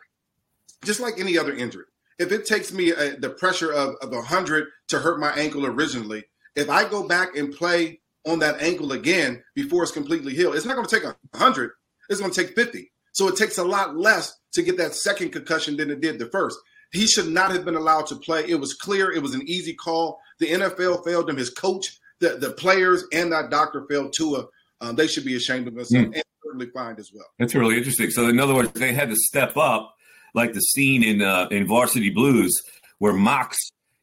just 0.84 1.00
like 1.00 1.14
any 1.18 1.38
other 1.38 1.54
injury. 1.54 1.84
If 2.18 2.32
it 2.32 2.46
takes 2.46 2.72
me 2.72 2.90
a, 2.90 3.16
the 3.16 3.30
pressure 3.30 3.72
of 3.72 3.94
of 4.02 4.12
a 4.12 4.22
hundred 4.22 4.68
to 4.88 4.98
hurt 4.98 5.18
my 5.18 5.32
ankle 5.32 5.66
originally, 5.66 6.24
if 6.54 6.68
I 6.68 6.88
go 6.88 7.06
back 7.06 7.36
and 7.36 7.52
play 7.52 8.00
on 8.26 8.38
that 8.40 8.60
ankle 8.60 8.92
again 8.92 9.42
before 9.54 9.82
it's 9.82 9.92
completely 9.92 10.34
healed, 10.34 10.54
it's 10.54 10.66
not 10.66 10.76
going 10.76 10.86
to 10.86 10.94
take 10.94 11.04
a 11.04 11.16
hundred. 11.36 11.70
It's 12.08 12.20
going 12.20 12.32
to 12.32 12.44
take 12.44 12.54
fifty. 12.54 12.92
So 13.12 13.28
it 13.28 13.36
takes 13.36 13.58
a 13.58 13.64
lot 13.64 13.96
less 13.96 14.38
to 14.52 14.62
get 14.62 14.76
that 14.78 14.94
second 14.94 15.30
concussion 15.30 15.76
than 15.76 15.90
it 15.90 16.00
did 16.00 16.18
the 16.18 16.26
first. 16.26 16.58
He 16.92 17.06
should 17.06 17.28
not 17.28 17.52
have 17.52 17.64
been 17.64 17.74
allowed 17.74 18.06
to 18.08 18.16
play. 18.16 18.44
It 18.46 18.56
was 18.56 18.74
clear. 18.74 19.10
It 19.10 19.22
was 19.22 19.34
an 19.34 19.42
easy 19.48 19.74
call. 19.74 20.20
The 20.38 20.48
NFL 20.48 21.04
failed 21.04 21.28
him. 21.28 21.36
His 21.36 21.50
coach, 21.50 21.98
the, 22.18 22.36
the 22.36 22.50
players, 22.50 23.04
and 23.12 23.32
that 23.32 23.50
doctor 23.50 23.86
failed 23.88 24.12
Tua. 24.12 24.46
Um, 24.80 24.96
they 24.96 25.06
should 25.06 25.24
be 25.24 25.36
ashamed 25.36 25.68
of 25.68 25.74
themselves 25.74 26.08
mm. 26.08 26.14
and 26.14 26.24
certainly 26.44 26.66
fined 26.66 26.98
as 26.98 27.10
well. 27.14 27.24
That's 27.38 27.54
really 27.54 27.78
interesting. 27.78 28.10
So, 28.10 28.28
in 28.28 28.38
other 28.38 28.54
words, 28.54 28.72
they 28.72 28.92
had 28.92 29.08
to 29.08 29.16
step 29.16 29.56
up, 29.56 29.94
like 30.34 30.52
the 30.52 30.60
scene 30.60 31.02
in 31.02 31.22
uh, 31.22 31.48
in 31.50 31.66
Varsity 31.66 32.10
Blues 32.10 32.62
where 32.98 33.12
Mox 33.12 33.56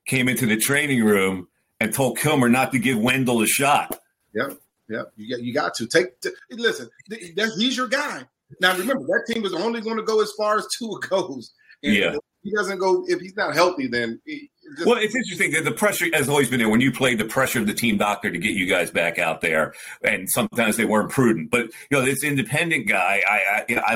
came 0.06 0.28
into 0.28 0.46
the 0.46 0.58
training 0.58 1.04
room 1.04 1.48
and 1.80 1.94
told 1.94 2.18
Kilmer 2.18 2.50
not 2.50 2.72
to 2.72 2.80
give 2.80 2.98
Wendell 2.98 3.42
a 3.42 3.48
shot. 3.48 4.00
Yep, 4.34 4.60
yep. 4.90 5.14
You 5.16 5.30
got 5.30 5.44
you 5.44 5.54
got 5.54 5.74
to 5.76 5.88
take. 5.88 6.08
Listen, 6.50 6.90
he's 7.10 7.78
your 7.78 7.88
guy. 7.88 8.24
Now 8.62 8.78
remember 8.78 9.06
that 9.06 9.34
team 9.34 9.46
is 9.46 9.54
only 9.54 9.82
going 9.82 9.98
to 9.98 10.04
go 10.04 10.22
as 10.22 10.32
far 10.38 10.58
as 10.58 10.68
Tua 10.78 11.00
goes. 11.02 11.52
And 11.84 11.94
Yeah. 11.94 12.16
He 12.42 12.52
doesn't 12.52 12.80
go 12.80 13.04
if 13.08 13.20
he's 13.20 13.36
not 13.36 13.54
healthy. 13.54 13.88
Then 13.88 14.22
he, 14.26 14.50
just, 14.78 14.88
Well, 14.88 14.98
it's 14.98 15.14
interesting 15.14 15.52
that 15.52 15.66
the 15.66 15.74
pressure 15.74 16.06
has 16.14 16.30
always 16.30 16.50
been 16.50 16.60
there. 16.60 16.70
When 16.70 16.80
you 16.80 16.90
played, 16.90 17.18
the 17.18 17.26
pressure 17.26 17.60
of 17.60 17.68
the 17.68 17.74
team 17.74 17.98
doctor 17.98 18.32
to 18.32 18.38
get 18.38 18.54
you 18.54 18.66
guys 18.66 18.92
back 18.92 19.20
out 19.20 19.42
there, 19.42 19.74
and 20.06 20.26
sometimes 20.30 20.78
they 20.78 20.86
weren't 20.86 21.12
prudent. 21.12 21.52
But 21.52 21.66
you 21.92 21.98
know, 21.98 22.02
this 22.02 22.24
independent 22.24 22.88
guy, 22.88 23.22
I, 23.30 23.66
I, 23.70 23.96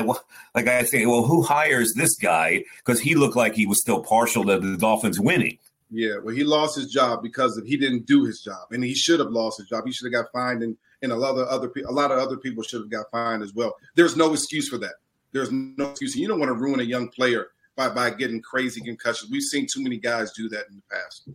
like 0.54 0.68
I 0.68 0.82
say, 0.84 1.06
well, 1.06 1.24
who 1.24 1.42
hires 1.42 1.94
this 1.96 2.16
guy? 2.16 2.64
Because 2.84 3.00
he 3.00 3.14
looked 3.14 3.34
like 3.34 3.54
he 3.54 3.64
was 3.64 3.80
still 3.80 4.02
partial 4.02 4.44
to 4.44 4.58
the 4.58 4.76
Dolphins 4.76 5.18
winning. 5.18 5.56
yeah. 5.90 6.16
Well, 6.22 6.34
he 6.34 6.44
lost 6.44 6.76
his 6.76 6.90
job 6.92 7.22
because 7.22 7.56
of, 7.56 7.64
he 7.64 7.78
didn't 7.78 8.04
do 8.06 8.24
his 8.24 8.42
job, 8.42 8.66
and 8.72 8.84
he 8.84 8.94
should 8.94 9.20
have 9.20 9.30
lost 9.30 9.58
his 9.58 9.68
job. 9.68 9.84
He 9.86 9.92
should 9.92 10.12
have 10.12 10.22
got 10.22 10.32
fined, 10.32 10.62
and 10.62 10.76
and 11.04 11.12
a 11.12 11.16
lot 11.16 11.38
of 11.38 11.46
other 11.46 11.70
a 11.86 11.92
lot 11.92 12.10
of 12.10 12.18
other 12.18 12.36
people 12.36 12.62
should 12.62 12.80
have 12.80 12.90
got 12.90 13.10
fined 13.12 13.42
as 13.42 13.54
well. 13.54 13.76
There's 13.94 14.16
no 14.16 14.32
excuse 14.32 14.68
for 14.68 14.78
that. 14.78 14.94
There's 15.32 15.52
no 15.52 15.90
excuse. 15.90 16.16
You 16.16 16.26
don't 16.26 16.40
want 16.40 16.48
to 16.48 16.54
ruin 16.54 16.80
a 16.80 16.84
young 16.84 17.08
player 17.08 17.48
by 17.76 17.90
by 17.90 18.10
getting 18.10 18.42
crazy 18.42 18.80
concussions. 18.80 19.30
We've 19.30 19.42
seen 19.42 19.66
too 19.72 19.82
many 19.82 19.98
guys 19.98 20.32
do 20.32 20.48
that 20.48 20.64
in 20.68 20.76
the 20.76 20.82
past. 20.90 21.28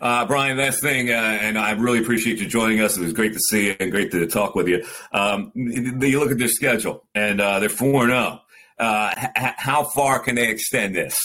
Uh, 0.00 0.26
Brian, 0.26 0.58
last 0.58 0.80
thing, 0.80 1.10
uh, 1.10 1.12
and 1.12 1.56
I 1.56 1.70
really 1.72 2.00
appreciate 2.00 2.38
you 2.38 2.46
joining 2.46 2.80
us. 2.80 2.96
It 2.96 3.02
was 3.02 3.12
great 3.12 3.32
to 3.32 3.38
see 3.38 3.68
you 3.68 3.76
and 3.80 3.90
great 3.90 4.10
to 4.10 4.26
talk 4.26 4.54
with 4.54 4.68
you. 4.68 4.84
Um, 5.12 5.52
you 5.54 6.20
look 6.20 6.30
at 6.30 6.38
their 6.38 6.48
schedule, 6.48 7.06
and 7.14 7.40
uh, 7.40 7.60
they're 7.60 7.68
four 7.68 8.06
zero. 8.06 8.42
Uh, 8.78 9.14
h- 9.16 9.54
how 9.56 9.84
far 9.84 10.18
can 10.20 10.34
they 10.34 10.48
extend 10.50 10.94
this? 10.94 11.16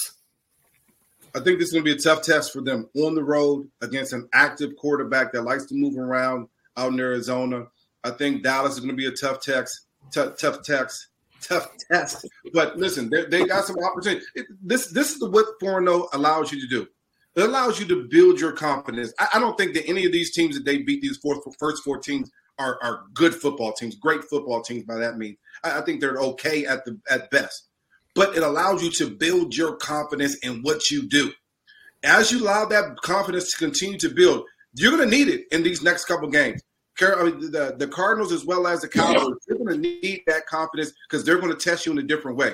I 1.33 1.39
think 1.39 1.59
this 1.59 1.67
is 1.67 1.73
going 1.73 1.83
to 1.83 1.93
be 1.93 1.97
a 1.97 2.01
tough 2.01 2.21
test 2.21 2.53
for 2.53 2.61
them 2.61 2.87
on 2.95 3.15
the 3.15 3.23
road 3.23 3.69
against 3.81 4.13
an 4.13 4.29
active 4.31 4.75
quarterback 4.77 5.33
that 5.33 5.41
likes 5.41 5.65
to 5.65 5.75
move 5.75 5.97
around 5.97 6.47
out 6.77 6.93
in 6.93 6.99
Arizona. 6.99 7.67
I 8.03 8.11
think 8.11 8.43
Dallas 8.43 8.73
is 8.73 8.79
going 8.79 8.91
to 8.91 8.95
be 8.95 9.07
a 9.07 9.11
tough 9.11 9.41
test, 9.41 9.87
tough, 10.13 10.37
tough 10.37 10.63
test, 10.63 11.07
tough 11.41 11.67
test. 11.91 12.27
But 12.53 12.77
listen, 12.77 13.09
they, 13.09 13.25
they 13.25 13.45
got 13.45 13.65
some 13.65 13.77
opportunity. 13.83 14.23
It, 14.35 14.45
this 14.61 14.91
this 14.91 15.11
is 15.11 15.23
what 15.23 15.45
4 15.59 15.81
0 15.81 16.07
allows 16.13 16.51
you 16.51 16.59
to 16.61 16.67
do. 16.67 16.87
It 17.35 17.43
allows 17.43 17.79
you 17.79 17.85
to 17.87 18.07
build 18.09 18.39
your 18.39 18.53
confidence. 18.53 19.13
I, 19.19 19.27
I 19.35 19.39
don't 19.39 19.57
think 19.57 19.73
that 19.73 19.87
any 19.87 20.05
of 20.05 20.11
these 20.11 20.33
teams 20.33 20.55
that 20.55 20.65
they 20.65 20.79
beat, 20.79 21.01
these 21.01 21.17
four, 21.17 21.41
first 21.59 21.83
four 21.83 21.97
teams, 21.97 22.31
are, 22.57 22.79
are 22.81 23.01
good 23.13 23.35
football 23.35 23.73
teams, 23.73 23.95
great 23.95 24.23
football 24.23 24.61
teams 24.61 24.85
by 24.85 24.95
that 24.95 25.17
means. 25.17 25.37
I, 25.63 25.79
I 25.79 25.81
think 25.81 25.99
they're 25.99 26.17
okay 26.17 26.65
at 26.65 26.85
the 26.85 26.99
at 27.09 27.29
best 27.29 27.67
but 28.15 28.35
it 28.35 28.41
allows 28.41 28.81
you 28.81 28.89
to 28.89 29.09
build 29.09 29.55
your 29.55 29.75
confidence 29.75 30.35
in 30.37 30.63
what 30.63 30.89
you 30.89 31.07
do. 31.07 31.31
As 32.03 32.31
you 32.31 32.41
allow 32.41 32.65
that 32.65 32.97
confidence 33.01 33.51
to 33.51 33.57
continue 33.57 33.99
to 33.99 34.09
build, 34.09 34.45
you're 34.75 34.95
going 34.95 35.09
to 35.09 35.15
need 35.17 35.27
it 35.27 35.45
in 35.51 35.63
these 35.63 35.81
next 35.81 36.05
couple 36.05 36.27
games. 36.29 36.61
Car- 36.97 37.19
I 37.19 37.23
mean, 37.23 37.51
the, 37.51 37.75
the 37.77 37.87
Cardinals 37.87 38.31
as 38.31 38.45
well 38.45 38.67
as 38.67 38.81
the 38.81 38.87
Cowboys, 38.87 39.35
they're 39.47 39.57
going 39.57 39.73
to 39.73 39.77
need 39.77 40.21
that 40.27 40.45
confidence 40.45 40.93
because 41.09 41.25
they're 41.25 41.39
going 41.39 41.51
to 41.51 41.57
test 41.57 41.85
you 41.85 41.91
in 41.91 41.97
a 41.97 42.03
different 42.03 42.37
way. 42.37 42.53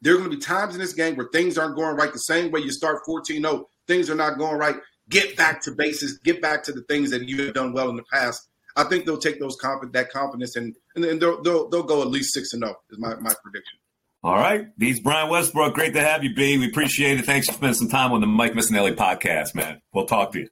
There 0.00 0.14
are 0.14 0.18
going 0.18 0.30
to 0.30 0.36
be 0.36 0.42
times 0.42 0.74
in 0.74 0.80
this 0.80 0.92
game 0.92 1.16
where 1.16 1.28
things 1.32 1.58
aren't 1.58 1.76
going 1.76 1.96
right. 1.96 2.12
The 2.12 2.18
same 2.18 2.50
way 2.50 2.60
you 2.60 2.70
start 2.70 3.00
14 3.04 3.42
0, 3.42 3.68
things 3.86 4.08
are 4.10 4.14
not 4.14 4.38
going 4.38 4.58
right. 4.58 4.76
Get 5.08 5.36
back 5.36 5.62
to 5.62 5.72
basics. 5.72 6.18
Get 6.18 6.40
back 6.40 6.62
to 6.64 6.72
the 6.72 6.82
things 6.82 7.10
that 7.10 7.28
you 7.28 7.44
have 7.44 7.54
done 7.54 7.72
well 7.72 7.88
in 7.88 7.96
the 7.96 8.04
past. 8.12 8.48
I 8.76 8.84
think 8.84 9.06
they'll 9.06 9.18
take 9.18 9.40
those 9.40 9.56
that 9.56 10.10
confidence 10.12 10.54
and 10.54 10.76
and, 10.94 11.04
and 11.04 11.20
they'll, 11.20 11.42
they'll 11.42 11.68
they'll 11.68 11.82
go 11.82 12.02
at 12.02 12.08
least 12.08 12.32
six 12.32 12.52
and 12.52 12.62
zero. 12.62 12.76
Is 12.90 12.98
my 12.98 13.16
my 13.16 13.34
prediction. 13.42 13.78
All 14.22 14.34
right. 14.34 14.66
These 14.76 15.00
Brian 15.00 15.30
Westbrook. 15.30 15.74
Great 15.74 15.94
to 15.94 16.00
have 16.00 16.22
you, 16.22 16.34
B. 16.34 16.58
We 16.58 16.68
appreciate 16.68 17.18
it. 17.18 17.24
Thanks 17.24 17.46
for 17.46 17.54
spending 17.54 17.74
some 17.74 17.88
time 17.88 18.12
on 18.12 18.20
the 18.20 18.26
Mike 18.26 18.52
Missanelli 18.52 18.94
podcast, 18.94 19.54
man. 19.54 19.80
We'll 19.92 20.06
talk 20.06 20.32
to 20.32 20.40
you. 20.40 20.48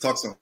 Talk 0.00 0.16
soon. 0.18 0.34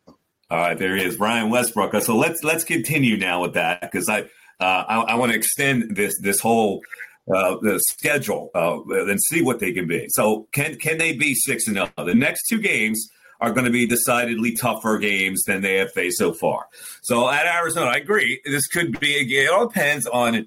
All 0.54 0.60
right, 0.60 0.78
there 0.78 0.94
he 0.94 1.02
is, 1.02 1.16
Brian 1.16 1.50
Westbrook. 1.50 2.00
So 2.02 2.16
let's 2.16 2.44
let's 2.44 2.62
continue 2.62 3.16
now 3.16 3.42
with 3.42 3.54
that 3.54 3.80
because 3.80 4.08
I 4.08 4.20
uh, 4.60 4.84
I, 4.88 5.00
I 5.00 5.14
want 5.16 5.32
to 5.32 5.36
extend 5.36 5.96
this 5.96 6.16
this 6.20 6.38
whole 6.38 6.80
uh, 7.26 7.56
the 7.60 7.80
schedule 7.80 8.52
uh, 8.54 8.78
and 8.88 9.20
see 9.20 9.42
what 9.42 9.58
they 9.58 9.72
can 9.72 9.88
be. 9.88 10.06
So 10.10 10.46
can 10.52 10.76
can 10.76 10.98
they 10.98 11.12
be 11.12 11.34
six 11.34 11.66
and 11.66 11.74
zero? 11.74 11.90
The 11.96 12.14
next 12.14 12.46
two 12.48 12.60
games 12.60 13.04
are 13.40 13.50
going 13.50 13.64
to 13.64 13.72
be 13.72 13.84
decidedly 13.84 14.54
tougher 14.54 14.98
games 14.98 15.42
than 15.42 15.60
they 15.60 15.74
have 15.78 15.90
faced 15.90 16.18
so 16.18 16.32
far. 16.32 16.66
So 17.02 17.28
at 17.28 17.46
Arizona, 17.46 17.90
I 17.90 17.96
agree. 17.96 18.40
This 18.44 18.68
could 18.68 19.00
be. 19.00 19.14
It 19.14 19.50
all 19.50 19.66
depends 19.66 20.06
on 20.06 20.46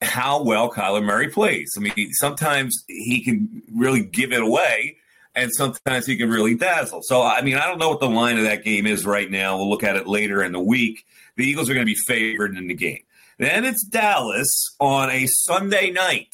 how 0.00 0.42
well 0.42 0.72
Kyler 0.72 1.04
Murray 1.04 1.28
plays. 1.28 1.74
I 1.76 1.80
mean, 1.80 2.10
sometimes 2.12 2.84
he 2.88 3.22
can 3.22 3.62
really 3.70 4.02
give 4.02 4.32
it 4.32 4.40
away, 4.40 4.96
and 5.34 5.50
sometimes 5.54 6.06
he 6.06 6.16
can 6.16 6.30
really 6.30 6.54
dazzle. 6.54 7.00
So, 7.02 7.22
I 7.22 7.42
mean, 7.42 7.56
I 7.56 7.66
don't 7.66 7.78
know 7.78 7.90
what 7.90 8.00
the 8.00 8.08
line 8.08 8.38
of 8.38 8.44
that 8.44 8.64
game 8.64 8.86
is 8.86 9.06
right 9.06 9.30
now. 9.30 9.56
We'll 9.56 9.70
look 9.70 9.84
at 9.84 9.96
it 9.96 10.06
later 10.06 10.42
in 10.42 10.52
the 10.52 10.60
week. 10.60 11.06
The 11.36 11.44
Eagles 11.44 11.70
are 11.70 11.74
going 11.74 11.86
to 11.86 11.92
be 11.92 11.98
favored 12.06 12.56
in 12.56 12.66
the 12.66 12.74
game. 12.74 13.02
Then 13.38 13.64
it's 13.64 13.84
Dallas 13.84 14.50
on 14.78 15.10
a 15.10 15.26
Sunday 15.26 15.90
night, 15.90 16.32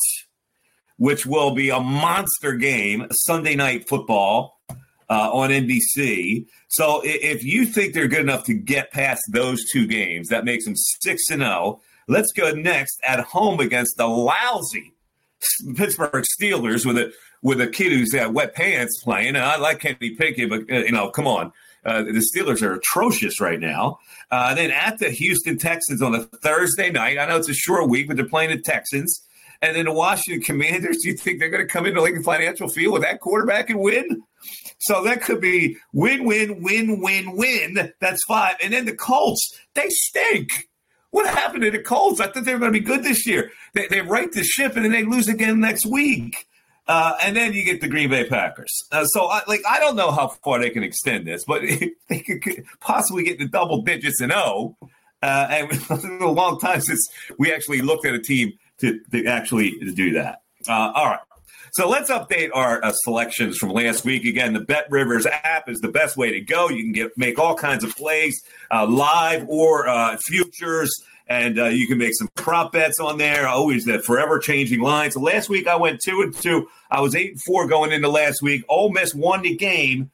which 0.96 1.24
will 1.24 1.54
be 1.54 1.70
a 1.70 1.80
monster 1.80 2.54
game, 2.54 3.06
Sunday 3.12 3.54
night 3.54 3.88
football 3.88 4.60
uh, 5.08 5.30
on 5.32 5.50
NBC. 5.50 6.46
So, 6.68 7.00
if 7.04 7.44
you 7.44 7.66
think 7.66 7.94
they're 7.94 8.08
good 8.08 8.20
enough 8.20 8.44
to 8.44 8.54
get 8.54 8.90
past 8.90 9.22
those 9.30 9.64
two 9.72 9.86
games, 9.86 10.28
that 10.28 10.44
makes 10.44 10.64
them 10.64 10.76
six 10.76 11.22
and 11.30 11.40
zero. 11.40 11.80
Let's 12.08 12.32
go 12.32 12.50
next 12.52 12.98
at 13.06 13.20
home 13.20 13.60
against 13.60 13.96
the 13.96 14.06
lousy 14.06 14.94
Pittsburgh 15.76 16.24
Steelers 16.40 16.84
with 16.84 16.98
a 16.98 17.12
with 17.42 17.60
a 17.60 17.66
kid 17.66 17.92
who's 17.92 18.10
got 18.10 18.32
wet 18.32 18.54
pants 18.54 19.02
playing. 19.02 19.28
And 19.28 19.38
I 19.38 19.56
like 19.56 19.80
Kenny 19.80 20.10
Pickett, 20.10 20.50
but 20.50 20.70
uh, 20.70 20.84
you 20.84 20.92
know, 20.92 21.10
come 21.10 21.26
on, 21.26 21.52
uh, 21.84 22.02
the 22.02 22.24
Steelers 22.34 22.62
are 22.62 22.74
atrocious 22.74 23.40
right 23.40 23.60
now. 23.60 23.98
Uh, 24.30 24.54
then 24.54 24.70
at 24.70 24.98
the 24.98 25.10
Houston 25.10 25.58
Texans 25.58 26.02
on 26.02 26.14
a 26.14 26.24
Thursday 26.24 26.90
night. 26.90 27.18
I 27.18 27.26
know 27.26 27.36
it's 27.36 27.48
a 27.48 27.54
short 27.54 27.88
week, 27.88 28.08
but 28.08 28.16
they're 28.16 28.28
playing 28.28 28.50
the 28.50 28.60
Texans. 28.60 29.24
And 29.60 29.74
then 29.74 29.86
the 29.86 29.92
Washington 29.92 30.42
Commanders. 30.42 30.98
Do 31.02 31.08
you 31.10 31.16
think 31.16 31.40
they're 31.40 31.50
going 31.50 31.66
to 31.66 31.72
come 31.72 31.86
into 31.86 32.02
Lincoln 32.02 32.22
Financial 32.22 32.68
Field 32.68 32.92
with 32.92 33.02
that 33.02 33.20
quarterback 33.20 33.70
and 33.70 33.80
win? 33.80 34.22
So 34.78 35.02
that 35.04 35.22
could 35.22 35.40
be 35.40 35.76
win, 35.92 36.24
win, 36.24 36.62
win, 36.62 37.00
win, 37.00 37.36
win. 37.36 37.92
That's 38.00 38.24
five. 38.24 38.56
And 38.62 38.72
then 38.72 38.84
the 38.84 38.94
Colts, 38.94 39.58
they 39.74 39.88
stink. 39.88 40.68
What 41.10 41.26
happened 41.26 41.62
to 41.62 41.70
the 41.70 41.82
Colts? 41.82 42.20
I 42.20 42.28
thought 42.28 42.44
they 42.44 42.52
were 42.52 42.60
going 42.60 42.72
to 42.72 42.78
be 42.78 42.84
good 42.84 43.02
this 43.02 43.26
year. 43.26 43.50
They, 43.74 43.86
they 43.88 44.02
right 44.02 44.30
the 44.30 44.44
ship 44.44 44.76
and 44.76 44.84
then 44.84 44.92
they 44.92 45.04
lose 45.04 45.26
again 45.26 45.58
next 45.58 45.86
week. 45.86 46.46
Uh, 46.88 47.12
and 47.22 47.36
then 47.36 47.52
you 47.52 47.62
get 47.64 47.82
the 47.82 47.88
Green 47.88 48.08
Bay 48.08 48.26
Packers. 48.26 48.72
Uh, 48.90 49.04
so, 49.04 49.26
I, 49.26 49.42
like, 49.46 49.60
I 49.68 49.78
don't 49.78 49.94
know 49.94 50.10
how 50.10 50.28
far 50.28 50.58
they 50.58 50.70
can 50.70 50.82
extend 50.82 51.26
this, 51.26 51.44
but 51.44 51.62
they 52.08 52.20
could, 52.20 52.64
possibly 52.80 53.24
get 53.24 53.38
the 53.38 53.46
double 53.46 53.82
digits 53.82 54.20
and 54.22 54.32
O. 54.32 54.76
Uh, 55.22 55.46
and 55.50 55.68
it's 55.72 55.86
been 55.86 56.22
a 56.22 56.30
long 56.30 56.58
time 56.58 56.80
since 56.80 57.06
we 57.38 57.52
actually 57.52 57.82
looked 57.82 58.06
at 58.06 58.14
a 58.14 58.20
team 58.20 58.54
to, 58.78 58.98
to 59.12 59.26
actually 59.26 59.78
do 59.94 60.12
that. 60.14 60.40
Uh, 60.66 60.92
all 60.94 61.06
right. 61.06 61.20
So 61.72 61.88
let's 61.88 62.10
update 62.10 62.48
our 62.54 62.82
uh, 62.82 62.92
selections 62.92 63.58
from 63.58 63.70
last 63.70 64.04
week. 64.04 64.24
Again, 64.24 64.54
the 64.54 64.60
Bet 64.60 64.86
Rivers 64.90 65.26
app 65.26 65.68
is 65.68 65.80
the 65.80 65.88
best 65.88 66.16
way 66.16 66.32
to 66.32 66.40
go. 66.40 66.70
You 66.70 66.82
can 66.82 66.92
get 66.92 67.18
make 67.18 67.38
all 67.38 67.54
kinds 67.54 67.84
of 67.84 67.94
plays 67.94 68.42
uh, 68.70 68.86
live 68.86 69.46
or 69.48 69.86
uh, 69.86 70.16
futures, 70.16 70.90
and 71.28 71.58
uh, 71.58 71.66
you 71.66 71.86
can 71.86 71.98
make 71.98 72.14
some 72.14 72.28
prop 72.34 72.72
bets 72.72 72.98
on 72.98 73.18
there. 73.18 73.46
Always 73.46 73.84
the 73.84 74.00
forever 74.00 74.38
changing 74.38 74.80
lines. 74.80 75.14
So 75.14 75.20
last 75.20 75.48
week 75.48 75.66
I 75.66 75.76
went 75.76 76.00
two 76.00 76.22
and 76.22 76.34
two. 76.34 76.68
I 76.90 77.00
was 77.00 77.14
eight 77.14 77.32
and 77.32 77.42
four 77.42 77.68
going 77.68 77.92
into 77.92 78.08
last 78.08 78.40
week. 78.42 78.64
Ole 78.68 78.90
Miss 78.90 79.14
won 79.14 79.42
the 79.42 79.54
game. 79.54 80.10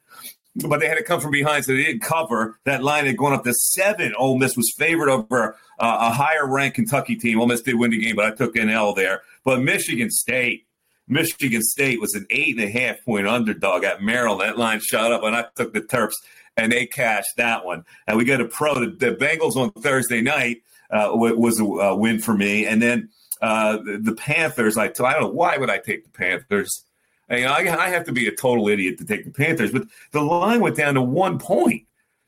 But 0.57 0.79
they 0.79 0.87
had 0.87 0.97
to 0.97 1.03
come 1.03 1.19
from 1.19 1.31
behind, 1.31 1.65
so 1.65 1.73
they 1.73 1.83
didn't 1.83 2.01
cover. 2.01 2.57
That 2.63 2.81
line 2.81 3.05
had 3.05 3.17
gone 3.17 3.33
up 3.33 3.43
to 3.43 3.53
seven. 3.53 4.13
Ole 4.17 4.37
Miss 4.37 4.55
was 4.55 4.73
favored 4.77 5.09
over 5.09 5.57
uh, 5.79 5.97
a 5.99 6.11
higher 6.11 6.47
ranked 6.47 6.75
Kentucky 6.75 7.17
team. 7.17 7.41
Ole 7.41 7.47
Miss 7.47 7.61
did 7.61 7.75
win 7.75 7.91
the 7.91 8.01
game, 8.01 8.15
but 8.15 8.25
I 8.25 8.31
took 8.31 8.55
an 8.55 8.69
L 8.69 8.93
there. 8.93 9.21
But 9.43 9.61
Michigan 9.61 10.09
State, 10.09 10.65
Michigan 11.09 11.61
State 11.61 11.99
was 11.99 12.15
an 12.15 12.25
eight 12.29 12.57
and 12.57 12.63
a 12.63 12.71
half 12.71 13.03
point 13.03 13.27
underdog 13.27 13.83
at 13.83 14.01
Maryland. 14.01 14.49
That 14.49 14.57
line 14.57 14.79
shot 14.79 15.11
up, 15.11 15.23
and 15.23 15.35
I 15.35 15.45
took 15.57 15.73
the 15.73 15.81
Terps, 15.81 16.13
and 16.55 16.71
they 16.71 16.85
cashed 16.85 17.35
that 17.35 17.65
one. 17.65 17.83
And 18.07 18.17
we 18.17 18.23
got 18.23 18.39
a 18.39 18.45
pro. 18.45 18.75
The, 18.75 18.91
the 18.91 19.13
Bengals 19.13 19.57
on 19.57 19.71
Thursday 19.71 20.21
night 20.21 20.61
uh, 20.95 21.09
was 21.13 21.59
a 21.59 21.65
uh, 21.65 21.95
win 21.95 22.19
for 22.19 22.33
me, 22.33 22.65
and 22.65 22.81
then 22.81 23.09
uh, 23.41 23.77
the, 23.77 23.97
the 24.01 24.15
Panthers. 24.15 24.77
I, 24.77 24.85
I 24.85 24.87
don't 24.89 25.21
know 25.21 25.29
why 25.29 25.57
would 25.57 25.69
I 25.69 25.77
take 25.77 26.03
the 26.03 26.09
Panthers. 26.09 26.83
I, 27.29 27.35
mean, 27.35 27.47
I, 27.47 27.75
I 27.75 27.89
have 27.89 28.05
to 28.05 28.11
be 28.11 28.27
a 28.27 28.31
total 28.31 28.67
idiot 28.69 28.99
to 28.99 29.05
take 29.05 29.25
the 29.25 29.31
Panthers, 29.31 29.71
but 29.71 29.87
the 30.11 30.21
line 30.21 30.61
went 30.61 30.77
down 30.77 30.93
to 30.93 31.01
one 31.01 31.39
point. 31.39 31.83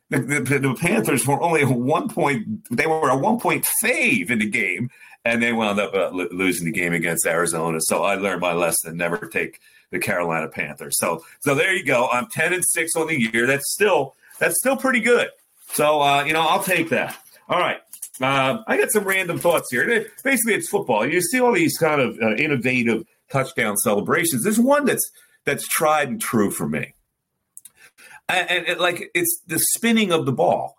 The, 0.09 0.19
the, 0.19 0.59
the 0.59 0.73
Panthers 0.73 1.27
were 1.27 1.41
only 1.41 1.61
a 1.61 1.69
one 1.69 2.09
point. 2.09 2.67
They 2.75 2.87
were 2.87 3.09
a 3.09 3.17
one 3.17 3.39
point 3.39 3.67
fave 3.83 4.29
in 4.29 4.39
the 4.39 4.49
game, 4.49 4.89
and 5.23 5.41
they 5.41 5.53
wound 5.53 5.79
up 5.79 5.93
uh, 5.93 6.09
lo- 6.11 6.29
losing 6.31 6.65
the 6.65 6.71
game 6.71 6.93
against 6.93 7.25
Arizona. 7.25 7.79
So 7.81 8.03
I 8.03 8.15
learned 8.15 8.41
my 8.41 8.53
lesson: 8.53 8.97
never 8.97 9.17
take 9.17 9.59
the 9.91 9.99
Carolina 9.99 10.47
Panthers. 10.47 10.97
So, 10.97 11.23
so 11.41 11.55
there 11.55 11.73
you 11.73 11.85
go. 11.85 12.07
I'm 12.11 12.27
ten 12.27 12.53
and 12.53 12.63
six 12.65 12.95
on 12.95 13.07
the 13.07 13.19
year. 13.19 13.47
That's 13.47 13.71
still 13.73 14.15
that's 14.39 14.57
still 14.57 14.77
pretty 14.77 15.01
good. 15.01 15.29
So 15.73 16.01
uh, 16.01 16.23
you 16.23 16.33
know, 16.33 16.41
I'll 16.41 16.63
take 16.63 16.89
that. 16.89 17.17
All 17.49 17.59
right. 17.59 17.79
Uh, 18.21 18.63
I 18.67 18.77
got 18.77 18.91
some 18.91 19.03
random 19.03 19.37
thoughts 19.37 19.67
here. 19.71 20.09
Basically, 20.23 20.53
it's 20.53 20.69
football. 20.69 21.05
You 21.05 21.21
see 21.21 21.39
all 21.39 21.53
these 21.53 21.77
kind 21.77 22.01
of 22.01 22.17
uh, 22.21 22.35
innovative 22.35 23.03
touchdown 23.31 23.77
celebrations. 23.77 24.43
There's 24.43 24.59
one 24.59 24.85
that's 24.85 25.09
that's 25.45 25.67
tried 25.67 26.09
and 26.09 26.21
true 26.21 26.51
for 26.51 26.67
me. 26.67 26.93
and, 28.29 28.49
and 28.49 28.67
it, 28.67 28.79
like 28.79 29.09
it's 29.13 29.41
the 29.47 29.59
spinning 29.59 30.11
of 30.11 30.25
the 30.25 30.31
ball. 30.31 30.75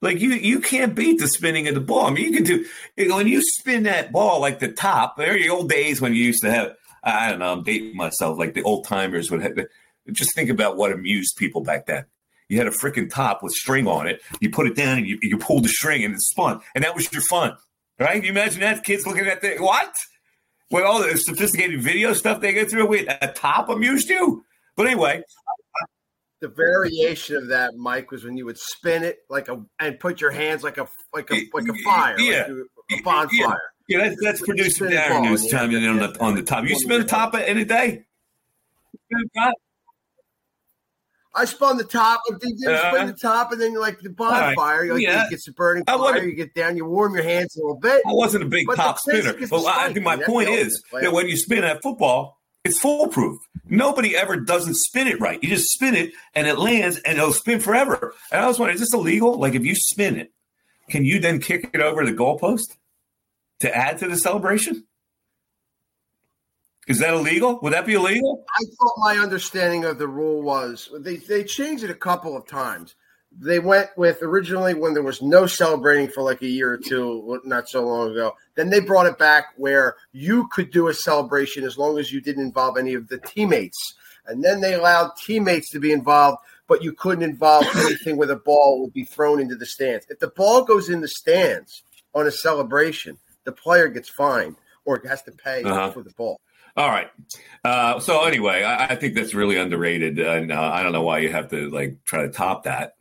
Like 0.00 0.20
you, 0.20 0.30
you 0.30 0.60
can't 0.60 0.96
beat 0.96 1.20
the 1.20 1.28
spinning 1.28 1.68
of 1.68 1.74
the 1.74 1.80
ball. 1.80 2.06
I 2.06 2.10
mean, 2.10 2.24
you 2.26 2.32
can 2.32 2.44
do 2.44 2.64
you 2.96 3.08
know, 3.08 3.16
when 3.16 3.28
you 3.28 3.40
spin 3.40 3.84
that 3.84 4.10
ball 4.10 4.40
like 4.40 4.58
the 4.58 4.72
top. 4.72 5.16
There 5.16 5.34
are 5.34 5.38
the 5.38 5.48
old 5.48 5.68
days 5.68 6.00
when 6.00 6.12
you 6.14 6.24
used 6.24 6.42
to 6.42 6.50
have. 6.50 6.74
I 7.04 7.30
don't 7.30 7.38
know. 7.38 7.52
I'm 7.52 7.62
dating 7.62 7.96
myself. 7.96 8.38
Like 8.38 8.54
the 8.54 8.62
old 8.62 8.86
timers 8.86 9.30
would 9.30 9.42
have. 9.42 9.58
Just 10.10 10.34
think 10.34 10.50
about 10.50 10.76
what 10.76 10.92
amused 10.92 11.36
people 11.36 11.62
back 11.62 11.86
then. 11.86 12.04
You 12.52 12.58
had 12.58 12.66
a 12.66 12.70
freaking 12.70 13.08
top 13.08 13.42
with 13.42 13.54
string 13.54 13.86
on 13.86 14.06
it. 14.06 14.20
You 14.42 14.50
put 14.50 14.66
it 14.66 14.76
down 14.76 14.98
and 14.98 15.06
you, 15.06 15.18
you 15.22 15.38
pulled 15.38 15.64
the 15.64 15.70
string 15.70 16.04
and 16.04 16.14
it 16.14 16.20
spun, 16.20 16.60
and 16.74 16.84
that 16.84 16.94
was 16.94 17.10
your 17.10 17.22
fun, 17.22 17.56
right? 17.98 18.22
You 18.22 18.28
imagine 18.28 18.60
that 18.60 18.84
kids 18.84 19.06
looking 19.06 19.26
at 19.26 19.40
that. 19.40 19.58
what? 19.58 19.90
With 20.70 20.84
all 20.84 21.02
the 21.02 21.16
sophisticated 21.16 21.80
video 21.80 22.12
stuff 22.12 22.42
they 22.42 22.52
get 22.52 22.70
through, 22.70 22.86
wait, 22.88 23.08
a 23.08 23.28
top 23.28 23.70
amused 23.70 24.10
you? 24.10 24.44
But 24.76 24.86
anyway, 24.86 25.22
the 26.42 26.48
variation 26.48 27.36
of 27.36 27.48
that, 27.48 27.74
Mike, 27.74 28.10
was 28.10 28.22
when 28.22 28.36
you 28.36 28.44
would 28.44 28.58
spin 28.58 29.02
it 29.02 29.20
like 29.30 29.48
a 29.48 29.64
and 29.80 29.98
put 29.98 30.20
your 30.20 30.30
hands 30.30 30.62
like 30.62 30.76
a 30.76 30.86
like 31.14 31.30
a 31.30 31.46
like 31.54 31.66
a 31.66 31.74
fire, 31.82 32.20
yeah, 32.20 32.48
like 32.90 33.00
a 33.00 33.02
bonfire. 33.02 33.32
Yeah, 33.32 33.54
yeah 33.88 34.08
that's, 34.10 34.22
that's 34.22 34.40
producer 34.42 34.90
Darren 34.90 35.26
who's 35.26 35.46
chiming 35.46 35.82
in 35.82 35.88
on 35.88 35.98
the 36.00 36.20
on 36.20 36.34
the 36.34 36.42
top. 36.42 36.68
You 36.68 36.78
spin 36.78 37.00
a 37.00 37.04
top 37.04 37.34
in 37.34 37.56
a 37.56 37.64
day? 37.64 38.04
I 41.34 41.46
spun 41.46 41.78
the 41.78 41.84
top. 41.84 42.22
You 42.28 42.36
spin 42.38 43.06
the 43.06 43.16
top, 43.20 43.52
and 43.52 43.60
then 43.60 43.74
like 43.74 44.00
the 44.00 44.10
bonfire, 44.10 44.80
right. 44.80 44.82
like 44.82 44.90
oh, 44.90 44.96
yeah. 44.96 45.24
you 45.24 45.30
get 45.30 45.40
some 45.40 45.54
burning 45.54 45.84
fire. 45.84 46.22
You 46.22 46.34
get 46.34 46.54
down, 46.54 46.76
you 46.76 46.84
warm 46.84 47.14
your 47.14 47.24
hands 47.24 47.56
a 47.56 47.60
little 47.60 47.78
bit. 47.78 48.02
I 48.06 48.12
wasn't 48.12 48.44
a 48.44 48.46
big 48.46 48.66
top 48.74 48.98
spinner, 48.98 49.34
but 49.48 49.64
I 49.64 49.92
think 49.92 50.04
my 50.04 50.16
point 50.16 50.50
is 50.50 50.82
that 50.92 51.12
when 51.12 51.28
you 51.28 51.36
spin 51.36 51.64
at 51.64 51.82
football, 51.82 52.38
it's 52.64 52.78
foolproof. 52.78 53.38
Nobody 53.64 54.16
ever 54.16 54.36
doesn't 54.36 54.74
spin 54.74 55.08
it 55.08 55.20
right. 55.20 55.42
You 55.42 55.48
just 55.48 55.70
spin 55.72 55.94
it 55.94 56.12
and 56.34 56.46
it 56.46 56.58
lands 56.58 56.98
and 56.98 57.18
it'll 57.18 57.32
spin 57.32 57.60
forever. 57.60 58.14
And 58.30 58.40
I 58.40 58.46
was 58.46 58.58
wondering, 58.58 58.76
is 58.76 58.80
this 58.80 58.94
illegal? 58.94 59.38
Like 59.38 59.54
if 59.54 59.64
you 59.64 59.74
spin 59.74 60.16
it, 60.16 60.30
can 60.88 61.04
you 61.04 61.18
then 61.18 61.40
kick 61.40 61.70
it 61.72 61.80
over 61.80 62.04
the 62.04 62.12
goalpost 62.12 62.76
to 63.60 63.76
add 63.76 63.98
to 63.98 64.08
the 64.08 64.16
celebration? 64.16 64.84
Is 66.88 66.98
that 66.98 67.14
illegal? 67.14 67.60
Would 67.62 67.72
that 67.72 67.86
be 67.86 67.94
illegal? 67.94 68.44
I 68.50 68.64
thought 68.64 68.94
my 68.98 69.16
understanding 69.18 69.84
of 69.84 69.98
the 69.98 70.08
rule 70.08 70.42
was 70.42 70.90
they, 70.98 71.16
they 71.16 71.44
changed 71.44 71.84
it 71.84 71.90
a 71.90 71.94
couple 71.94 72.36
of 72.36 72.46
times 72.46 72.96
they 73.38 73.58
went 73.58 73.90
with 73.96 74.18
originally 74.22 74.74
when 74.74 74.94
there 74.94 75.02
was 75.02 75.22
no 75.22 75.46
celebrating 75.46 76.08
for 76.08 76.22
like 76.22 76.42
a 76.42 76.46
year 76.46 76.72
or 76.72 76.78
two, 76.78 77.40
not 77.44 77.68
so 77.68 77.86
long 77.86 78.10
ago. 78.10 78.34
Then 78.54 78.70
they 78.70 78.80
brought 78.80 79.06
it 79.06 79.18
back 79.18 79.46
where 79.56 79.96
you 80.12 80.48
could 80.48 80.70
do 80.70 80.88
a 80.88 80.94
celebration 80.94 81.64
as 81.64 81.78
long 81.78 81.98
as 81.98 82.12
you 82.12 82.20
didn't 82.20 82.44
involve 82.44 82.76
any 82.76 82.94
of 82.94 83.08
the 83.08 83.18
teammates. 83.18 83.94
And 84.26 84.44
then 84.44 84.60
they 84.60 84.74
allowed 84.74 85.16
teammates 85.16 85.70
to 85.70 85.80
be 85.80 85.92
involved, 85.92 86.38
but 86.68 86.82
you 86.82 86.92
couldn't 86.92 87.24
involve 87.24 87.66
anything 87.76 88.16
where 88.16 88.28
the 88.28 88.36
ball 88.36 88.80
would 88.82 88.92
be 88.92 89.04
thrown 89.04 89.40
into 89.40 89.56
the 89.56 89.66
stands. 89.66 90.06
If 90.08 90.18
the 90.18 90.28
ball 90.28 90.64
goes 90.64 90.88
in 90.88 91.00
the 91.00 91.08
stands 91.08 91.82
on 92.14 92.26
a 92.26 92.32
celebration, 92.32 93.18
the 93.44 93.52
player 93.52 93.88
gets 93.88 94.08
fined 94.08 94.56
or 94.84 95.00
has 95.06 95.22
to 95.22 95.32
pay 95.32 95.62
uh-huh. 95.62 95.92
for 95.92 96.02
the 96.02 96.10
ball. 96.10 96.40
All 96.76 96.88
right. 96.88 97.08
Uh, 97.64 98.00
so 98.00 98.24
anyway, 98.24 98.62
I, 98.62 98.86
I, 98.86 98.96
think 98.96 99.14
that's 99.14 99.34
really 99.34 99.56
underrated, 99.56 100.18
and 100.18 100.50
uh, 100.50 100.60
I 100.60 100.82
don't 100.82 100.92
know 100.92 101.02
why 101.02 101.18
you 101.18 101.30
have 101.30 101.48
to 101.50 101.68
like 101.70 102.02
try 102.04 102.22
to 102.22 102.30
top 102.30 102.64
that 102.64 102.94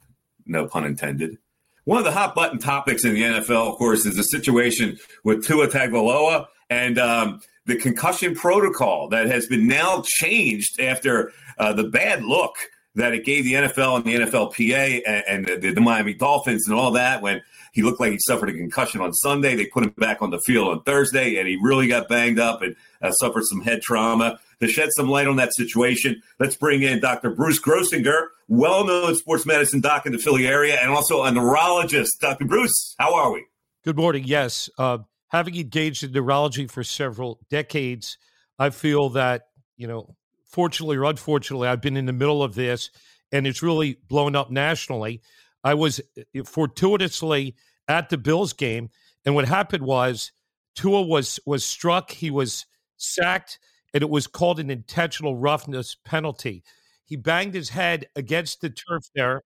no 0.46 0.68
pun 0.68 0.86
intended. 0.86 1.38
One 1.86 1.98
of 1.98 2.04
the 2.04 2.12
hot 2.12 2.36
button 2.36 2.60
topics 2.60 3.04
in 3.06 3.14
the 3.14 3.24
NFL, 3.24 3.72
of 3.72 3.78
course, 3.78 4.06
is 4.06 4.16
the 4.16 4.24
situation 4.24 4.98
with 5.24 5.46
Tua 5.46 5.68
Tagovailoa 5.68 6.48
and 6.70 7.00
um, 7.00 7.42
the 7.66 7.76
concussion 7.76 8.36
protocol 8.36 9.08
that 9.10 9.28
has 9.28 9.48
been 9.48 9.68
now 9.68 10.04
changed 10.06 10.80
after 10.80 11.32
uh, 11.58 11.74
the 11.74 11.86
bad 11.86 12.24
look 12.24 12.56
that 12.96 13.14
it 13.14 13.26
gave 13.26 13.46
the 13.46 13.54
NFL 13.54 13.96
and 13.96 14.06
the 14.06 14.16
NFLPA 14.16 15.02
and, 15.08 15.48
and 15.48 15.64
the, 15.64 15.72
the, 15.72 15.82
Miami 15.82 16.14
Dolphins 16.14 16.68
and 16.68 16.78
all 16.78 16.92
that 16.92 17.22
when 17.22 17.42
he 17.72 17.82
looked 17.82 18.02
like 18.02 18.12
he 18.12 18.20
suffered 18.20 18.50
a 18.50 18.54
concussion 18.54 19.00
on 19.02 19.14
Sunday. 19.14 19.56
They 19.56 19.66
put 19.66 19.84
him 19.84 19.94
back 19.98 20.22
on 20.22 20.30
the 20.30 20.40
field 20.46 20.68
on 20.68 20.84
Thursday, 20.84 21.38
and 21.38 21.48
he 21.48 21.58
really 21.62 21.88
got 21.88 22.10
banged 22.10 22.38
up 22.38 22.62
and 22.62 22.76
uh, 23.02 23.12
suffered 23.12 23.46
some 23.46 23.62
head 23.62 23.82
trauma. 23.82 24.40
To 24.62 24.68
shed 24.68 24.90
some 24.92 25.10
light 25.10 25.28
on 25.28 25.38
that 25.38 25.56
situation, 25.56 26.22
let's 26.40 26.56
bring 26.56 26.84
in 26.84 27.00
Dr. 27.00 27.32
Bruce 27.32 27.60
Grossinger, 27.60 28.28
well 28.48 28.86
known 28.86 29.16
sports 29.16 29.44
medicine 29.44 29.82
doc 29.82 30.06
in 30.06 30.12
the 30.12 30.20
Philly 30.20 30.46
area, 30.46 30.78
and 30.80 30.92
also 30.92 31.24
a 31.24 31.32
neurologist. 31.32 32.22
Dr. 32.22 32.46
Bruce, 32.46 32.96
how 33.00 33.16
are 33.16 33.34
we? 33.34 33.44
Good 33.84 33.98
morning. 33.98 34.24
Yes. 34.24 34.70
Uh, 34.78 35.00
having 35.30 35.56
engaged 35.56 36.04
in 36.04 36.12
neurology 36.12 36.68
for 36.68 36.84
several 36.84 37.40
decades, 37.50 38.20
I 38.60 38.70
feel 38.70 39.10
that, 39.10 39.48
you 39.78 39.88
know, 39.88 40.16
fortunately 40.46 40.98
or 40.98 41.06
unfortunately, 41.06 41.68
I've 41.68 41.82
been 41.82 41.98
in 41.98 42.06
the 42.06 42.14
middle 42.14 42.44
of 42.44 42.54
this 42.54 42.92
and 43.32 43.48
it's 43.48 43.64
really 43.64 43.98
blown 44.08 44.36
up 44.36 44.52
nationally. 44.52 45.22
I 45.64 45.74
was 45.74 46.02
uh, 46.18 46.44
fortuitously 46.44 47.56
at 47.88 48.10
the 48.10 48.18
Bills 48.18 48.54
game, 48.54 48.90
and 49.26 49.36
what 49.36 49.48
happened 49.48 49.84
was 49.84 50.32
Tua 50.76 51.04
was 51.04 51.40
was 51.46 51.64
struck, 51.64 52.12
he 52.12 52.30
was 52.32 52.66
sacked, 53.02 53.60
and 53.94 54.02
it 54.02 54.10
was 54.10 54.28
called 54.28 54.60
an 54.60 54.70
intentional 54.70 55.36
roughness 55.36 55.96
penalty. 56.06 56.64
He 57.06 57.16
banged 57.16 57.54
his 57.54 57.70
head 57.70 58.08
against 58.16 58.62
the 58.62 58.70
turf 58.70 59.04
there, 59.16 59.44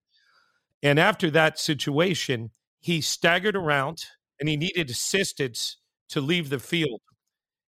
and 0.84 1.00
after 1.00 1.32
that 1.32 1.60
situation, 1.60 2.52
he 2.80 3.02
staggered 3.02 3.56
around 3.56 4.06
and 4.40 4.48
he 4.48 4.58
needed 4.58 4.90
assistance 4.90 5.78
to 6.10 6.22
leave 6.22 6.50
the 6.50 6.60
field. 6.60 7.02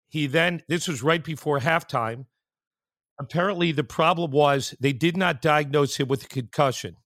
He 0.08 0.26
then 0.26 0.62
this 0.68 0.88
was 0.88 1.02
right 1.02 1.22
before 1.22 1.60
halftime. 1.60 2.26
Apparently, 3.20 3.70
the 3.70 3.84
problem 3.84 4.32
was 4.32 4.74
they 4.80 4.92
did 4.92 5.16
not 5.16 5.40
diagnose 5.40 5.96
him 5.96 6.08
with 6.08 6.24
a 6.24 6.28
concussion 6.28 6.96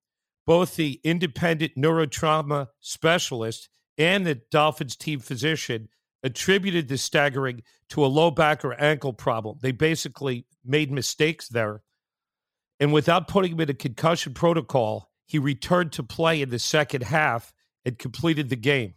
both 0.48 0.76
the 0.76 0.98
independent 1.04 1.72
neurotrauma 1.76 2.68
specialist 2.80 3.68
and 3.98 4.26
the 4.26 4.40
Dolphins 4.50 4.96
team 4.96 5.20
physician 5.20 5.90
attributed 6.22 6.88
the 6.88 6.98
staggering 6.98 7.62
to 7.90 8.04
a 8.04 8.06
low 8.06 8.30
back 8.30 8.64
or 8.64 8.74
ankle 8.80 9.12
problem. 9.12 9.58
They 9.60 9.72
basically 9.72 10.46
made 10.64 10.90
mistakes 10.90 11.48
there. 11.48 11.82
And 12.80 12.92
without 12.92 13.28
putting 13.28 13.52
him 13.52 13.60
in 13.60 13.70
a 13.70 13.74
concussion 13.74 14.34
protocol, 14.34 15.10
he 15.26 15.38
returned 15.38 15.92
to 15.92 16.02
play 16.02 16.40
in 16.40 16.50
the 16.50 16.58
second 16.58 17.02
half 17.02 17.52
and 17.84 17.98
completed 17.98 18.48
the 18.48 18.56
game. 18.56 18.94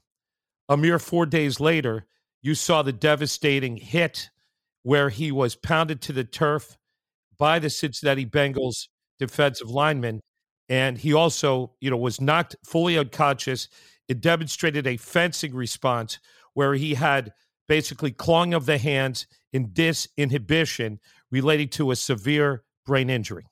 A 0.70 0.78
mere 0.78 1.00
four 1.00 1.26
days 1.26 1.60
later, 1.60 2.08
you 2.42 2.56
saw 2.56 2.82
the 2.82 2.94
devastating 2.94 3.78
hit 3.78 4.30
where 4.84 5.10
he 5.10 5.32
was 5.32 5.56
pounded 5.56 6.02
to 6.02 6.14
the 6.14 6.24
turf 6.24 6.78
by 7.38 7.60
the 7.60 7.70
Cincinnati 7.70 8.26
Bengals 8.26 8.88
defensive 9.20 9.70
lineman 9.70 10.22
and 10.72 10.98
he 10.98 11.14
also, 11.14 11.74
you 11.82 11.90
know, 11.90 11.98
was 11.98 12.22
knocked 12.22 12.56
fully 12.64 12.98
unconscious. 12.98 13.68
It 14.08 14.22
demonstrated 14.22 14.88
a 14.88 14.96
fencing 14.96 15.54
response 15.54 16.18
where 16.54 16.74
he 16.74 16.96
had 16.96 17.34
basically 17.68 18.12
clawing 18.12 18.54
of 18.54 18.66
the 18.66 18.78
hands 18.78 19.28
and 19.54 19.70
disinhibition 19.70 21.00
related 21.32 21.72
to 21.72 21.92
a 21.92 21.96
severe 21.96 22.64
brain 22.86 23.10
injury. 23.10 23.46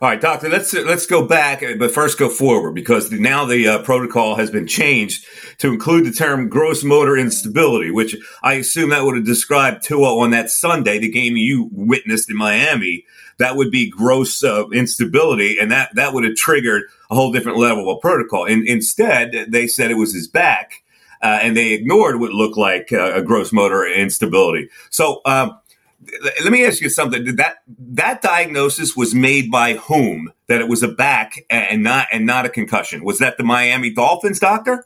All 0.00 0.08
right, 0.08 0.20
doctor. 0.20 0.48
Let's 0.48 0.72
let's 0.72 1.06
go 1.06 1.26
back, 1.26 1.62
but 1.78 1.90
first 1.90 2.18
go 2.18 2.28
forward 2.28 2.74
because 2.74 3.10
now 3.10 3.44
the 3.44 3.66
uh, 3.66 3.82
protocol 3.82 4.36
has 4.36 4.50
been 4.50 4.66
changed 4.66 5.26
to 5.58 5.72
include 5.72 6.06
the 6.06 6.12
term 6.12 6.48
gross 6.48 6.84
motor 6.84 7.16
instability, 7.16 7.90
which 7.90 8.16
I 8.42 8.54
assume 8.54 8.90
that 8.90 9.04
would 9.04 9.16
have 9.16 9.24
described 9.24 9.82
Tua 9.82 10.16
on 10.16 10.30
that 10.30 10.50
Sunday, 10.50 10.98
the 10.98 11.10
game 11.10 11.36
you 11.36 11.68
witnessed 11.72 12.30
in 12.30 12.36
Miami. 12.36 13.04
That 13.38 13.56
would 13.56 13.70
be 13.70 13.90
gross 13.90 14.44
uh, 14.44 14.68
instability, 14.70 15.58
and 15.58 15.70
that 15.72 15.94
that 15.94 16.14
would 16.14 16.24
have 16.24 16.36
triggered 16.36 16.84
a 17.10 17.16
whole 17.16 17.32
different 17.32 17.58
level 17.58 17.90
of 17.90 18.00
protocol. 18.00 18.46
And 18.46 18.66
instead, 18.66 19.46
they 19.48 19.66
said 19.66 19.90
it 19.90 19.94
was 19.94 20.14
his 20.14 20.28
back, 20.28 20.81
uh, 21.22 21.38
and 21.42 21.56
they 21.56 21.72
ignored 21.72 22.20
what 22.20 22.32
looked 22.32 22.56
like 22.56 22.92
uh, 22.92 23.14
a 23.14 23.22
gross 23.22 23.52
motor 23.52 23.86
instability. 23.86 24.68
So. 24.90 25.20
Um, 25.24 25.58
let 26.42 26.52
me 26.52 26.66
ask 26.66 26.80
you 26.80 26.88
something. 26.88 27.24
Did 27.24 27.36
that 27.36 27.58
that 27.78 28.22
diagnosis 28.22 28.96
was 28.96 29.14
made 29.14 29.52
by 29.52 29.74
whom? 29.74 30.32
That 30.48 30.60
it 30.60 30.68
was 30.68 30.82
a 30.82 30.88
back 30.88 31.44
and 31.48 31.84
not 31.84 32.08
and 32.12 32.26
not 32.26 32.44
a 32.44 32.48
concussion. 32.48 33.04
Was 33.04 33.20
that 33.20 33.36
the 33.36 33.44
Miami 33.44 33.90
Dolphins 33.90 34.40
doctor? 34.40 34.84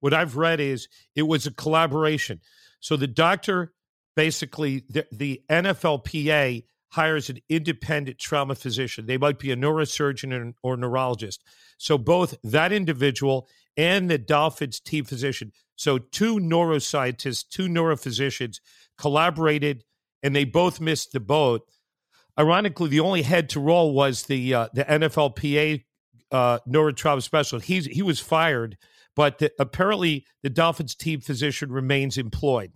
What 0.00 0.12
I've 0.12 0.36
read 0.36 0.58
is 0.58 0.88
it 1.14 1.22
was 1.22 1.46
a 1.46 1.52
collaboration. 1.52 2.40
So 2.80 2.96
the 2.96 3.06
doctor 3.06 3.72
basically 4.14 4.84
the, 4.88 5.06
the 5.12 5.42
NFLPA 5.48 6.64
hires 6.90 7.28
an 7.28 7.38
independent 7.48 8.18
trauma 8.18 8.54
physician. 8.54 9.06
They 9.06 9.18
might 9.18 9.38
be 9.38 9.50
a 9.50 9.56
neurosurgeon 9.56 10.54
or, 10.62 10.72
or 10.72 10.76
neurologist. 10.76 11.44
So 11.76 11.98
both 11.98 12.34
that 12.42 12.72
individual 12.72 13.48
and 13.76 14.10
the 14.10 14.18
Dolphins 14.18 14.80
team 14.80 15.04
physician, 15.04 15.52
so 15.76 15.98
two 15.98 16.36
neuroscientists, 16.36 17.48
two 17.48 17.68
neurophysicians 17.68 18.60
collaborated 18.96 19.84
and 20.22 20.34
they 20.34 20.44
both 20.44 20.80
missed 20.80 21.12
the 21.12 21.20
boat. 21.20 21.62
Ironically, 22.38 22.88
the 22.88 23.00
only 23.00 23.22
head 23.22 23.48
to 23.50 23.60
roll 23.60 23.92
was 23.92 24.24
the 24.24 24.54
uh, 24.54 24.68
the 24.72 24.84
NFLPA 24.84 25.84
uh, 26.30 26.58
neurotrauma 26.68 27.22
specialist. 27.22 27.66
He's 27.66 27.86
he 27.86 28.02
was 28.02 28.20
fired, 28.20 28.76
but 29.16 29.38
the, 29.38 29.52
apparently 29.58 30.26
the 30.42 30.50
Dolphins 30.50 30.94
team 30.94 31.20
physician 31.20 31.72
remains 31.72 32.16
employed. 32.18 32.72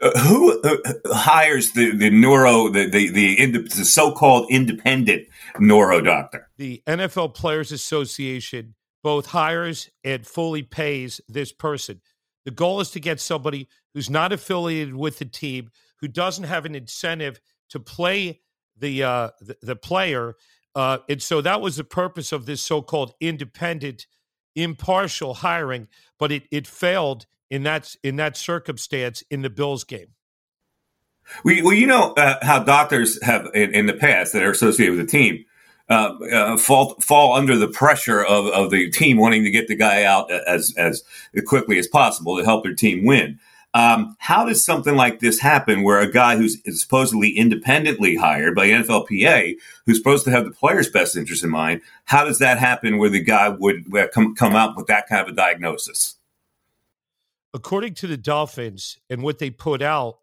Uh, 0.00 0.18
who 0.20 0.60
uh, 0.62 0.76
hires 1.06 1.72
the, 1.72 1.94
the 1.94 2.10
neuro, 2.10 2.68
the, 2.68 2.88
the, 2.88 3.10
the, 3.10 3.46
the 3.46 3.84
so 3.84 4.12
called 4.12 4.46
independent 4.50 5.28
neuro 5.58 6.00
doctor? 6.00 6.48
The 6.56 6.82
NFL 6.86 7.34
Players 7.34 7.72
Association 7.72 8.74
both 9.02 9.26
hires 9.26 9.90
and 10.04 10.26
fully 10.26 10.62
pays 10.62 11.20
this 11.28 11.52
person. 11.52 12.00
The 12.44 12.50
goal 12.50 12.80
is 12.80 12.90
to 12.92 13.00
get 13.00 13.20
somebody 13.20 13.68
who's 13.94 14.10
not 14.10 14.32
affiliated 14.32 14.94
with 14.94 15.18
the 15.18 15.24
team, 15.24 15.70
who 16.00 16.08
doesn't 16.08 16.44
have 16.44 16.64
an 16.64 16.74
incentive 16.74 17.40
to 17.70 17.80
play 17.80 18.40
the 18.76 19.02
uh, 19.02 19.30
the, 19.40 19.56
the, 19.60 19.76
player, 19.76 20.34
uh, 20.74 20.98
and 21.08 21.20
so 21.20 21.40
that 21.40 21.60
was 21.60 21.76
the 21.76 21.84
purpose 21.84 22.32
of 22.32 22.46
this 22.46 22.62
so-called 22.62 23.12
independent, 23.20 24.06
impartial 24.54 25.34
hiring. 25.34 25.88
But 26.18 26.32
it 26.32 26.44
it 26.52 26.66
failed 26.66 27.26
in 27.50 27.62
that 27.64 27.94
in 28.02 28.16
that 28.16 28.36
circumstance 28.36 29.22
in 29.30 29.42
the 29.42 29.50
Bills 29.50 29.84
game. 29.84 30.08
Well, 31.44 31.74
you 31.74 31.86
know 31.86 32.14
uh, 32.14 32.38
how 32.42 32.60
doctors 32.60 33.22
have 33.22 33.48
in, 33.54 33.74
in, 33.74 33.86
the 33.86 33.92
past 33.92 34.32
that 34.32 34.42
are 34.42 34.50
associated 34.50 34.96
with 34.96 35.06
the 35.06 35.10
team 35.10 35.44
uh, 35.90 36.14
uh, 36.32 36.56
fall 36.56 36.94
fall 37.00 37.34
under 37.34 37.56
the 37.56 37.68
pressure 37.68 38.22
of, 38.22 38.46
of 38.46 38.70
the 38.70 38.90
team 38.90 39.18
wanting 39.18 39.44
to 39.44 39.50
get 39.50 39.68
the 39.68 39.76
guy 39.76 40.04
out 40.04 40.30
as 40.30 40.74
as 40.76 41.02
quickly 41.46 41.78
as 41.78 41.86
possible 41.86 42.36
to 42.36 42.44
help 42.44 42.64
their 42.64 42.74
team 42.74 43.04
win. 43.04 43.38
Um, 43.74 44.16
how 44.18 44.46
does 44.46 44.64
something 44.64 44.96
like 44.96 45.20
this 45.20 45.38
happen 45.38 45.82
where 45.82 46.00
a 46.00 46.10
guy 46.10 46.36
who's 46.36 46.58
supposedly 46.80 47.30
independently 47.30 48.16
hired 48.16 48.54
by 48.54 48.68
NFLPA, 48.68 49.56
who's 49.84 49.98
supposed 49.98 50.24
to 50.24 50.30
have 50.30 50.46
the 50.46 50.50
player's 50.50 50.88
best 50.88 51.16
interest 51.16 51.44
in 51.44 51.50
mind, 51.50 51.82
how 52.06 52.24
does 52.24 52.38
that 52.38 52.58
happen 52.58 52.96
where 52.96 53.10
the 53.10 53.22
guy 53.22 53.50
would 53.50 53.84
come, 54.12 54.34
come 54.34 54.56
out 54.56 54.76
with 54.76 54.86
that 54.86 55.06
kind 55.06 55.20
of 55.20 55.28
a 55.28 55.36
diagnosis? 55.36 56.17
According 57.58 57.94
to 57.94 58.06
the 58.06 58.16
Dolphins 58.16 58.98
and 59.10 59.20
what 59.20 59.40
they 59.40 59.50
put 59.50 59.82
out, 59.82 60.18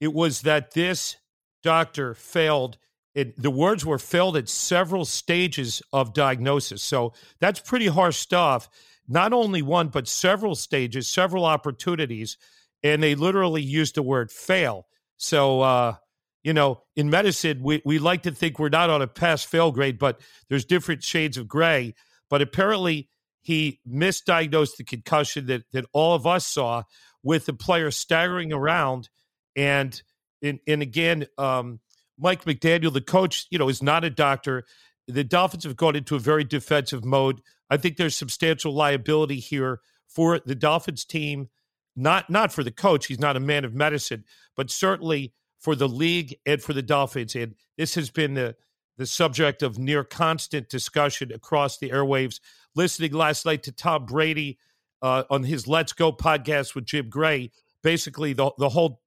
it 0.00 0.14
was 0.14 0.42
that 0.42 0.74
this 0.74 1.16
doctor 1.64 2.14
failed 2.14 2.78
it, 3.14 3.36
the 3.36 3.50
words 3.50 3.84
were 3.84 3.98
failed 3.98 4.36
at 4.36 4.48
several 4.48 5.04
stages 5.04 5.82
of 5.92 6.14
diagnosis. 6.14 6.82
So 6.82 7.14
that's 7.40 7.58
pretty 7.58 7.88
harsh 7.88 8.16
stuff. 8.16 8.68
Not 9.08 9.32
only 9.32 9.60
one, 9.60 9.88
but 9.88 10.06
several 10.06 10.54
stages, 10.54 11.08
several 11.08 11.44
opportunities. 11.44 12.38
And 12.82 13.02
they 13.02 13.16
literally 13.16 13.60
used 13.60 13.96
the 13.96 14.02
word 14.02 14.30
fail. 14.30 14.86
So, 15.16 15.60
uh, 15.62 15.96
you 16.42 16.52
know, 16.52 16.84
in 16.96 17.10
medicine, 17.10 17.62
we, 17.62 17.82
we 17.84 17.98
like 17.98 18.22
to 18.22 18.30
think 18.30 18.58
we're 18.58 18.68
not 18.68 18.88
on 18.88 19.02
a 19.02 19.06
pass 19.06 19.44
fail 19.44 19.72
grade, 19.72 19.98
but 19.98 20.20
there's 20.48 20.64
different 20.64 21.02
shades 21.02 21.36
of 21.36 21.48
gray. 21.48 21.94
But 22.30 22.40
apparently, 22.40 23.10
he 23.42 23.80
misdiagnosed 23.88 24.76
the 24.76 24.84
concussion 24.84 25.46
that, 25.46 25.64
that 25.72 25.84
all 25.92 26.14
of 26.14 26.26
us 26.26 26.46
saw 26.46 26.84
with 27.22 27.46
the 27.46 27.52
player 27.52 27.90
staggering 27.90 28.52
around. 28.52 29.08
And, 29.56 30.00
and, 30.42 30.60
and 30.66 30.80
again, 30.80 31.26
um, 31.36 31.80
Mike 32.18 32.44
McDaniel, 32.44 32.92
the 32.92 33.00
coach, 33.00 33.46
you 33.50 33.58
know, 33.58 33.68
is 33.68 33.82
not 33.82 34.04
a 34.04 34.10
doctor. 34.10 34.64
The 35.08 35.24
Dolphins 35.24 35.64
have 35.64 35.76
gone 35.76 35.96
into 35.96 36.14
a 36.14 36.20
very 36.20 36.44
defensive 36.44 37.04
mode. 37.04 37.40
I 37.68 37.76
think 37.76 37.96
there's 37.96 38.16
substantial 38.16 38.72
liability 38.72 39.40
here 39.40 39.80
for 40.06 40.38
the 40.38 40.54
Dolphins 40.54 41.04
team, 41.04 41.48
not 41.96 42.30
not 42.30 42.52
for 42.52 42.62
the 42.62 42.70
coach. 42.70 43.06
He's 43.06 43.18
not 43.18 43.36
a 43.36 43.40
man 43.40 43.64
of 43.64 43.74
medicine, 43.74 44.24
but 44.56 44.70
certainly 44.70 45.32
for 45.58 45.74
the 45.74 45.88
league 45.88 46.36
and 46.46 46.62
for 46.62 46.72
the 46.72 46.82
Dolphins. 46.82 47.34
And 47.34 47.54
this 47.76 47.94
has 47.94 48.10
been 48.10 48.34
the 48.34 48.56
the 48.98 49.06
subject 49.06 49.62
of 49.62 49.78
near 49.78 50.04
constant 50.04 50.68
discussion 50.68 51.32
across 51.32 51.78
the 51.78 51.90
airwaves. 51.90 52.40
Listening 52.74 53.12
last 53.12 53.44
night 53.44 53.62
to 53.64 53.72
Tom 53.72 54.06
Brady 54.06 54.58
uh, 55.02 55.24
on 55.30 55.42
his 55.42 55.66
Let's 55.66 55.92
Go 55.92 56.12
podcast 56.12 56.74
with 56.74 56.86
Jim 56.86 57.08
Gray, 57.10 57.50
basically 57.82 58.32
the 58.32 58.50
the 58.58 58.70
whole 58.70 59.02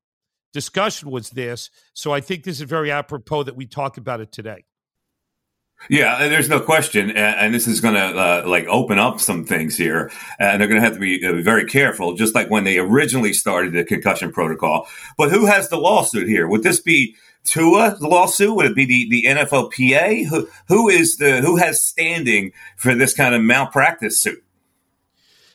discussion 0.53 1.11
was 1.11 1.31
this. 1.31 1.69
So 1.93 2.13
I 2.13 2.21
think 2.21 2.43
this 2.43 2.61
is 2.61 2.69
very 2.69 2.91
apropos 2.91 3.43
that 3.43 3.55
we 3.55 3.65
talk 3.65 3.97
about 3.97 4.21
it 4.21 4.31
today. 4.31 4.65
Yeah, 5.89 6.29
there's 6.29 6.49
no 6.49 6.61
question, 6.61 7.11
and 7.11 7.53
this 7.53 7.67
is 7.67 7.81
going 7.81 7.95
to 7.95 7.99
uh, 7.99 8.43
like 8.47 8.65
open 8.67 8.97
up 8.97 9.19
some 9.19 9.45
things 9.45 9.75
here, 9.77 10.09
and 10.39 10.59
they're 10.59 10.69
going 10.69 10.81
to 10.81 10.85
have 10.85 10.95
to 10.95 10.99
be 10.99 11.23
uh, 11.23 11.41
very 11.41 11.65
careful, 11.65 12.15
just 12.15 12.33
like 12.33 12.49
when 12.49 12.63
they 12.63 12.79
originally 12.79 13.33
started 13.33 13.73
the 13.73 13.83
concussion 13.83 14.31
protocol. 14.31 14.87
But 15.17 15.31
who 15.31 15.45
has 15.45 15.69
the 15.69 15.77
lawsuit 15.77 16.27
here? 16.27 16.47
Would 16.47 16.63
this 16.63 16.79
be 16.79 17.15
Tua 17.45 17.97
lawsuit? 17.99 18.55
Would 18.55 18.65
it 18.65 18.75
be 18.75 18.85
the, 18.85 19.07
the 19.09 19.23
NFLPA? 19.27 20.27
Who 20.27 20.47
who 20.67 20.89
is 20.89 21.17
the 21.17 21.41
who 21.41 21.57
has 21.57 21.83
standing 21.83 22.51
for 22.77 22.95
this 22.95 23.13
kind 23.13 23.35
of 23.35 23.41
malpractice 23.41 24.21
suit? 24.21 24.43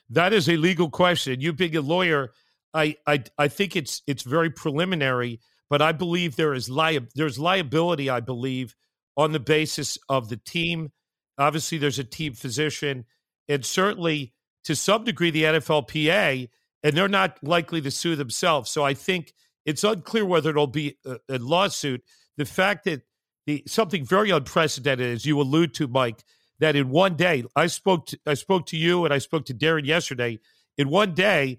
That 0.09 0.32
is 0.32 0.49
a 0.49 0.57
legal 0.57 0.91
question. 0.91 1.41
You 1.41 1.53
being 1.53 1.76
a 1.76 1.80
lawyer, 1.80 2.32
I, 2.74 2.97
I 3.07 3.24
I 3.38 3.49
think 3.49 3.76
it's 3.76 4.03
it's 4.07 4.22
very 4.22 4.51
preliminary, 4.51 5.41
but 5.68 5.82
I 5.82 5.93
believe 5.93 6.36
there 6.36 6.55
is 6.55 6.68
li- 6.68 7.07
there's 7.14 7.38
liability. 7.38 8.11
I 8.11 8.20
believe 8.20 8.74
on 9.16 9.32
the 9.32 9.41
basis 9.41 9.99
of 10.09 10.28
the 10.28 10.36
team. 10.36 10.93
Obviously, 11.38 11.78
there's 11.78 11.99
a 11.99 12.05
team 12.05 12.34
physician, 12.34 13.05
and 13.49 13.64
certainly 13.64 14.34
to 14.64 14.76
some 14.76 15.05
degree 15.05 15.30
the 15.30 15.45
NFLPA, 15.45 16.49
and 16.82 16.97
they're 16.97 17.09
not 17.09 17.38
likely 17.43 17.80
to 17.80 17.91
sue 17.91 18.16
themselves. 18.16 18.70
So 18.70 18.84
I 18.84 18.95
think 18.95 19.32
it's 19.64 19.84
unclear 19.84 20.24
whether 20.24 20.50
it'll 20.50 20.66
be 20.66 20.96
a, 21.04 21.18
a 21.28 21.38
lawsuit. 21.38 22.02
The 22.36 22.44
fact 22.44 22.84
that 22.84 23.02
the 23.46 23.62
something 23.66 24.04
very 24.04 24.30
unprecedented, 24.30 25.12
as 25.12 25.26
you 25.26 25.40
allude 25.40 25.74
to, 25.74 25.88
Mike, 25.88 26.24
that 26.58 26.76
in 26.76 26.90
one 26.90 27.16
day 27.16 27.44
I 27.56 27.66
spoke 27.66 28.06
to, 28.06 28.18
I 28.26 28.34
spoke 28.34 28.66
to 28.66 28.76
you 28.76 29.04
and 29.04 29.12
I 29.12 29.18
spoke 29.18 29.46
to 29.46 29.54
Darren 29.54 29.86
yesterday. 29.86 30.38
In 30.78 30.88
one 30.88 31.14
day, 31.14 31.58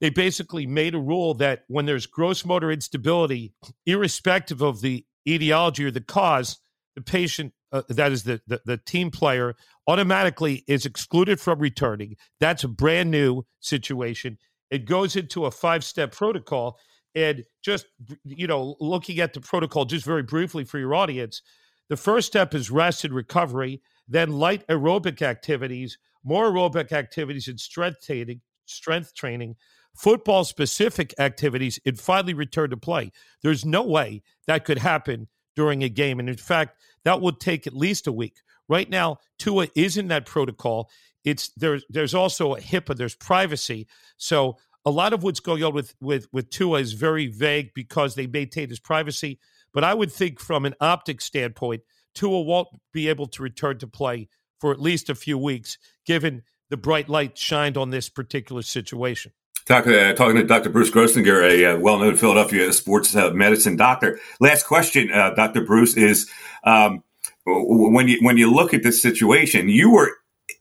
they 0.00 0.10
basically 0.10 0.66
made 0.66 0.94
a 0.94 0.98
rule 0.98 1.34
that 1.34 1.64
when 1.68 1.86
there's 1.86 2.06
gross 2.06 2.44
motor 2.44 2.70
instability, 2.70 3.52
irrespective 3.86 4.62
of 4.62 4.80
the 4.80 5.04
etiology 5.28 5.84
or 5.84 5.90
the 5.90 6.00
cause, 6.00 6.58
the 6.96 7.02
patient, 7.02 7.52
uh, 7.72 7.82
that 7.88 8.10
is 8.10 8.24
the, 8.24 8.40
the, 8.46 8.60
the 8.64 8.76
team 8.78 9.10
player, 9.10 9.54
automatically 9.86 10.64
is 10.66 10.86
excluded 10.86 11.38
from 11.38 11.58
returning. 11.58 12.16
That's 12.40 12.64
a 12.64 12.68
brand 12.68 13.10
new 13.10 13.44
situation. 13.60 14.38
It 14.70 14.86
goes 14.86 15.16
into 15.16 15.44
a 15.44 15.50
five 15.50 15.84
step 15.84 16.12
protocol. 16.12 16.78
And 17.14 17.44
just, 17.62 17.86
you 18.24 18.46
know, 18.46 18.76
looking 18.80 19.18
at 19.20 19.32
the 19.32 19.40
protocol 19.40 19.84
just 19.84 20.04
very 20.04 20.22
briefly 20.22 20.64
for 20.64 20.78
your 20.78 20.94
audience, 20.94 21.42
the 21.88 21.96
first 21.96 22.28
step 22.28 22.54
is 22.54 22.70
rest 22.70 23.04
and 23.04 23.12
recovery, 23.12 23.82
then 24.06 24.32
light 24.32 24.66
aerobic 24.68 25.22
activities, 25.22 25.98
more 26.22 26.50
aerobic 26.50 26.92
activities 26.92 27.48
and 27.48 27.58
strength 27.58 28.06
training, 28.06 28.40
strength 28.66 29.14
training, 29.14 29.56
football 29.94 30.44
specific 30.44 31.14
activities 31.18 31.78
and 31.84 31.98
finally 31.98 32.34
return 32.34 32.70
to 32.70 32.76
play. 32.76 33.10
There's 33.42 33.64
no 33.64 33.82
way 33.82 34.22
that 34.46 34.64
could 34.64 34.78
happen 34.78 35.28
during 35.56 35.82
a 35.82 35.88
game. 35.88 36.20
And 36.20 36.28
in 36.28 36.36
fact, 36.36 36.76
that 37.04 37.20
would 37.20 37.40
take 37.40 37.66
at 37.66 37.74
least 37.74 38.06
a 38.06 38.12
week. 38.12 38.36
Right 38.68 38.88
now, 38.88 39.18
Tua 39.38 39.68
is 39.74 39.96
in 39.96 40.08
that 40.08 40.26
protocol. 40.26 40.90
It's 41.24 41.48
there's 41.50 41.84
there's 41.90 42.14
also 42.14 42.54
a 42.54 42.60
HIPAA, 42.60 42.96
there's 42.96 43.16
privacy. 43.16 43.88
So 44.16 44.56
a 44.84 44.90
lot 44.90 45.12
of 45.12 45.22
what's 45.22 45.40
going 45.40 45.62
on 45.62 45.74
with 45.74 45.94
with 46.00 46.26
with 46.32 46.50
Tua 46.50 46.80
is 46.80 46.92
very 46.92 47.26
vague 47.26 47.72
because 47.74 48.14
they 48.14 48.26
maintain 48.26 48.68
his 48.68 48.80
privacy. 48.80 49.38
But 49.72 49.84
I 49.84 49.94
would 49.94 50.10
think 50.10 50.40
from 50.40 50.64
an 50.64 50.74
optic 50.80 51.20
standpoint, 51.20 51.82
Tua 52.14 52.40
won't 52.40 52.68
be 52.92 53.08
able 53.08 53.26
to 53.28 53.42
return 53.42 53.78
to 53.78 53.86
play 53.86 54.28
for 54.58 54.72
at 54.72 54.80
least 54.80 55.08
a 55.08 55.14
few 55.14 55.38
weeks, 55.38 55.78
given 56.04 56.42
the 56.70 56.76
bright 56.76 57.08
light 57.08 57.38
shined 57.38 57.76
on 57.76 57.90
this 57.90 58.08
particular 58.08 58.62
situation. 58.62 59.32
Talk, 59.66 59.86
uh, 59.86 60.14
talking 60.14 60.36
to 60.36 60.44
Dr. 60.44 60.70
Bruce 60.70 60.90
Grossinger, 60.90 61.42
a 61.42 61.74
uh, 61.74 61.78
well-known 61.78 62.16
Philadelphia 62.16 62.72
sports 62.72 63.14
uh, 63.14 63.30
medicine 63.30 63.76
doctor. 63.76 64.18
Last 64.40 64.64
question, 64.64 65.12
uh, 65.12 65.30
Dr. 65.34 65.64
Bruce, 65.64 65.96
is 65.96 66.28
um, 66.64 67.04
when 67.46 68.08
you 68.08 68.18
when 68.22 68.36
you 68.36 68.52
look 68.52 68.74
at 68.74 68.82
this 68.82 69.00
situation, 69.00 69.68
you 69.68 69.92
were 69.92 70.10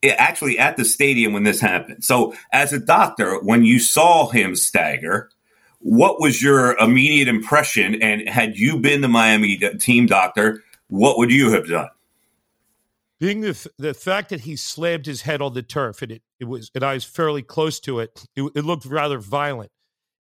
actually 0.03 0.57
at 0.59 0.77
the 0.77 0.85
stadium 0.85 1.33
when 1.33 1.43
this 1.43 1.59
happened. 1.59 2.03
So, 2.03 2.33
as 2.51 2.73
a 2.73 2.79
doctor, 2.79 3.39
when 3.41 3.65
you 3.65 3.79
saw 3.79 4.29
him 4.29 4.55
stagger, 4.55 5.29
what 5.79 6.19
was 6.19 6.41
your 6.41 6.77
immediate 6.77 7.27
impression? 7.27 8.01
And 8.01 8.27
had 8.27 8.57
you 8.57 8.79
been 8.79 9.01
the 9.01 9.07
Miami 9.07 9.57
team 9.57 10.05
doctor, 10.05 10.63
what 10.87 11.17
would 11.17 11.31
you 11.31 11.51
have 11.51 11.67
done? 11.67 11.89
being 13.19 13.41
the 13.41 13.69
the 13.77 13.93
fact 13.93 14.29
that 14.29 14.41
he 14.41 14.55
slammed 14.55 15.05
his 15.05 15.21
head 15.21 15.41
on 15.41 15.53
the 15.53 15.61
turf 15.61 16.01
and 16.01 16.13
it, 16.13 16.21
it 16.39 16.45
was 16.45 16.71
and 16.73 16.83
I 16.83 16.93
was 16.93 17.03
fairly 17.03 17.41
close 17.41 17.79
to 17.81 17.99
it, 17.99 18.25
it, 18.35 18.43
it 18.55 18.65
looked 18.65 18.85
rather 18.85 19.19
violent. 19.19 19.71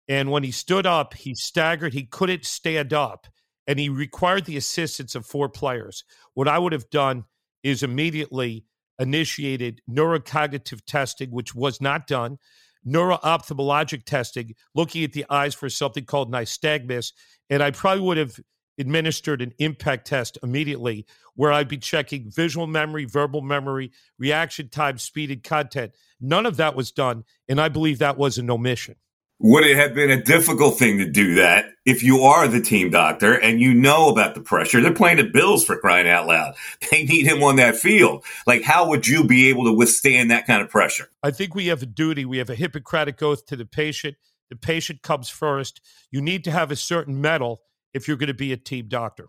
And 0.09 0.31
when 0.31 0.43
he 0.43 0.51
stood 0.51 0.87
up, 0.87 1.14
he 1.14 1.35
staggered. 1.35 1.93
He 1.93 2.05
couldn't 2.05 2.47
stand 2.47 2.95
up, 2.95 3.26
and 3.66 3.79
he 3.79 3.91
required 3.91 4.47
the 4.47 4.57
assistance 4.57 5.14
of 5.14 5.26
four 5.26 5.51
players. 5.51 6.03
What 6.33 6.49
I 6.49 6.59
would 6.59 6.72
have 6.72 6.89
done 6.89 7.24
is 7.62 7.83
immediately 7.83 8.64
initiated 8.99 9.80
neurocognitive 9.88 10.80
testing, 10.86 11.30
which 11.30 11.55
was 11.55 11.80
not 11.80 12.07
done, 12.07 12.38
neuro-ophthalmologic 12.84 14.05
testing, 14.05 14.55
looking 14.74 15.05
at 15.05 15.12
the 15.12 15.26
eyes 15.30 15.55
for 15.55 15.68
something 15.68 16.05
called 16.05 16.32
nystagmus, 16.32 17.12
and 17.51 17.62
I 17.62 17.70
probably 17.70 18.03
would 18.03 18.16
have 18.16 18.38
administered 18.78 19.42
an 19.42 19.53
impact 19.59 20.07
test 20.07 20.38
immediately 20.42 21.05
where 21.34 21.53
I'd 21.53 21.68
be 21.68 21.78
checking 21.78 22.30
visual 22.30 22.66
memory, 22.66 23.05
verbal 23.05 23.42
memory, 23.42 23.92
reaction 24.18 24.68
time, 24.68 24.99
speed, 24.99 25.30
and 25.30 25.42
content. 25.42 25.92
None 26.20 26.46
of 26.46 26.57
that 26.57 26.76
was 26.76 26.92
done. 26.92 27.24
And 27.49 27.61
I 27.61 27.68
believe 27.68 27.99
that 27.99 28.18
was 28.18 28.38
an 28.38 28.51
omission. 28.51 28.96
Would 29.41 29.64
it 29.64 29.76
have 29.76 29.95
been 29.95 30.11
a 30.11 30.20
difficult 30.20 30.80
thing 30.80 30.99
to 30.99 31.09
do 31.09 31.36
that 31.36 31.66
if 31.86 32.03
you 32.03 32.22
are 32.22 32.49
the 32.49 32.61
team 32.61 32.91
doctor 32.91 33.34
and 33.34 33.61
you 33.61 33.72
know 33.72 34.09
about 34.09 34.34
the 34.34 34.41
pressure? 34.41 34.80
They're 34.80 34.93
playing 34.93 35.18
the 35.18 35.30
Bills 35.30 35.64
for 35.64 35.78
crying 35.78 36.09
out 36.09 36.26
loud. 36.26 36.55
They 36.91 37.05
need 37.05 37.26
him 37.26 37.43
on 37.45 37.57
that 37.57 37.76
field. 37.76 38.24
Like, 38.47 38.62
how 38.62 38.89
would 38.89 39.07
you 39.07 39.22
be 39.22 39.49
able 39.49 39.64
to 39.66 39.72
withstand 39.72 40.30
that 40.30 40.47
kind 40.47 40.61
of 40.61 40.68
pressure? 40.68 41.09
I 41.22 41.30
think 41.30 41.55
we 41.55 41.66
have 41.68 41.82
a 41.82 41.86
duty. 41.86 42.24
We 42.24 42.39
have 42.39 42.51
a 42.51 42.57
Hippocratic 42.57 43.22
oath 43.22 43.47
to 43.47 43.57
the 43.57 43.66
patient. 43.66 44.16
The 44.51 44.57
patient 44.57 45.03
comes 45.03 45.28
first. 45.28 45.80
You 46.11 46.20
need 46.20 46.43
to 46.45 46.51
have 46.51 46.72
a 46.72 46.76
certain 46.76 47.20
mettle 47.20 47.61
if 47.95 48.09
you're 48.09 48.16
going 48.16 48.28
to 48.28 48.34
be 48.34 48.53
a 48.53 48.57
team 48.57 48.89
doctor. 48.89 49.28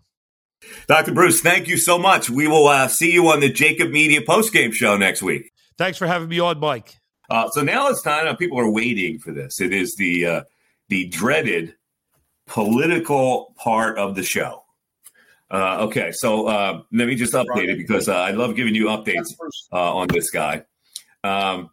Dr. 0.88 1.12
Bruce, 1.12 1.40
thank 1.40 1.68
you 1.68 1.76
so 1.76 1.98
much. 1.98 2.28
We 2.28 2.48
will 2.48 2.66
uh, 2.66 2.88
see 2.88 3.12
you 3.12 3.28
on 3.28 3.40
the 3.40 3.50
Jacob 3.50 3.90
Media 3.90 4.22
postgame 4.22 4.72
show 4.72 4.96
next 4.96 5.22
week. 5.22 5.52
Thanks 5.78 5.98
for 5.98 6.06
having 6.06 6.28
me 6.28 6.40
on, 6.40 6.58
Mike. 6.58 6.99
Uh, 7.30 7.48
so 7.50 7.62
now 7.62 7.88
it's 7.88 8.02
time. 8.02 8.26
Uh, 8.26 8.34
people 8.34 8.58
are 8.58 8.70
waiting 8.70 9.18
for 9.18 9.32
this. 9.32 9.60
It 9.60 9.72
is 9.72 9.94
the 9.96 10.26
uh, 10.26 10.42
the 10.88 11.06
dreaded 11.06 11.74
political 12.46 13.54
part 13.56 13.96
of 13.98 14.16
the 14.16 14.24
show. 14.24 14.64
Uh, 15.50 15.78
okay, 15.82 16.10
so 16.12 16.46
uh, 16.48 16.82
let 16.92 17.08
me 17.08 17.14
just 17.14 17.32
update 17.32 17.68
it 17.68 17.78
because 17.78 18.08
uh, 18.08 18.14
I 18.14 18.32
love 18.32 18.56
giving 18.56 18.74
you 18.74 18.86
updates 18.86 19.26
on 19.72 20.08
this 20.08 20.30
guy. 20.30 20.64
Um, 21.24 21.70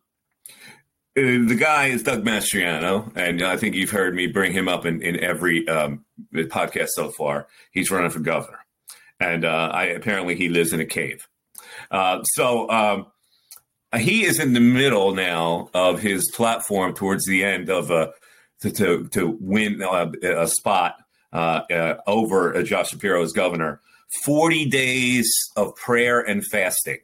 the 1.15 1.57
guy 1.59 1.87
is 1.87 2.03
Doug 2.03 2.23
Mastriano, 2.23 3.11
and 3.15 3.41
I 3.41 3.57
think 3.57 3.75
you've 3.75 3.89
heard 3.89 4.13
me 4.13 4.27
bring 4.27 4.51
him 4.51 4.67
up 4.67 4.85
in, 4.85 5.01
in 5.01 5.19
every 5.19 5.67
um, 5.67 6.05
podcast 6.33 6.89
so 6.89 7.09
far. 7.09 7.47
He's 7.71 7.89
running 7.89 8.11
for 8.11 8.19
governor, 8.19 8.65
and 9.19 9.45
I 9.45 9.85
apparently 9.85 10.35
he 10.35 10.49
lives 10.49 10.73
in 10.73 10.79
a 10.79 10.85
cave. 10.85 11.27
so 11.91 12.69
um, 12.69 13.07
he 13.97 14.25
is 14.25 14.39
in 14.39 14.53
the 14.53 14.59
middle 14.59 15.13
now 15.13 15.69
of 15.73 15.99
his 15.99 16.31
platform 16.31 16.93
towards 16.93 17.25
the 17.25 17.43
end 17.43 17.69
of 17.69 17.91
a 17.91 18.13
to 18.61 18.71
to, 18.71 19.07
to 19.09 19.37
win 19.39 19.81
a, 19.81 20.11
a 20.23 20.47
spot 20.47 20.95
uh, 21.33 21.61
uh, 21.71 21.97
over 22.07 22.61
Josh 22.63 22.89
Shapiro 22.89 23.21
as 23.21 23.31
governor. 23.31 23.81
Forty 24.23 24.65
days 24.65 25.29
of 25.55 25.75
prayer 25.75 26.21
and 26.21 26.45
fasting. 26.45 26.99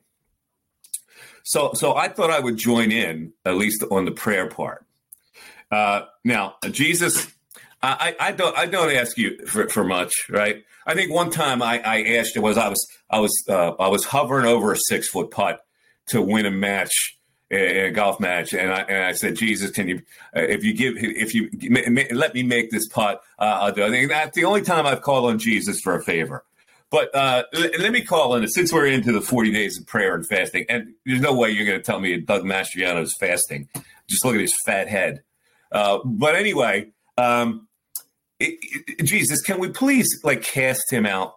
So 1.44 1.74
so 1.74 1.96
I 1.96 2.08
thought 2.08 2.32
I 2.32 2.40
would 2.40 2.58
join 2.58 2.92
in 2.92 3.34
at 3.46 3.56
least 3.56 3.84
on 3.92 4.06
the 4.06 4.12
prayer 4.12 4.48
part. 4.48 4.86
Uh, 5.72 6.04
now 6.24 6.56
Jesus. 6.72 7.28
I, 7.86 8.16
I 8.18 8.32
don't 8.32 8.58
I 8.58 8.66
don't 8.66 8.96
ask 8.96 9.18
you 9.18 9.46
for, 9.46 9.68
for 9.68 9.84
much, 9.84 10.14
right? 10.30 10.64
I 10.86 10.94
think 10.94 11.12
one 11.12 11.30
time 11.30 11.62
I, 11.62 11.82
I 11.82 12.02
asked 12.16 12.38
it 12.38 12.40
was 12.40 12.58
I 12.58 12.70
was 12.70 12.88
I 13.10 13.20
was 13.20 13.44
uh, 13.50 13.72
I 13.72 13.90
was 13.90 14.06
hovering 14.06 14.46
over 14.46 14.72
a 14.72 14.78
six 14.78 15.10
foot 15.10 15.32
putt 15.32 15.63
to 16.08 16.22
win 16.22 16.46
a 16.46 16.52
match 16.52 17.18
a 17.54 17.92
golf 17.92 18.20
match, 18.20 18.54
and 18.54 18.72
I 18.72 18.82
and 18.82 19.04
I 19.04 19.14
said, 19.14 19.36
Jesus, 19.36 19.72
can 19.72 19.88
you, 19.88 20.02
uh, 20.36 20.42
if 20.42 20.64
you 20.64 20.74
give, 20.74 20.96
if 20.98 21.34
you 21.34 21.50
let 22.12 22.34
me 22.34 22.44
make 22.44 22.72
this 22.72 22.88
putt, 22.88 23.22
uh, 23.40 23.60
I'll 23.62 23.72
do. 23.72 23.84
It. 23.84 23.88
I 23.88 23.90
think 23.92 24.10
that's 24.10 24.36
the 24.36 24.46
only 24.46 24.62
time 24.62 24.86
I've 24.86 25.02
called 25.02 25.30
on 25.30 25.40
Jesus 25.40 25.80
for 25.82 25.96
a 25.96 26.04
favor. 26.04 26.44
But 26.90 27.14
uh, 27.16 27.44
let 27.54 27.92
me 27.92 28.02
call 28.02 28.34
on 28.34 28.44
it 28.44 28.54
since 28.54 28.72
we're 28.72 28.88
into 28.88 29.12
the 29.12 29.22
forty 29.22 29.52
days 29.52 29.80
of 29.80 29.86
prayer 29.86 30.16
and 30.16 30.28
fasting, 30.28 30.66
and 30.70 30.94
there's 31.06 31.22
no 31.22 31.34
way 31.34 31.52
you're 31.52 31.66
going 31.66 31.80
to 31.80 31.84
tell 31.84 32.00
me 32.00 32.20
Doug 32.20 32.44
Mastriano 32.44 33.02
is 33.02 33.16
fasting. 33.20 33.68
Just 34.08 34.26
look 34.26 34.36
at 34.36 34.42
his 34.42 34.56
fat 34.66 34.88
head. 34.88 35.24
Uh, 35.72 36.00
but 36.06 36.36
anyway, 36.36 36.92
um, 37.18 37.68
it, 38.40 38.60
it, 39.00 39.04
Jesus, 39.04 39.42
can 39.42 39.60
we 39.60 39.70
please 39.70 40.22
like 40.24 40.44
cast 40.44 40.92
him 40.92 41.06
out 41.06 41.36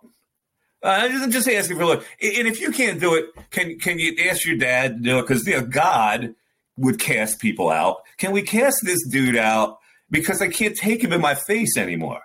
uh, 0.83 1.09
I'm 1.11 1.31
just 1.31 1.49
asking 1.49 1.77
for 1.77 1.83
a 1.83 1.87
look. 1.87 2.07
And 2.21 2.47
if 2.47 2.61
you 2.61 2.71
can't 2.71 3.01
do 3.01 3.15
it, 3.15 3.27
can 3.51 3.79
can 3.79 3.99
you 3.99 4.17
ask 4.29 4.45
your 4.45 4.57
dad 4.57 4.99
to 4.99 5.03
do 5.03 5.19
it? 5.19 5.23
Because 5.23 5.47
you 5.47 5.57
know, 5.57 5.67
God 5.67 6.35
would 6.77 7.01
cast 7.01 7.41
people 7.41 7.71
out. 7.71 8.03
Can 8.19 8.33
we 8.33 8.43
cast 8.43 8.77
this 8.85 9.07
dude 9.09 9.37
out? 9.37 9.79
Because 10.11 10.41
I 10.43 10.49
can't 10.49 10.77
take 10.77 11.03
him 11.03 11.13
in 11.13 11.21
my 11.21 11.35
face 11.35 11.77
anymore. 11.77 12.21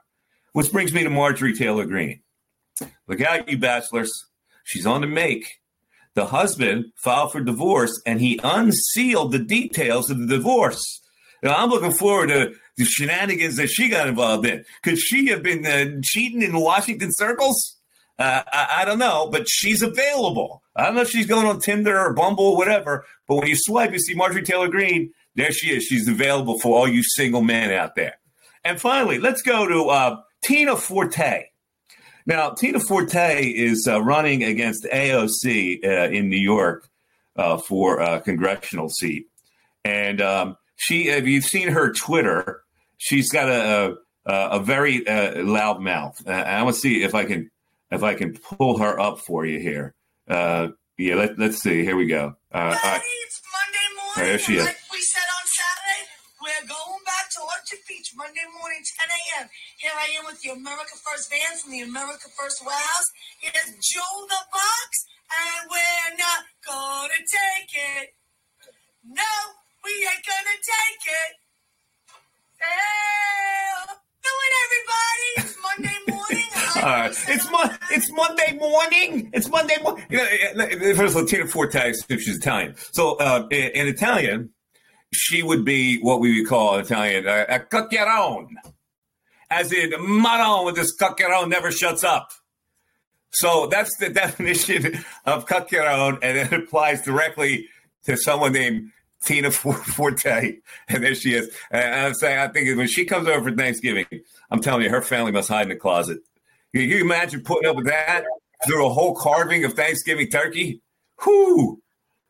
Which 0.53 0.71
brings 0.71 0.93
me 0.93 1.03
to 1.03 1.09
Marjorie 1.09 1.55
Taylor 1.55 1.85
Greene. 1.85 2.21
Look 3.07 3.21
out, 3.21 3.49
you 3.49 3.57
bachelors. 3.57 4.11
She's 4.63 4.85
on 4.85 5.01
the 5.01 5.07
make. 5.07 5.59
The 6.13 6.25
husband 6.25 6.85
filed 6.97 7.31
for 7.31 7.41
divorce 7.41 8.01
and 8.05 8.19
he 8.19 8.39
unsealed 8.43 9.31
the 9.31 9.39
details 9.39 10.09
of 10.09 10.19
the 10.19 10.27
divorce. 10.27 11.01
Now, 11.41 11.55
I'm 11.55 11.69
looking 11.69 11.93
forward 11.93 12.27
to 12.27 12.53
the 12.77 12.85
shenanigans 12.85 13.55
that 13.55 13.69
she 13.69 13.89
got 13.89 14.07
involved 14.07 14.45
in. 14.45 14.65
Could 14.83 14.99
she 14.99 15.27
have 15.27 15.41
been 15.41 15.65
uh, 15.65 16.01
cheating 16.03 16.41
in 16.41 16.59
Washington 16.59 17.11
circles? 17.13 17.77
Uh, 18.19 18.43
I, 18.51 18.81
I, 18.81 18.85
don't 18.85 18.99
know, 18.99 19.29
but 19.31 19.49
she's 19.49 19.81
available. 19.81 20.61
I 20.75 20.85
don't 20.85 20.95
know 20.95 21.01
if 21.01 21.09
she's 21.09 21.25
going 21.25 21.47
on 21.47 21.59
Tinder 21.59 21.97
or 21.99 22.13
Bumble 22.13 22.45
or 22.45 22.57
whatever, 22.57 23.05
but 23.27 23.37
when 23.37 23.47
you 23.47 23.55
swipe, 23.55 23.91
you 23.91 23.99
see 23.99 24.13
Marjorie 24.13 24.43
Taylor 24.43 24.67
Greene. 24.67 25.11
There 25.35 25.51
she 25.51 25.71
is. 25.71 25.85
She's 25.85 26.07
available 26.07 26.59
for 26.59 26.77
all 26.77 26.87
you 26.87 27.03
single 27.03 27.41
men 27.41 27.71
out 27.71 27.95
there. 27.95 28.19
And 28.63 28.79
finally, 28.79 29.17
let's 29.17 29.41
go 29.41 29.67
to 29.67 29.89
uh, 29.89 30.21
Tina 30.43 30.75
Forte. 30.75 31.45
Now, 32.25 32.51
Tina 32.51 32.79
Forte 32.79 33.43
is 33.43 33.87
uh, 33.89 34.01
running 34.01 34.43
against 34.43 34.83
AOC 34.83 35.83
uh, 35.83 36.11
in 36.11 36.29
New 36.29 36.37
York 36.37 36.87
uh, 37.35 37.57
for 37.57 37.99
a 37.99 38.21
congressional 38.21 38.89
seat. 38.89 39.25
And 39.83 40.21
um, 40.21 40.57
she, 40.75 41.09
if 41.09 41.25
you've 41.25 41.45
seen 41.45 41.69
her 41.69 41.91
Twitter, 41.91 42.61
she's 42.97 43.31
got 43.31 43.49
a, 43.49 43.95
a, 44.25 44.33
a 44.33 44.59
very 44.59 45.07
uh, 45.07 45.43
loud 45.43 45.81
mouth. 45.81 46.21
I 46.27 46.61
want 46.61 46.75
to 46.75 46.81
see 46.81 47.03
if 47.03 47.15
I 47.15 47.25
can 47.25 47.49
if 47.91 48.03
I 48.03 48.15
can 48.15 48.37
pull 48.37 48.79
her 48.79 48.99
up 48.99 49.19
for 49.19 49.45
you 49.45 49.59
here. 49.59 49.93
Uh, 50.27 50.69
yeah, 50.97 51.15
let, 51.15 51.37
let's 51.37 51.59
see. 51.61 51.83
Here 51.83 51.95
we 51.95 52.07
go. 52.07 52.35
Uh, 52.51 52.71
Daddy, 52.71 53.03
it's 53.27 53.41
Monday 53.51 53.87
morning. 53.99 54.23
There 54.31 54.39
she 54.39 54.55
is. 54.55 54.65
Like 54.65 54.79
we 54.91 55.01
said 55.01 55.27
on 55.27 55.45
Saturday, 55.51 56.01
we're 56.39 56.67
going 56.71 57.03
back 57.03 57.27
to 57.35 57.39
Orchard 57.43 57.83
Beach 57.87 58.13
Monday 58.15 58.47
morning, 58.59 58.79
10 58.79 59.43
a.m. 59.43 59.45
Here 59.77 59.91
I 59.91 60.07
am 60.19 60.25
with 60.25 60.39
the 60.41 60.55
America 60.55 60.95
First 61.03 61.29
van 61.29 61.57
from 61.59 61.71
the 61.71 61.83
America 61.83 62.31
First 62.39 62.63
Warehouse. 62.63 63.09
Here's 63.43 63.75
Joe 63.83 64.15
the 64.29 64.41
Box, 64.55 64.89
and 65.27 65.67
we're 65.67 66.15
not 66.15 66.47
gonna 66.63 67.21
take 67.27 67.71
it. 67.75 68.15
No, 69.03 69.33
we 69.83 69.91
ain't 70.05 70.23
gonna 70.23 70.57
take 70.63 71.03
it. 71.11 71.31
Hey, 72.61 73.95
do 74.21 74.31
it, 74.31 74.53
everybody. 74.63 75.29
It's 75.43 75.57
Monday 75.59 75.97
morning. 76.07 76.10
It's 77.27 77.49
Mo- 77.51 77.75
it's 77.91 78.11
Monday 78.11 78.57
morning. 78.57 79.29
It's 79.33 79.49
Monday 79.49 79.75
morning. 79.83 80.05
You 80.09 80.19
know, 80.55 80.95
first, 80.95 81.15
Latina 81.15 81.47
Forte, 81.47 81.93
she's 82.09 82.37
Italian. 82.37 82.75
So 82.91 83.15
uh, 83.17 83.47
in, 83.51 83.87
Italian, 83.87 84.51
she 85.13 85.43
would 85.43 85.65
be 85.65 85.99
what 85.99 86.19
we 86.19 86.39
would 86.39 86.49
call 86.49 86.75
in 86.75 86.85
Italian 86.85 87.27
uh, 87.27 87.45
a 87.49 87.59
cucchiarone, 87.59 88.47
as 89.49 89.71
in 89.73 89.91
Maron 89.99 90.65
with 90.65 90.75
this 90.75 90.95
cucchiarone 90.95 91.49
never 91.49 91.71
shuts 91.71 92.03
up. 92.03 92.31
So 93.31 93.67
that's 93.67 93.95
the 93.97 94.09
definition 94.23 95.03
of 95.25 95.45
cucchiarone, 95.45 96.19
and 96.21 96.37
it 96.37 96.53
applies 96.53 97.01
directly 97.01 97.67
to 98.05 98.17
someone 98.17 98.53
named 98.53 98.91
Tina 99.25 99.51
Forte, 99.51 100.57
and 100.87 101.03
there 101.03 101.15
she 101.15 101.33
is. 101.33 101.53
And 101.69 102.07
I'm 102.07 102.13
saying, 102.13 102.39
I 102.39 102.47
think 102.47 102.77
when 102.77 102.87
she 102.87 103.05
comes 103.05 103.27
over 103.27 103.49
for 103.49 103.55
Thanksgiving, 103.55 104.05
I'm 104.49 104.61
telling 104.61 104.83
you, 104.83 104.89
her 104.89 105.01
family 105.01 105.31
must 105.31 105.49
hide 105.49 105.63
in 105.63 105.69
the 105.69 105.75
closet. 105.75 106.19
Can 106.73 106.83
you 106.83 107.01
imagine 107.01 107.41
putting 107.41 107.69
up 107.69 107.75
with 107.75 107.85
that 107.85 108.23
through 108.65 108.85
a 108.85 108.89
whole 108.89 109.15
carving 109.15 109.65
of 109.65 109.73
Thanksgiving 109.73 110.29
turkey? 110.29 110.81
Whoo! 111.25 111.81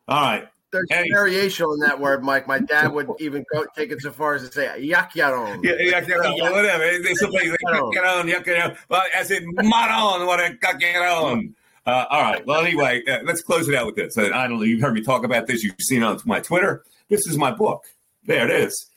All 0.07 0.21
right. 0.21 0.47
There's 0.71 0.87
hey. 0.89 1.05
variation 1.11 1.65
on 1.65 1.79
that 1.79 1.99
word, 1.99 2.23
Mike. 2.23 2.47
My 2.47 2.59
dad 2.59 2.93
would 2.93 3.09
even 3.19 3.43
go 3.53 3.65
take 3.75 3.91
it 3.91 4.01
so 4.01 4.11
far 4.11 4.35
as 4.35 4.47
to 4.47 4.51
say 4.53 4.67
"yakyaron." 4.79 5.63
Yeah, 5.63 5.99
yakyaron, 6.01 6.39
whatever. 6.39 6.83
They 6.99 7.13
say 7.13 7.27
yakyaron, 7.27 8.31
yakyaron. 8.31 8.77
Well, 8.87 9.03
as 9.13 9.31
in 9.31 9.45
maron, 9.55 10.25
what 10.25 10.39
a 10.39 10.57
yakyaron. 10.63 11.53
Uh, 11.85 12.05
all 12.09 12.21
right. 12.21 12.45
Well, 12.45 12.61
anyway, 12.61 13.03
uh, 13.05 13.19
let's 13.23 13.41
close 13.41 13.67
it 13.67 13.75
out 13.75 13.85
with 13.85 13.95
this. 13.95 14.17
I 14.17 14.47
don't 14.47 14.59
know. 14.59 14.63
You've 14.63 14.81
heard 14.81 14.93
me 14.93 15.01
talk 15.01 15.25
about 15.25 15.47
this. 15.47 15.63
You've 15.63 15.75
seen 15.79 16.03
it 16.03 16.05
on 16.05 16.19
my 16.25 16.39
Twitter. 16.39 16.83
This 17.09 17.27
is 17.27 17.37
my 17.37 17.51
book. 17.51 17.83
There 18.25 18.49
it 18.49 18.51
is. 18.51 18.87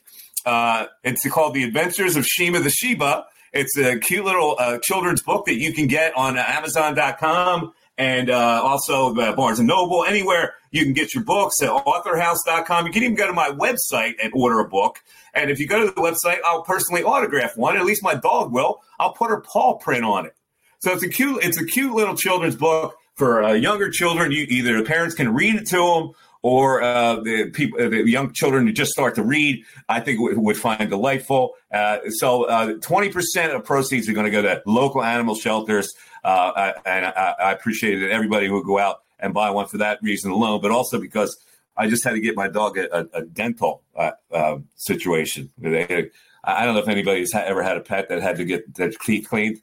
Uh, 0.45 0.85
it's 1.03 1.27
called 1.27 1.55
The 1.55 1.63
Adventures 1.63 2.15
of 2.15 2.25
Shima 2.25 2.59
the 2.59 2.69
Shiba. 2.69 3.25
It's 3.55 3.77
a 3.77 3.97
cute 3.97 4.25
little 4.25 4.57
uh, 4.59 4.79
children's 4.83 5.23
book 5.23 5.45
that 5.45 5.55
you 5.55 5.71
can 5.71 5.87
get 5.87 6.15
on 6.17 6.37
Amazon.com 6.37 7.73
and 7.97 8.29
uh, 8.29 8.61
also 8.61 9.15
uh, 9.15 9.33
Barnes 9.33 9.59
and 9.59 9.67
Noble, 9.69 10.03
anywhere 10.03 10.55
you 10.71 10.83
can 10.83 10.91
get 10.91 11.13
your 11.13 11.23
books 11.23 11.61
at 11.61 11.69
authorhouse.com. 11.69 12.85
You 12.85 12.91
can 12.91 13.03
even 13.03 13.15
go 13.15 13.27
to 13.27 13.31
my 13.31 13.51
website 13.51 14.15
and 14.21 14.33
order 14.35 14.59
a 14.59 14.67
book. 14.67 15.01
And 15.33 15.49
if 15.49 15.57
you 15.57 15.67
go 15.67 15.79
to 15.79 15.85
the 15.85 15.93
website, 15.93 16.39
I'll 16.45 16.63
personally 16.63 17.03
autograph 17.03 17.55
one. 17.55 17.77
At 17.77 17.85
least 17.85 18.03
my 18.03 18.15
dog 18.15 18.51
will. 18.51 18.81
I'll 18.99 19.13
put 19.13 19.29
her 19.29 19.39
paw 19.39 19.77
print 19.77 20.03
on 20.03 20.25
it. 20.25 20.35
So 20.79 20.91
it's 20.91 21.03
a 21.03 21.09
cute, 21.09 21.41
it's 21.41 21.57
a 21.57 21.65
cute 21.65 21.93
little 21.93 22.17
children's 22.17 22.57
book 22.57 22.97
for 23.13 23.41
uh, 23.41 23.53
younger 23.53 23.89
children. 23.89 24.33
You 24.33 24.45
either 24.49 24.77
the 24.77 24.83
parents 24.83 25.15
can 25.15 25.33
read 25.33 25.55
it 25.55 25.65
to 25.67 25.77
them 25.77 26.11
or 26.45 26.79
uh, 26.83 27.15
the 27.21 27.49
people, 27.49 27.79
the 27.89 28.07
young 28.07 28.31
children 28.31 28.67
who 28.67 28.71
just 28.71 28.91
start 28.91 29.15
to 29.15 29.23
read, 29.23 29.63
I 29.89 29.99
think 29.99 30.19
would, 30.19 30.37
would 30.37 30.57
find 30.57 30.87
delightful. 30.91 31.55
Uh, 31.73 31.97
so, 32.09 32.43
uh, 32.43 32.73
twenty 32.83 33.09
percent 33.09 33.53
of 33.53 33.63
proceeds 33.63 34.07
are 34.07 34.13
going 34.13 34.27
to 34.27 34.31
go 34.31 34.43
to 34.43 34.61
local 34.67 35.03
animal 35.03 35.33
shelters, 35.33 35.95
uh, 36.23 36.73
and 36.85 37.07
I, 37.07 37.33
I, 37.39 37.51
appreciate 37.51 37.99
it. 37.99 38.11
Everybody 38.11 38.45
who 38.45 38.53
would 38.57 38.65
go 38.67 38.77
out 38.77 38.97
and 39.17 39.33
buy 39.33 39.49
one 39.49 39.65
for 39.65 39.79
that 39.79 39.97
reason 40.03 40.29
alone, 40.29 40.61
but 40.61 40.69
also 40.69 41.01
because 41.01 41.35
I 41.75 41.89
just 41.89 42.03
had 42.03 42.11
to 42.11 42.19
get 42.19 42.35
my 42.35 42.47
dog 42.47 42.77
a, 42.77 42.95
a, 42.95 43.07
a 43.13 43.21
dental 43.23 43.81
uh, 43.95 44.11
uh, 44.31 44.57
situation. 44.75 45.49
I 45.63 46.63
don't 46.63 46.75
know 46.75 46.81
if 46.81 46.87
anybody's 46.87 47.33
ever 47.33 47.63
had 47.63 47.75
a 47.75 47.81
pet 47.81 48.09
that 48.09 48.21
had 48.21 48.37
to 48.37 48.45
get 48.45 48.75
their 48.75 48.91
teeth 48.91 49.29
cleaned. 49.29 49.61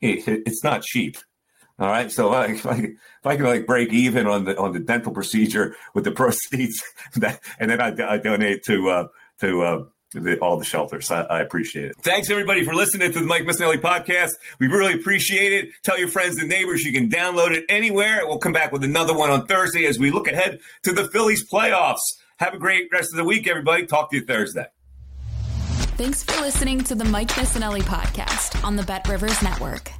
it's 0.00 0.64
not 0.64 0.84
cheap. 0.84 1.18
All 1.78 1.88
right, 1.88 2.10
so 2.10 2.32
if 2.42 2.66
I, 2.66 2.76
if 2.76 3.26
I 3.26 3.36
can 3.36 3.44
like 3.44 3.66
break 3.66 3.92
even 3.92 4.26
on 4.26 4.44
the 4.44 4.58
on 4.58 4.72
the 4.72 4.80
dental 4.80 5.12
procedure 5.12 5.76
with 5.94 6.04
the 6.04 6.12
proceeds, 6.20 6.82
that, 7.16 7.40
and 7.58 7.70
then 7.70 7.80
I, 7.80 8.14
I 8.14 8.18
donate 8.18 8.64
to 8.64 8.90
uh, 8.90 9.08
to 9.40 9.62
uh, 9.62 9.84
the, 10.12 10.38
all 10.38 10.56
the 10.56 10.64
shelters. 10.64 11.10
I, 11.10 11.22
I, 11.22 11.40
appreciate 11.40 11.86
it. 11.90 11.96
Thanks 12.02 12.30
everybody 12.30 12.64
for 12.64 12.74
listening 12.74 13.12
to 13.12 13.20
the 13.20 13.26
Mike 13.26 13.42
Missanelli 13.42 13.80
podcast. 13.80 14.30
We 14.60 14.68
really 14.68 14.94
appreciate 14.94 15.52
it. 15.52 15.70
Tell 15.82 15.98
your 15.98 16.08
friends 16.08 16.38
and 16.38 16.48
neighbors 16.48 16.84
you 16.84 16.92
can 16.92 17.08
download 17.08 17.50
it 17.50 17.64
anywhere. 17.68 18.20
We'll 18.24 18.38
come 18.38 18.52
back 18.52 18.72
with 18.72 18.84
another 18.84 19.16
one 19.16 19.30
on 19.30 19.46
Thursday 19.46 19.86
as 19.86 19.98
we 19.98 20.10
look 20.10 20.28
ahead 20.28 20.60
to 20.84 20.92
the 20.92 21.08
Phillies 21.08 21.48
playoffs. 21.48 21.98
Have 22.38 22.54
a 22.54 22.58
great 22.58 22.88
rest 22.92 23.12
of 23.12 23.16
the 23.16 23.24
week, 23.24 23.48
everybody. 23.48 23.86
Talk 23.86 24.10
to 24.10 24.16
you 24.16 24.24
Thursday. 24.24 24.66
Thanks 25.96 26.24
for 26.24 26.40
listening 26.40 26.82
to 26.84 26.94
the 26.94 27.04
Mike 27.04 27.30
Missanelli 27.30 27.82
podcast 27.82 28.62
on 28.64 28.76
the 28.76 28.82
Bet 28.82 29.06
Rivers 29.08 29.42
Network. 29.42 29.92